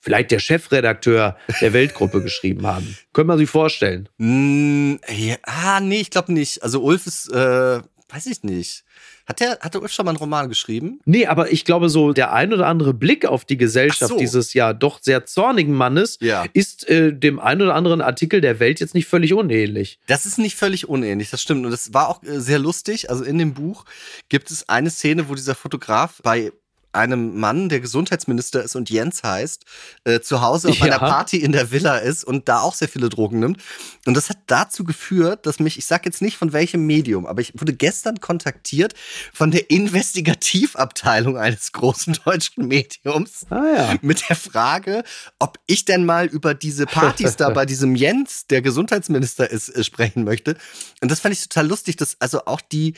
vielleicht 0.00 0.30
der 0.30 0.38
Chefredakteur 0.38 1.36
der 1.60 1.72
Weltgruppe 1.72 2.22
geschrieben 2.22 2.66
haben. 2.66 2.96
Könnte 3.12 3.28
man 3.28 3.38
sich 3.38 3.48
vorstellen. 3.48 4.08
Mm, 4.18 4.96
ja, 5.08 5.36
ah, 5.42 5.80
nee, 5.80 6.00
ich 6.00 6.10
glaube 6.10 6.32
nicht. 6.32 6.62
Also 6.62 6.82
Ulf 6.82 7.06
ist, 7.06 7.30
äh, 7.32 7.80
weiß 8.08 8.26
ich 8.26 8.42
nicht. 8.42 8.83
Hat 9.26 9.40
der, 9.40 9.58
hat 9.60 9.72
der 9.74 9.80
Ulf 9.82 9.92
schon 9.92 10.04
mal 10.04 10.10
einen 10.10 10.18
Roman 10.18 10.48
geschrieben? 10.48 11.00
Nee, 11.06 11.26
aber 11.26 11.50
ich 11.50 11.64
glaube, 11.64 11.88
so 11.88 12.12
der 12.12 12.32
ein 12.32 12.52
oder 12.52 12.66
andere 12.66 12.92
Blick 12.92 13.24
auf 13.24 13.44
die 13.44 13.56
Gesellschaft 13.56 14.10
so. 14.12 14.18
dieses 14.18 14.52
ja 14.52 14.72
doch 14.74 15.00
sehr 15.02 15.24
zornigen 15.24 15.72
Mannes 15.74 16.18
Ja. 16.20 16.44
ist 16.52 16.88
äh, 16.88 17.12
dem 17.12 17.40
ein 17.40 17.62
oder 17.62 17.74
anderen 17.74 18.00
Artikel 18.02 18.40
der 18.40 18.60
Welt 18.60 18.80
jetzt 18.80 18.94
nicht 18.94 19.06
völlig 19.06 19.32
unähnlich. 19.32 19.98
Das 20.06 20.26
ist 20.26 20.38
nicht 20.38 20.56
völlig 20.56 20.88
unähnlich, 20.88 21.30
das 21.30 21.40
stimmt. 21.40 21.64
Und 21.64 21.70
das 21.72 21.94
war 21.94 22.08
auch 22.08 22.22
äh, 22.22 22.38
sehr 22.40 22.58
lustig. 22.58 23.08
Also 23.10 23.24
in 23.24 23.38
dem 23.38 23.54
Buch 23.54 23.84
gibt 24.28 24.50
es 24.50 24.68
eine 24.68 24.90
Szene, 24.90 25.28
wo 25.28 25.34
dieser 25.34 25.54
Fotograf 25.54 26.20
bei 26.22 26.52
einem 26.94 27.38
Mann, 27.38 27.68
der 27.68 27.80
Gesundheitsminister 27.80 28.62
ist 28.62 28.76
und 28.76 28.90
Jens 28.90 29.22
heißt, 29.22 29.64
äh, 30.04 30.20
zu 30.20 30.40
Hause 30.40 30.68
auf 30.70 30.78
Ja. 30.78 30.84
einer 30.86 30.98
Party 30.98 31.36
in 31.38 31.52
der 31.52 31.70
Villa 31.70 31.96
ist 31.98 32.24
und 32.24 32.48
da 32.48 32.60
auch 32.60 32.74
sehr 32.74 32.88
viele 32.88 33.08
Drogen 33.08 33.40
nimmt. 33.40 33.60
Und 34.06 34.14
das 34.16 34.30
hat 34.30 34.38
dazu 34.46 34.84
geführt, 34.84 35.46
dass 35.46 35.58
mich, 35.60 35.78
ich 35.78 35.86
sag 35.86 36.06
jetzt 36.06 36.22
nicht 36.22 36.36
von 36.36 36.52
welchem 36.52 36.86
Medium, 36.86 37.26
aber 37.26 37.40
ich 37.40 37.52
wurde 37.58 37.72
gestern 37.74 38.20
kontaktiert 38.20 38.94
von 39.32 39.50
der 39.50 39.70
Investigativabteilung 39.70 41.36
eines 41.38 41.72
großen 41.72 42.18
deutschen 42.24 42.66
Mediums 42.68 43.46
Ah 43.50 43.62
ja. 43.76 43.94
mit 44.02 44.28
der 44.28 44.36
Frage, 44.36 45.04
ob 45.38 45.58
ich 45.66 45.84
denn 45.84 46.04
mal 46.04 46.26
über 46.26 46.54
diese 46.54 46.86
Partys 46.86 47.36
da 47.36 47.50
bei 47.50 47.66
diesem 47.66 47.94
Jens, 47.94 48.46
der 48.46 48.62
Gesundheitsminister 48.62 49.50
ist, 49.50 49.68
äh, 49.70 49.84
sprechen 49.84 50.24
möchte. 50.24 50.56
Und 51.00 51.10
das 51.10 51.20
fand 51.20 51.34
ich 51.34 51.42
total 51.48 51.66
lustig, 51.68 51.96
dass 51.96 52.16
also 52.20 52.44
auch 52.46 52.60
die, 52.60 52.94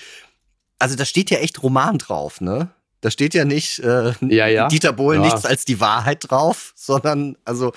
also 0.79 0.97
da 0.97 1.05
steht 1.05 1.31
ja 1.31 1.39
echt 1.39 1.63
Roman 1.63 1.99
drauf, 1.99 2.41
ne? 2.41 2.71
Da 3.07 3.11
steht 3.13 3.35
ja 3.35 3.45
nicht 3.45 3.79
äh, 3.79 4.15
Ja, 4.21 4.49
ja. 4.49 4.67
Dieter 4.67 4.93
Bohlen 4.93 5.23
Ja. 5.23 5.29
nichts 5.29 5.47
als 5.47 5.65
die 5.65 5.79
Wahrheit 5.81 6.29
drauf, 6.29 6.73
sondern 6.75 7.37
also 7.45 7.71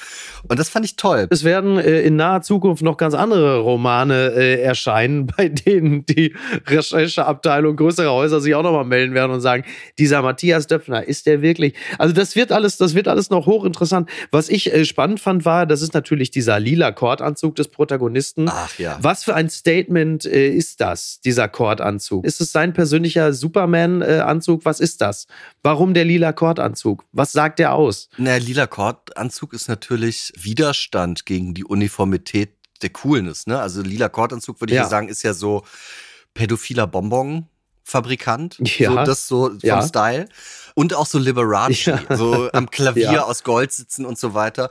und 0.47 0.57
das 0.59 0.69
fand 0.69 0.85
ich 0.85 0.95
toll. 0.95 1.27
Es 1.29 1.43
werden 1.43 1.77
äh, 1.77 2.01
in 2.01 2.15
naher 2.15 2.41
Zukunft 2.41 2.81
noch 2.81 2.97
ganz 2.97 3.13
andere 3.13 3.59
Romane 3.59 4.31
äh, 4.35 4.59
erscheinen, 4.59 5.27
bei 5.37 5.49
denen 5.49 6.03
die 6.07 6.35
Rechercheabteilung 6.65 7.75
größerer 7.75 8.11
Häuser 8.11 8.41
sich 8.41 8.55
auch 8.55 8.63
nochmal 8.63 8.85
melden 8.85 9.13
werden 9.13 9.31
und 9.31 9.41
sagen, 9.41 9.65
dieser 9.99 10.23
Matthias 10.23 10.65
Döpfner, 10.65 11.07
ist 11.07 11.27
der 11.27 11.43
wirklich? 11.43 11.75
Also 11.99 12.11
das 12.15 12.35
wird 12.35 12.51
alles, 12.51 12.77
das 12.77 12.95
wird 12.95 13.07
alles 13.07 13.29
noch 13.29 13.45
hochinteressant. 13.45 14.09
Was 14.31 14.49
ich 14.49 14.73
äh, 14.73 14.83
spannend 14.83 15.19
fand, 15.19 15.45
war, 15.45 15.67
das 15.67 15.83
ist 15.83 15.93
natürlich 15.93 16.31
dieser 16.31 16.59
lila 16.59 16.91
Kordanzug 16.91 17.55
des 17.55 17.67
Protagonisten. 17.67 18.49
Ach 18.49 18.79
ja. 18.79 18.97
Was 18.99 19.23
für 19.23 19.35
ein 19.35 19.51
Statement 19.51 20.25
äh, 20.25 20.49
ist 20.49 20.81
das, 20.81 21.19
dieser 21.23 21.47
Kordanzug? 21.47 22.25
Ist 22.25 22.41
es 22.41 22.51
sein 22.51 22.73
persönlicher 22.73 23.31
Superman-Anzug? 23.31 24.65
Was 24.65 24.79
ist 24.79 25.01
das? 25.01 25.18
Warum 25.63 25.93
der 25.93 26.05
lila 26.05 26.31
Kordanzug? 26.33 27.03
Was 27.11 27.31
sagt 27.31 27.59
er 27.59 27.73
aus? 27.73 28.09
Na, 28.17 28.37
lila 28.37 28.67
Kordanzug 28.67 29.53
ist 29.53 29.67
natürlich 29.67 30.31
Widerstand 30.37 31.25
gegen 31.25 31.53
die 31.53 31.63
Uniformität 31.65 32.53
der 32.81 32.89
Coolness, 32.91 33.45
ne? 33.47 33.59
Also 33.59 33.81
lila 33.81 34.07
Kordanzug 34.09 34.61
würde 34.61 34.73
ich 34.73 34.77
Ja. 34.77 34.87
sagen, 34.87 35.09
ist 35.09 35.23
ja 35.23 35.33
so 35.33 35.63
pädophiler 36.33 36.87
Bonbon-Fabrikant. 36.87 38.57
Ja. 38.79 38.89
So 38.91 38.95
das 38.97 39.27
so 39.27 39.49
vom 39.49 39.59
Ja. 39.61 39.81
Style. 39.81 40.29
Und 40.75 40.93
auch 40.93 41.05
so 41.05 41.17
Liberace, 41.19 41.85
Ja. 41.85 41.99
so 42.15 42.49
am 42.53 42.69
Klavier 42.71 43.25
aus 43.25 43.43
Gold 43.43 43.71
sitzen 43.73 44.05
und 44.05 44.17
so 44.17 44.33
weiter. 44.33 44.69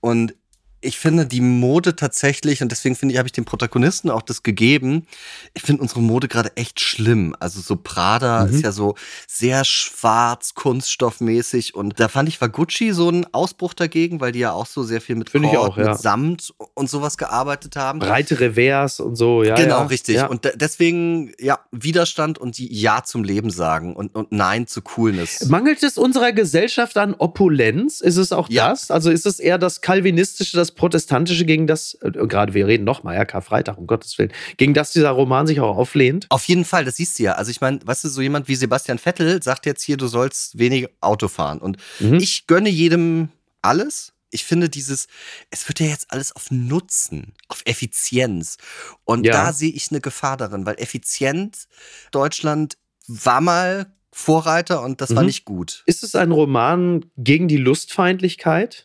Und 0.00 0.34
ich 0.82 0.98
finde 0.98 1.26
die 1.26 1.40
Mode 1.40 1.94
tatsächlich, 1.96 2.62
und 2.62 2.70
deswegen 2.72 2.96
finde 2.96 3.12
ich, 3.12 3.18
habe 3.18 3.28
ich 3.28 3.32
dem 3.32 3.44
Protagonisten 3.44 4.08
auch 4.10 4.22
das 4.22 4.42
gegeben. 4.42 5.06
Ich 5.54 5.62
finde 5.62 5.82
unsere 5.82 6.00
Mode 6.00 6.28
gerade 6.28 6.56
echt 6.56 6.80
schlimm. 6.80 7.34
Also 7.38 7.60
so 7.60 7.76
Prada 7.76 8.44
Mhm. 8.46 8.54
ist 8.54 8.62
ja 8.64 8.72
so 8.72 8.94
sehr 9.28 9.64
schwarz, 9.64 10.54
kunststoffmäßig. 10.54 11.74
Und 11.74 12.00
da 12.00 12.08
fand 12.08 12.28
ich, 12.28 12.40
war 12.40 12.48
Gucci 12.48 12.92
so 12.92 13.08
ein 13.10 13.26
Ausbruch 13.32 13.74
dagegen, 13.74 14.20
weil 14.20 14.32
die 14.32 14.40
ja 14.40 14.52
auch 14.52 14.66
so 14.66 14.82
sehr 14.82 15.00
viel 15.00 15.16
mit 15.16 15.32
Kord, 15.32 15.44
auch, 15.56 15.76
ja. 15.76 15.90
mit 15.90 15.98
Samt 16.00 16.52
und 16.74 16.88
sowas 16.90 17.18
gearbeitet 17.18 17.76
haben. 17.76 17.98
Breite 17.98 18.40
Revers 18.40 19.00
und 19.00 19.16
so, 19.16 19.42
ja. 19.42 19.54
genau, 19.54 19.78
ja. 19.80 19.86
richtig. 19.86 20.16
Ja. 20.16 20.26
Und 20.26 20.44
de- 20.44 20.56
deswegen, 20.56 21.32
ja, 21.38 21.58
Widerstand 21.70 22.38
und 22.38 22.58
die 22.58 22.72
Ja 22.74 23.02
zum 23.04 23.24
Leben 23.24 23.50
sagen 23.50 23.94
und, 23.94 24.14
und 24.14 24.32
Nein 24.32 24.66
zu 24.66 24.82
Coolness. 24.82 25.46
Mangelt 25.48 25.82
es 25.82 25.98
unserer 25.98 26.32
Gesellschaft 26.32 26.96
an 26.96 27.14
Opulenz? 27.14 28.00
Ist 28.00 28.16
es 28.16 28.32
auch 28.32 28.48
das? 28.48 28.90
Also 28.90 29.10
ist 29.10 29.26
es 29.26 29.38
eher 29.40 29.58
das 29.58 29.80
Kalvinistische, 29.80 30.56
das 30.56 30.69
Protestantische, 30.70 31.44
gegen 31.44 31.66
das, 31.66 31.94
äh, 32.02 32.10
gerade 32.10 32.54
wir 32.54 32.66
reden 32.66 32.84
nochmal, 32.84 33.14
ja, 33.16 33.24
Karfreitag, 33.24 33.78
um 33.78 33.86
Gottes 33.86 34.16
Willen, 34.18 34.32
gegen 34.56 34.74
das 34.74 34.92
dieser 34.92 35.10
Roman 35.10 35.46
sich 35.46 35.60
auch 35.60 35.76
auflehnt? 35.76 36.26
Auf 36.30 36.44
jeden 36.44 36.64
Fall, 36.64 36.84
das 36.84 36.96
siehst 36.96 37.18
du 37.18 37.24
ja. 37.24 37.32
Also 37.32 37.50
ich 37.50 37.60
meine, 37.60 37.80
weißt 37.84 38.04
du, 38.04 38.08
so 38.08 38.20
jemand 38.20 38.48
wie 38.48 38.54
Sebastian 38.56 38.98
Vettel 38.98 39.42
sagt 39.42 39.66
jetzt 39.66 39.82
hier, 39.82 39.96
du 39.96 40.06
sollst 40.06 40.58
wenig 40.58 40.88
Auto 41.00 41.28
fahren. 41.28 41.58
Und 41.58 41.76
Mhm. 42.00 42.14
ich 42.14 42.46
gönne 42.46 42.68
jedem 42.68 43.28
alles. 43.62 44.12
Ich 44.32 44.44
finde 44.44 44.68
dieses, 44.68 45.08
es 45.50 45.66
wird 45.68 45.80
ja 45.80 45.86
jetzt 45.86 46.12
alles 46.12 46.34
auf 46.36 46.50
Nutzen, 46.52 47.34
auf 47.48 47.62
Effizienz. 47.64 48.58
Und 49.04 49.26
Ja. 49.26 49.32
da 49.32 49.52
sehe 49.52 49.72
ich 49.72 49.90
eine 49.90 50.00
Gefahr 50.00 50.36
darin, 50.36 50.66
weil 50.66 50.76
effizient 50.78 51.66
Deutschland 52.12 52.76
war 53.08 53.40
mal 53.40 53.86
Vorreiter 54.12 54.82
und 54.82 55.00
das 55.00 55.14
war 55.14 55.22
Mhm. 55.22 55.26
nicht 55.26 55.44
gut. 55.44 55.82
Ist 55.86 56.02
es 56.04 56.14
ein 56.14 56.30
Roman 56.32 57.06
gegen 57.16 57.48
die 57.48 57.56
Lustfeindlichkeit? 57.56 58.84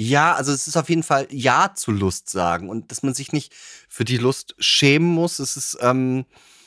Ja, 0.00 0.34
also 0.34 0.52
es 0.52 0.68
ist 0.68 0.76
auf 0.76 0.88
jeden 0.88 1.02
Fall 1.02 1.26
Ja 1.32 1.72
zu 1.74 1.90
Lust 1.90 2.30
sagen 2.30 2.68
und 2.68 2.92
dass 2.92 3.02
man 3.02 3.14
sich 3.14 3.32
nicht 3.32 3.52
für 3.88 4.04
die 4.04 4.16
Lust 4.16 4.54
schämen 4.60 5.08
muss. 5.08 5.40
Es 5.40 5.56
ist, 5.56 5.76
ähm, 5.80 6.24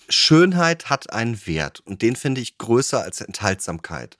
Schönheit 0.10 0.90
hat 0.90 1.14
einen 1.14 1.48
Wert 1.48 1.80
und 1.86 2.02
den 2.02 2.18
finde 2.18 2.42
ich 2.42 2.58
größer 2.58 3.02
als 3.02 3.22
Enthaltsamkeit. 3.22 4.18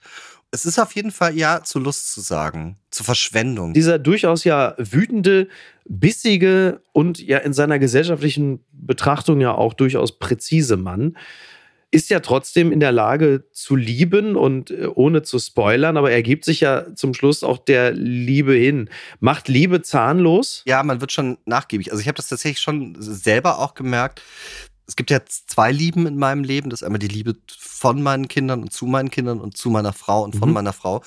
Es 0.50 0.64
ist 0.64 0.78
auf 0.78 0.94
jeden 0.94 1.10
Fall 1.10 1.36
Ja 1.36 1.62
zu 1.62 1.78
Lust 1.78 2.14
zu 2.14 2.22
sagen, 2.22 2.78
zur 2.90 3.04
Verschwendung. 3.04 3.74
Dieser 3.74 3.98
durchaus 3.98 4.44
ja 4.44 4.74
wütende, 4.78 5.48
bissige 5.84 6.80
und 6.92 7.20
ja 7.20 7.36
in 7.36 7.52
seiner 7.52 7.78
gesellschaftlichen 7.78 8.64
Betrachtung 8.72 9.42
ja 9.42 9.52
auch 9.52 9.74
durchaus 9.74 10.18
präzise 10.18 10.78
Mann 10.78 11.18
ist 11.92 12.10
ja 12.10 12.20
trotzdem 12.20 12.72
in 12.72 12.80
der 12.80 12.90
Lage 12.90 13.44
zu 13.52 13.76
lieben 13.76 14.34
und 14.34 14.70
äh, 14.72 14.86
ohne 14.86 15.22
zu 15.22 15.38
spoilern, 15.38 15.96
aber 15.96 16.10
er 16.10 16.22
gibt 16.22 16.44
sich 16.44 16.60
ja 16.60 16.92
zum 16.96 17.14
Schluss 17.14 17.44
auch 17.44 17.58
der 17.58 17.92
Liebe 17.92 18.54
hin. 18.54 18.88
Macht 19.20 19.46
Liebe 19.46 19.82
zahnlos? 19.82 20.62
Ja, 20.66 20.82
man 20.82 21.00
wird 21.00 21.12
schon 21.12 21.38
nachgiebig. 21.44 21.92
Also 21.92 22.00
ich 22.00 22.08
habe 22.08 22.16
das 22.16 22.28
tatsächlich 22.28 22.60
schon 22.60 22.96
selber 22.98 23.58
auch 23.58 23.74
gemerkt. 23.74 24.22
Es 24.86 24.96
gibt 24.96 25.10
ja 25.10 25.20
zwei 25.26 25.70
Lieben 25.70 26.06
in 26.06 26.16
meinem 26.16 26.42
Leben. 26.44 26.70
Das 26.70 26.80
ist 26.80 26.84
einmal 26.84 26.98
die 26.98 27.08
Liebe 27.08 27.36
von 27.58 28.02
meinen 28.02 28.26
Kindern 28.26 28.62
und 28.62 28.72
zu 28.72 28.86
meinen 28.86 29.10
Kindern 29.10 29.40
und 29.40 29.56
zu 29.56 29.70
meiner 29.70 29.92
Frau 29.92 30.24
und 30.24 30.34
von 30.34 30.48
Mhm. 30.48 30.54
meiner 30.54 30.72
Frau. 30.72 31.02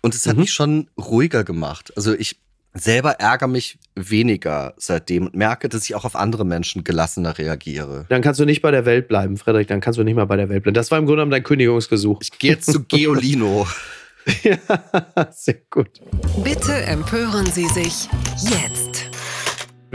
Und 0.00 0.14
es 0.14 0.26
hat 0.26 0.36
Mhm. 0.36 0.40
mich 0.42 0.52
schon 0.52 0.90
ruhiger 0.96 1.44
gemacht. 1.44 1.92
Also 1.96 2.14
ich 2.14 2.36
selber 2.74 3.12
ärgere 3.20 3.48
mich 3.48 3.78
weniger 3.94 4.74
seitdem 4.76 5.26
und 5.26 5.34
merke, 5.34 5.68
dass 5.68 5.84
ich 5.84 5.94
auch 5.94 6.04
auf 6.04 6.16
andere 6.16 6.44
Menschen 6.44 6.84
gelassener 6.84 7.38
reagiere. 7.38 8.06
Dann 8.08 8.20
kannst 8.20 8.40
du 8.40 8.44
nicht 8.44 8.62
bei 8.62 8.70
der 8.70 8.84
Welt 8.84 9.08
bleiben, 9.08 9.36
Frederik. 9.36 9.68
Dann 9.68 9.80
kannst 9.80 9.98
du 9.98 10.02
nicht 10.02 10.16
mal 10.16 10.26
bei 10.26 10.36
der 10.36 10.48
Welt 10.48 10.64
bleiben. 10.64 10.74
Das 10.74 10.90
war 10.90 10.98
im 10.98 11.06
Grunde 11.06 11.18
genommen 11.18 11.30
dein 11.30 11.44
Kündigungsgesuch. 11.44 12.20
Ich 12.20 12.38
gehe 12.38 12.52
jetzt 12.52 12.70
zu 12.70 12.84
Geolino. 12.88 13.66
ja, 14.42 14.56
sehr 15.30 15.58
gut. 15.70 16.00
Bitte 16.42 16.72
empören 16.72 17.46
Sie 17.46 17.68
sich 17.68 18.08
jetzt. 18.42 18.83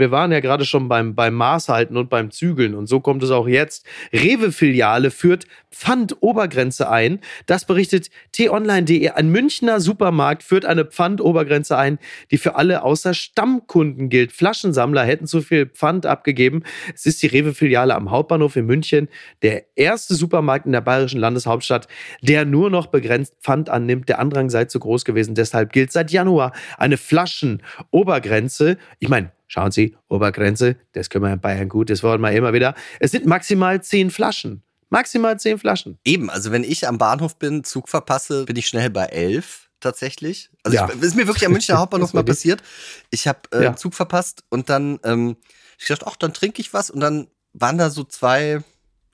Wir 0.00 0.10
waren 0.10 0.32
ja 0.32 0.40
gerade 0.40 0.64
schon 0.64 0.88
beim, 0.88 1.14
beim 1.14 1.34
Maßhalten 1.34 1.96
und 1.96 2.10
beim 2.10 2.30
Zügeln 2.30 2.74
und 2.74 2.88
so 2.88 3.00
kommt 3.00 3.22
es 3.22 3.30
auch 3.30 3.46
jetzt. 3.46 3.86
Rewe-Filiale 4.12 5.10
führt 5.10 5.46
Pfandobergrenze 5.70 6.90
ein. 6.90 7.20
Das 7.46 7.64
berichtet 7.64 8.10
t-online.de. 8.32 9.10
Ein 9.10 9.30
Münchner 9.30 9.80
Supermarkt 9.80 10.42
führt 10.42 10.64
eine 10.64 10.84
Pfandobergrenze 10.84 11.76
ein, 11.76 11.98
die 12.30 12.38
für 12.38 12.56
alle 12.56 12.82
außer 12.82 13.14
Stammkunden 13.14 14.08
gilt. 14.08 14.32
Flaschensammler 14.32 15.04
hätten 15.04 15.26
zu 15.26 15.42
viel 15.42 15.66
Pfand 15.66 16.06
abgegeben. 16.06 16.64
Es 16.94 17.06
ist 17.06 17.22
die 17.22 17.28
Rewe-Filiale 17.28 17.94
am 17.94 18.10
Hauptbahnhof 18.10 18.56
in 18.56 18.66
München, 18.66 19.08
der 19.42 19.64
erste 19.76 20.14
Supermarkt 20.14 20.66
in 20.66 20.72
der 20.72 20.80
bayerischen 20.80 21.20
Landeshauptstadt, 21.20 21.86
der 22.22 22.44
nur 22.44 22.70
noch 22.70 22.86
begrenzt 22.86 23.34
Pfand 23.40 23.68
annimmt. 23.68 24.08
Der 24.08 24.18
Andrang 24.18 24.50
sei 24.50 24.64
zu 24.64 24.80
groß 24.80 25.04
gewesen. 25.04 25.34
Deshalb 25.34 25.72
gilt 25.72 25.92
seit 25.92 26.10
Januar 26.10 26.52
eine 26.78 26.96
Flaschenobergrenze. 26.96 28.78
Ich 28.98 29.08
meine, 29.08 29.30
Schauen 29.52 29.72
Sie, 29.72 29.96
Obergrenze, 30.08 30.76
das 30.92 31.10
können 31.10 31.24
wir 31.24 31.32
in 31.32 31.40
Bayern 31.40 31.68
gut, 31.68 31.90
das 31.90 32.04
wollen 32.04 32.20
wir 32.20 32.30
immer 32.30 32.52
wieder. 32.52 32.76
Es 33.00 33.10
sind 33.10 33.26
maximal 33.26 33.82
zehn 33.82 34.12
Flaschen. 34.12 34.62
Maximal 34.90 35.40
zehn 35.40 35.58
Flaschen. 35.58 35.98
Eben, 36.04 36.30
also 36.30 36.52
wenn 36.52 36.62
ich 36.62 36.86
am 36.86 36.98
Bahnhof 36.98 37.36
bin, 37.36 37.64
Zug 37.64 37.88
verpasse, 37.88 38.44
bin 38.44 38.54
ich 38.54 38.68
schnell 38.68 38.90
bei 38.90 39.06
elf 39.06 39.68
tatsächlich. 39.80 40.50
Also 40.62 40.76
ja. 40.76 40.88
ich, 40.88 41.02
ist 41.02 41.16
mir 41.16 41.26
wirklich 41.26 41.44
am 41.46 41.50
Münchner 41.50 41.78
Hauptbahnhof 41.78 42.14
mal 42.14 42.22
passiert. 42.22 42.62
Ich 43.10 43.26
habe 43.26 43.40
äh, 43.52 43.64
ja. 43.64 43.74
Zug 43.74 43.94
verpasst 43.94 44.44
und 44.50 44.70
dann 44.70 45.00
ähm, 45.02 45.36
ich 45.78 45.88
dachte, 45.88 46.06
ach, 46.06 46.14
dann 46.14 46.32
trinke 46.32 46.60
ich 46.60 46.72
was 46.72 46.88
und 46.88 47.00
dann 47.00 47.26
waren 47.52 47.76
da 47.76 47.90
so 47.90 48.04
zwei 48.04 48.62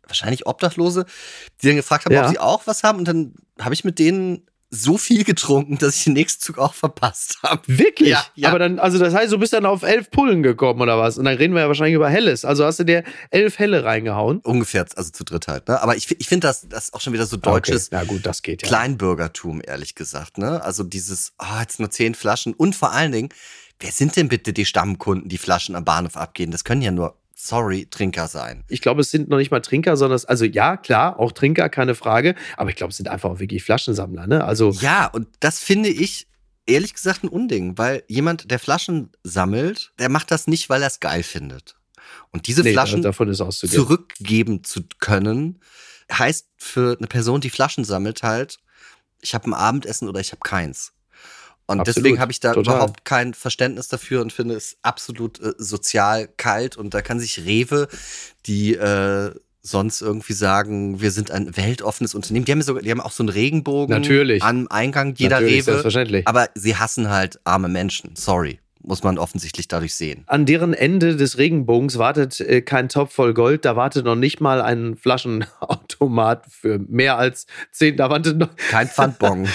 wahrscheinlich 0.06 0.46
Obdachlose, 0.46 1.06
die 1.62 1.68
dann 1.68 1.76
gefragt 1.76 2.04
haben, 2.04 2.12
ja. 2.12 2.24
ob 2.24 2.30
sie 2.30 2.38
auch 2.38 2.66
was 2.66 2.82
haben 2.82 2.98
und 2.98 3.08
dann 3.08 3.32
habe 3.58 3.72
ich 3.72 3.84
mit 3.84 3.98
denen 3.98 4.46
so 4.70 4.98
viel 4.98 5.24
getrunken, 5.24 5.78
dass 5.78 5.96
ich 5.96 6.04
den 6.04 6.14
nächsten 6.14 6.42
Zug 6.42 6.58
auch 6.58 6.74
verpasst 6.74 7.38
habe. 7.42 7.62
Wirklich? 7.66 8.10
Ja, 8.10 8.24
ja. 8.34 8.48
Aber 8.48 8.58
dann, 8.58 8.78
also 8.78 8.98
das 8.98 9.14
heißt, 9.14 9.32
du 9.32 9.38
bist 9.38 9.52
dann 9.52 9.64
auf 9.64 9.82
elf 9.82 10.10
Pullen 10.10 10.42
gekommen 10.42 10.80
oder 10.80 10.98
was? 10.98 11.18
Und 11.18 11.24
dann 11.24 11.36
reden 11.36 11.54
wir 11.54 11.62
ja 11.62 11.68
wahrscheinlich 11.68 11.94
über 11.94 12.08
Helles. 12.08 12.44
Also 12.44 12.64
hast 12.64 12.80
du 12.80 12.84
dir 12.84 13.04
elf 13.30 13.58
Helle 13.58 13.84
reingehauen? 13.84 14.40
Ungefähr, 14.40 14.84
also 14.96 15.10
zu 15.10 15.24
dritt 15.24 15.46
halt. 15.46 15.68
Ne? 15.68 15.80
Aber 15.80 15.96
ich, 15.96 16.10
ich 16.18 16.28
finde 16.28 16.48
das, 16.48 16.68
das 16.68 16.92
auch 16.92 17.00
schon 17.00 17.12
wieder 17.12 17.26
so 17.26 17.36
deutsches 17.36 17.92
okay. 17.92 18.06
gut, 18.06 18.26
das 18.26 18.42
geht, 18.42 18.62
ja. 18.62 18.68
Kleinbürgertum, 18.68 19.62
ehrlich 19.64 19.94
gesagt. 19.94 20.38
Ne? 20.38 20.62
Also 20.62 20.82
dieses, 20.82 21.32
oh, 21.38 21.60
jetzt 21.60 21.78
nur 21.78 21.90
zehn 21.90 22.14
Flaschen. 22.14 22.52
Und 22.52 22.74
vor 22.74 22.92
allen 22.92 23.12
Dingen, 23.12 23.28
wer 23.78 23.92
sind 23.92 24.16
denn 24.16 24.28
bitte 24.28 24.52
die 24.52 24.64
Stammkunden, 24.64 25.28
die 25.28 25.38
Flaschen 25.38 25.76
am 25.76 25.84
Bahnhof 25.84 26.16
abgehen? 26.16 26.50
Das 26.50 26.64
können 26.64 26.82
ja 26.82 26.90
nur 26.90 27.16
sorry, 27.36 27.86
Trinker 27.88 28.26
sein. 28.26 28.64
Ich 28.68 28.80
glaube, 28.80 29.02
es 29.02 29.10
sind 29.10 29.28
noch 29.28 29.36
nicht 29.36 29.50
mal 29.50 29.60
Trinker, 29.60 29.96
sondern 29.96 30.16
es, 30.16 30.24
also 30.24 30.44
ja, 30.44 30.76
klar, 30.76 31.20
auch 31.20 31.32
Trinker, 31.32 31.68
keine 31.68 31.94
Frage, 31.94 32.34
aber 32.56 32.70
ich 32.70 32.76
glaube, 32.76 32.90
es 32.90 32.96
sind 32.96 33.08
einfach 33.08 33.30
auch 33.30 33.38
wirklich 33.38 33.62
Flaschensammler, 33.62 34.26
ne? 34.26 34.42
Also 34.42 34.70
ja, 34.70 35.06
und 35.06 35.28
das 35.40 35.60
finde 35.60 35.90
ich 35.90 36.26
ehrlich 36.66 36.94
gesagt 36.94 37.22
ein 37.22 37.28
Unding, 37.28 37.78
weil 37.78 38.02
jemand, 38.08 38.50
der 38.50 38.58
Flaschen 38.58 39.10
sammelt, 39.22 39.92
der 39.98 40.08
macht 40.08 40.30
das 40.30 40.46
nicht, 40.46 40.68
weil 40.70 40.80
er 40.82 40.88
es 40.88 40.98
geil 40.98 41.22
findet. 41.22 41.76
Und 42.32 42.46
diese 42.46 42.62
nee, 42.62 42.72
Flaschen 42.72 43.02
zurückgeben 43.12 44.64
zu 44.64 44.80
können, 44.98 45.60
heißt 46.10 46.48
für 46.56 46.96
eine 46.98 47.06
Person, 47.06 47.40
die 47.40 47.50
Flaschen 47.50 47.84
sammelt, 47.84 48.22
halt, 48.22 48.58
ich 49.20 49.34
habe 49.34 49.50
ein 49.50 49.54
Abendessen 49.54 50.08
oder 50.08 50.20
ich 50.20 50.32
habe 50.32 50.40
keins. 50.42 50.92
Und 51.66 51.80
absolut, 51.80 51.96
deswegen 51.96 52.20
habe 52.20 52.30
ich 52.32 52.40
da 52.40 52.52
total. 52.52 52.74
überhaupt 52.74 53.04
kein 53.04 53.34
Verständnis 53.34 53.88
dafür 53.88 54.20
und 54.22 54.32
finde 54.32 54.54
es 54.54 54.76
absolut 54.82 55.40
äh, 55.40 55.52
sozial 55.58 56.28
kalt. 56.36 56.76
Und 56.76 56.94
da 56.94 57.02
kann 57.02 57.18
sich 57.18 57.44
Rewe, 57.44 57.88
die 58.46 58.74
äh, 58.74 59.32
sonst 59.62 60.00
irgendwie 60.00 60.32
sagen, 60.32 61.00
wir 61.00 61.10
sind 61.10 61.32
ein 61.32 61.56
weltoffenes 61.56 62.14
Unternehmen. 62.14 62.44
Die 62.44 62.52
haben, 62.52 62.62
sogar, 62.62 62.82
die 62.82 62.90
haben 62.90 63.00
auch 63.00 63.10
so 63.10 63.24
einen 63.24 63.30
Regenbogen 63.30 63.94
Natürlich. 63.94 64.42
am 64.42 64.68
Eingang 64.68 65.14
jeder 65.16 65.40
Natürlich, 65.40 65.54
Rewe. 65.54 65.64
Selbstverständlich. 65.64 66.28
Aber 66.28 66.48
sie 66.54 66.76
hassen 66.76 67.10
halt 67.10 67.40
arme 67.44 67.68
Menschen. 67.68 68.14
Sorry 68.14 68.60
muss 68.86 69.02
man 69.02 69.18
offensichtlich 69.18 69.66
dadurch 69.68 69.94
sehen. 69.94 70.22
An 70.26 70.46
deren 70.46 70.72
Ende 70.72 71.16
des 71.16 71.38
Regenbogens 71.38 71.98
wartet 71.98 72.40
äh, 72.40 72.62
kein 72.62 72.88
Topf 72.88 73.12
voll 73.12 73.34
Gold, 73.34 73.64
da 73.64 73.74
wartet 73.74 74.04
noch 74.04 74.14
nicht 74.14 74.40
mal 74.40 74.62
ein 74.62 74.96
Flaschenautomat 74.96 76.44
für 76.48 76.78
mehr 76.78 77.18
als 77.18 77.46
zehn, 77.72 77.96
da 77.96 78.08
wartet 78.08 78.38
noch... 78.38 78.48
Kein 78.70 78.88
Pfandbon. 78.88 79.48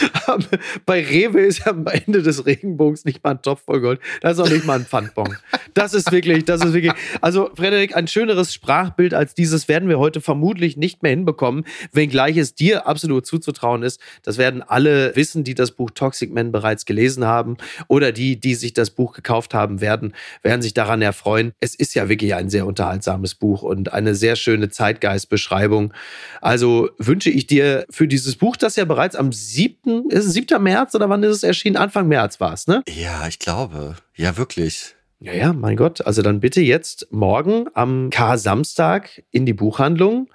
Bei 0.85 1.01
Rewe 1.01 1.41
ist 1.41 1.65
am 1.65 1.87
Ende 1.87 2.21
des 2.21 2.45
Regenbogens 2.45 3.05
nicht 3.05 3.23
mal 3.23 3.31
ein 3.31 3.41
Topf 3.41 3.63
voll 3.65 3.79
Gold, 3.79 3.99
da 4.21 4.31
ist 4.31 4.39
auch 4.39 4.49
nicht 4.49 4.65
mal 4.65 4.79
ein 4.79 4.85
Pfandbon. 4.85 5.37
Das 5.73 5.93
ist 5.93 6.11
wirklich, 6.11 6.45
das 6.45 6.63
ist 6.63 6.73
wirklich... 6.73 6.93
Also 7.21 7.51
Frederik, 7.55 7.95
ein 7.95 8.07
schöneres 8.07 8.53
Sprachbild 8.53 9.13
als 9.13 9.33
dieses 9.33 9.67
werden 9.67 9.87
wir 9.87 9.97
heute 9.99 10.19
vermutlich 10.19 10.75
nicht 10.75 11.03
mehr 11.03 11.11
hinbekommen, 11.11 11.65
wenngleich 11.93 12.35
es 12.35 12.53
dir 12.53 12.85
absolut 12.85 13.25
zuzutrauen 13.25 13.83
ist. 13.83 14.01
Das 14.23 14.37
werden 14.37 14.61
alle 14.61 15.15
wissen, 15.15 15.43
die 15.43 15.55
das 15.55 15.71
Buch 15.71 15.91
Toxic 15.91 16.33
Men 16.33 16.51
bereits 16.51 16.85
gelesen 16.85 17.25
haben 17.25 17.57
oder 17.87 18.11
die, 18.11 18.39
die 18.39 18.55
sich 18.55 18.73
das 18.73 18.89
Buch 18.89 19.20
gekauft 19.23 19.53
haben 19.53 19.81
werden, 19.81 20.13
werden 20.41 20.61
sich 20.61 20.73
daran 20.73 21.01
erfreuen. 21.01 21.53
Es 21.59 21.75
ist 21.75 21.93
ja 21.93 22.09
wirklich 22.09 22.35
ein 22.35 22.49
sehr 22.49 22.65
unterhaltsames 22.65 23.35
Buch 23.35 23.63
und 23.63 23.93
eine 23.93 24.15
sehr 24.15 24.35
schöne 24.35 24.69
Zeitgeistbeschreibung. 24.69 25.93
Also 26.41 26.89
wünsche 26.97 27.29
ich 27.29 27.47
dir 27.47 27.85
für 27.89 28.07
dieses 28.07 28.35
Buch, 28.35 28.57
das 28.57 28.75
ja 28.75 28.85
bereits 28.85 29.15
am 29.15 29.31
7. 29.31 30.09
ist 30.09 30.25
es 30.25 30.33
7. 30.33 30.61
März 30.61 30.95
oder 30.95 31.09
wann 31.09 31.23
ist 31.23 31.37
es 31.37 31.43
erschienen? 31.43 31.77
Anfang 31.77 32.07
März 32.07 32.39
war 32.39 32.53
es, 32.53 32.67
ne? 32.67 32.83
Ja, 32.87 33.27
ich 33.27 33.39
glaube. 33.39 33.95
Ja, 34.15 34.37
wirklich. 34.37 34.95
Ja, 35.19 35.33
ja, 35.33 35.53
mein 35.53 35.75
Gott. 35.75 36.05
Also 36.05 36.23
dann 36.23 36.39
bitte 36.39 36.61
jetzt 36.61 37.07
morgen 37.11 37.67
am 37.75 38.09
K-Samstag 38.09 39.21
in 39.29 39.45
die 39.45 39.53
Buchhandlung 39.53 40.29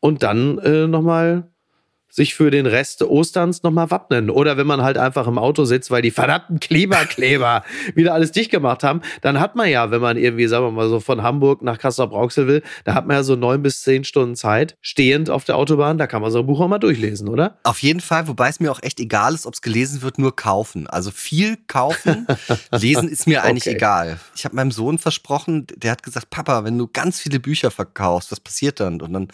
und 0.00 0.24
dann 0.24 0.58
äh, 0.58 0.88
nochmal 0.88 1.51
sich 2.14 2.34
für 2.34 2.50
den 2.50 2.66
Rest 2.66 3.02
Osterns 3.02 3.62
nochmal 3.62 3.90
wappnen. 3.90 4.28
Oder 4.28 4.58
wenn 4.58 4.66
man 4.66 4.82
halt 4.82 4.98
einfach 4.98 5.26
im 5.26 5.38
Auto 5.38 5.64
sitzt, 5.64 5.90
weil 5.90 6.02
die 6.02 6.10
verdammten 6.10 6.60
Klimakleber 6.60 7.64
wieder 7.94 8.12
alles 8.12 8.32
dicht 8.32 8.50
gemacht 8.50 8.84
haben, 8.84 9.00
dann 9.22 9.40
hat 9.40 9.56
man 9.56 9.70
ja, 9.70 9.90
wenn 9.90 10.02
man 10.02 10.18
irgendwie, 10.18 10.46
sagen 10.46 10.66
wir 10.66 10.70
mal 10.72 10.90
so, 10.90 11.00
von 11.00 11.22
Hamburg 11.22 11.62
nach 11.62 11.78
Kassel-Brauxel 11.78 12.46
will, 12.46 12.62
da 12.84 12.92
hat 12.92 13.06
man 13.06 13.16
ja 13.16 13.22
so 13.22 13.34
neun 13.34 13.62
bis 13.62 13.82
zehn 13.82 14.04
Stunden 14.04 14.36
Zeit, 14.36 14.76
stehend 14.82 15.30
auf 15.30 15.44
der 15.44 15.56
Autobahn, 15.56 15.96
da 15.96 16.06
kann 16.06 16.20
man 16.20 16.30
so 16.30 16.40
ein 16.40 16.46
Buch 16.46 16.60
auch 16.60 16.68
mal 16.68 16.78
durchlesen, 16.78 17.30
oder? 17.30 17.56
Auf 17.62 17.78
jeden 17.78 18.00
Fall, 18.00 18.28
wobei 18.28 18.50
es 18.50 18.60
mir 18.60 18.70
auch 18.70 18.82
echt 18.82 19.00
egal 19.00 19.32
ist, 19.32 19.46
ob 19.46 19.54
es 19.54 19.62
gelesen 19.62 20.02
wird, 20.02 20.18
nur 20.18 20.36
kaufen. 20.36 20.86
Also 20.86 21.10
viel 21.10 21.56
kaufen, 21.66 22.26
lesen 22.72 23.08
ist 23.08 23.26
mir 23.26 23.42
eigentlich 23.42 23.68
okay. 23.68 23.76
egal. 23.76 24.20
Ich 24.36 24.44
habe 24.44 24.54
meinem 24.54 24.70
Sohn 24.70 24.98
versprochen, 24.98 25.66
der 25.76 25.92
hat 25.92 26.02
gesagt, 26.02 26.28
Papa, 26.28 26.64
wenn 26.64 26.76
du 26.76 26.88
ganz 26.88 27.20
viele 27.20 27.40
Bücher 27.40 27.70
verkaufst, 27.70 28.30
was 28.30 28.40
passiert 28.40 28.80
dann? 28.80 29.00
Und 29.00 29.14
dann 29.14 29.28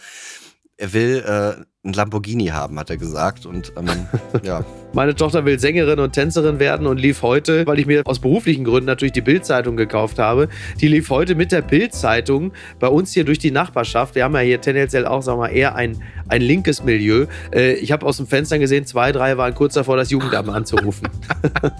er 0.79 0.93
will 0.93 1.23
äh, 1.25 1.65
ein 1.85 1.93
Lamborghini 1.93 2.47
haben, 2.47 2.77
hat 2.77 2.89
er 2.89 2.97
gesagt. 2.97 3.45
Und 3.45 3.71
ähm, 3.77 3.87
ja. 4.43 4.65
Meine 4.91 5.15
Tochter 5.15 5.45
will 5.45 5.59
Sängerin 5.59 5.99
und 5.99 6.13
Tänzerin 6.13 6.59
werden 6.59 6.87
und 6.87 6.97
lief 6.97 7.21
heute, 7.21 7.65
weil 7.67 7.79
ich 7.79 7.85
mir 7.85 8.01
aus 8.05 8.19
beruflichen 8.19 8.65
Gründen 8.65 8.87
natürlich 8.87 9.13
die 9.13 9.21
Bildzeitung 9.21 9.77
gekauft 9.77 10.19
habe, 10.19 10.49
die 10.81 10.87
lief 10.87 11.09
heute 11.09 11.35
mit 11.35 11.51
der 11.51 11.61
Bildzeitung 11.61 12.51
bei 12.79 12.87
uns 12.87 13.13
hier 13.13 13.23
durch 13.23 13.37
die 13.37 13.51
Nachbarschaft. 13.51 14.15
Wir 14.15 14.23
haben 14.23 14.33
ja 14.33 14.41
hier 14.41 14.59
tendenziell 14.59 15.05
auch, 15.05 15.21
sagen 15.21 15.37
wir 15.37 15.47
mal, 15.47 15.55
eher 15.55 15.75
ein, 15.75 16.01
ein 16.27 16.41
linkes 16.41 16.83
Milieu. 16.83 17.27
Äh, 17.53 17.73
ich 17.75 17.91
habe 17.93 18.05
aus 18.05 18.17
dem 18.17 18.27
Fenster 18.27 18.59
gesehen, 18.59 18.85
zwei, 18.85 19.11
drei 19.13 19.37
waren 19.37 19.53
kurz 19.53 19.75
davor, 19.75 19.95
das 19.95 20.09
Jugendamt 20.09 20.49
anzurufen. 20.49 21.07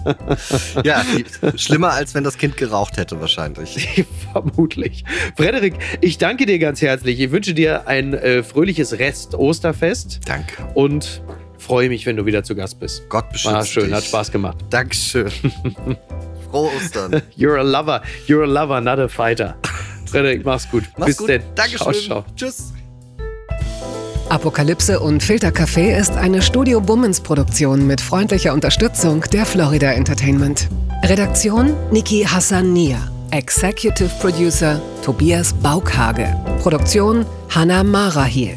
ja, 0.84 1.02
schlimmer 1.56 1.90
als 1.90 2.14
wenn 2.14 2.24
das 2.24 2.38
Kind 2.38 2.56
geraucht 2.56 2.96
hätte, 2.96 3.20
wahrscheinlich. 3.20 4.06
Vermutlich. 4.32 5.04
Frederik, 5.36 5.74
ich 6.00 6.16
danke 6.16 6.46
dir 6.46 6.58
ganz 6.58 6.80
herzlich. 6.80 7.20
Ich 7.20 7.32
wünsche 7.32 7.52
dir 7.52 7.86
ein 7.88 8.14
äh, 8.14 8.42
fröhliches 8.42 8.98
Rest-Osterfest. 8.98 9.89
Danke. 10.26 10.62
Und 10.74 11.22
freue 11.58 11.88
mich, 11.88 12.06
wenn 12.06 12.16
du 12.16 12.26
wieder 12.26 12.42
zu 12.42 12.54
Gast 12.54 12.80
bist. 12.80 13.08
Gott 13.08 13.30
beschütze 13.30 13.54
War 13.54 13.64
schön, 13.64 13.84
dich. 13.86 13.94
hat 13.94 14.04
Spaß 14.04 14.30
gemacht. 14.32 14.56
Dankeschön. 14.70 15.30
Frohe 16.50 16.70
Ostern. 16.76 17.22
You're 17.36 17.58
a 17.58 17.62
lover. 17.62 18.02
You're 18.26 18.42
a 18.42 18.46
lover, 18.46 18.80
not 18.80 18.98
a 18.98 19.08
fighter. 19.08 19.54
Frederik, 20.06 20.44
mach's 20.44 20.68
gut. 20.70 20.84
Mach's 20.96 21.06
Bis 21.10 21.16
gut. 21.18 21.28
denn. 21.28 21.42
Dankeschön. 21.54 21.92
Ciao, 21.92 22.22
ciao. 22.22 22.24
Tschüss. 22.36 22.72
Apokalypse 24.28 25.00
und 25.00 25.22
Filtercafé 25.22 25.96
ist 25.98 26.12
eine 26.12 26.40
Studio 26.40 26.80
Bummens 26.80 27.20
Produktion 27.20 27.86
mit 27.86 28.00
freundlicher 28.00 28.52
Unterstützung 28.52 29.22
der 29.32 29.44
Florida 29.44 29.90
Entertainment. 29.92 30.68
Redaktion 31.04 31.74
Niki 31.90 32.24
Hassania. 32.24 32.98
Executive 33.32 34.10
Producer 34.20 34.80
Tobias 35.04 35.52
Baukhage. 35.52 36.28
Produktion 36.62 37.24
Hannah 37.48 37.82
Marahiel. 37.82 38.56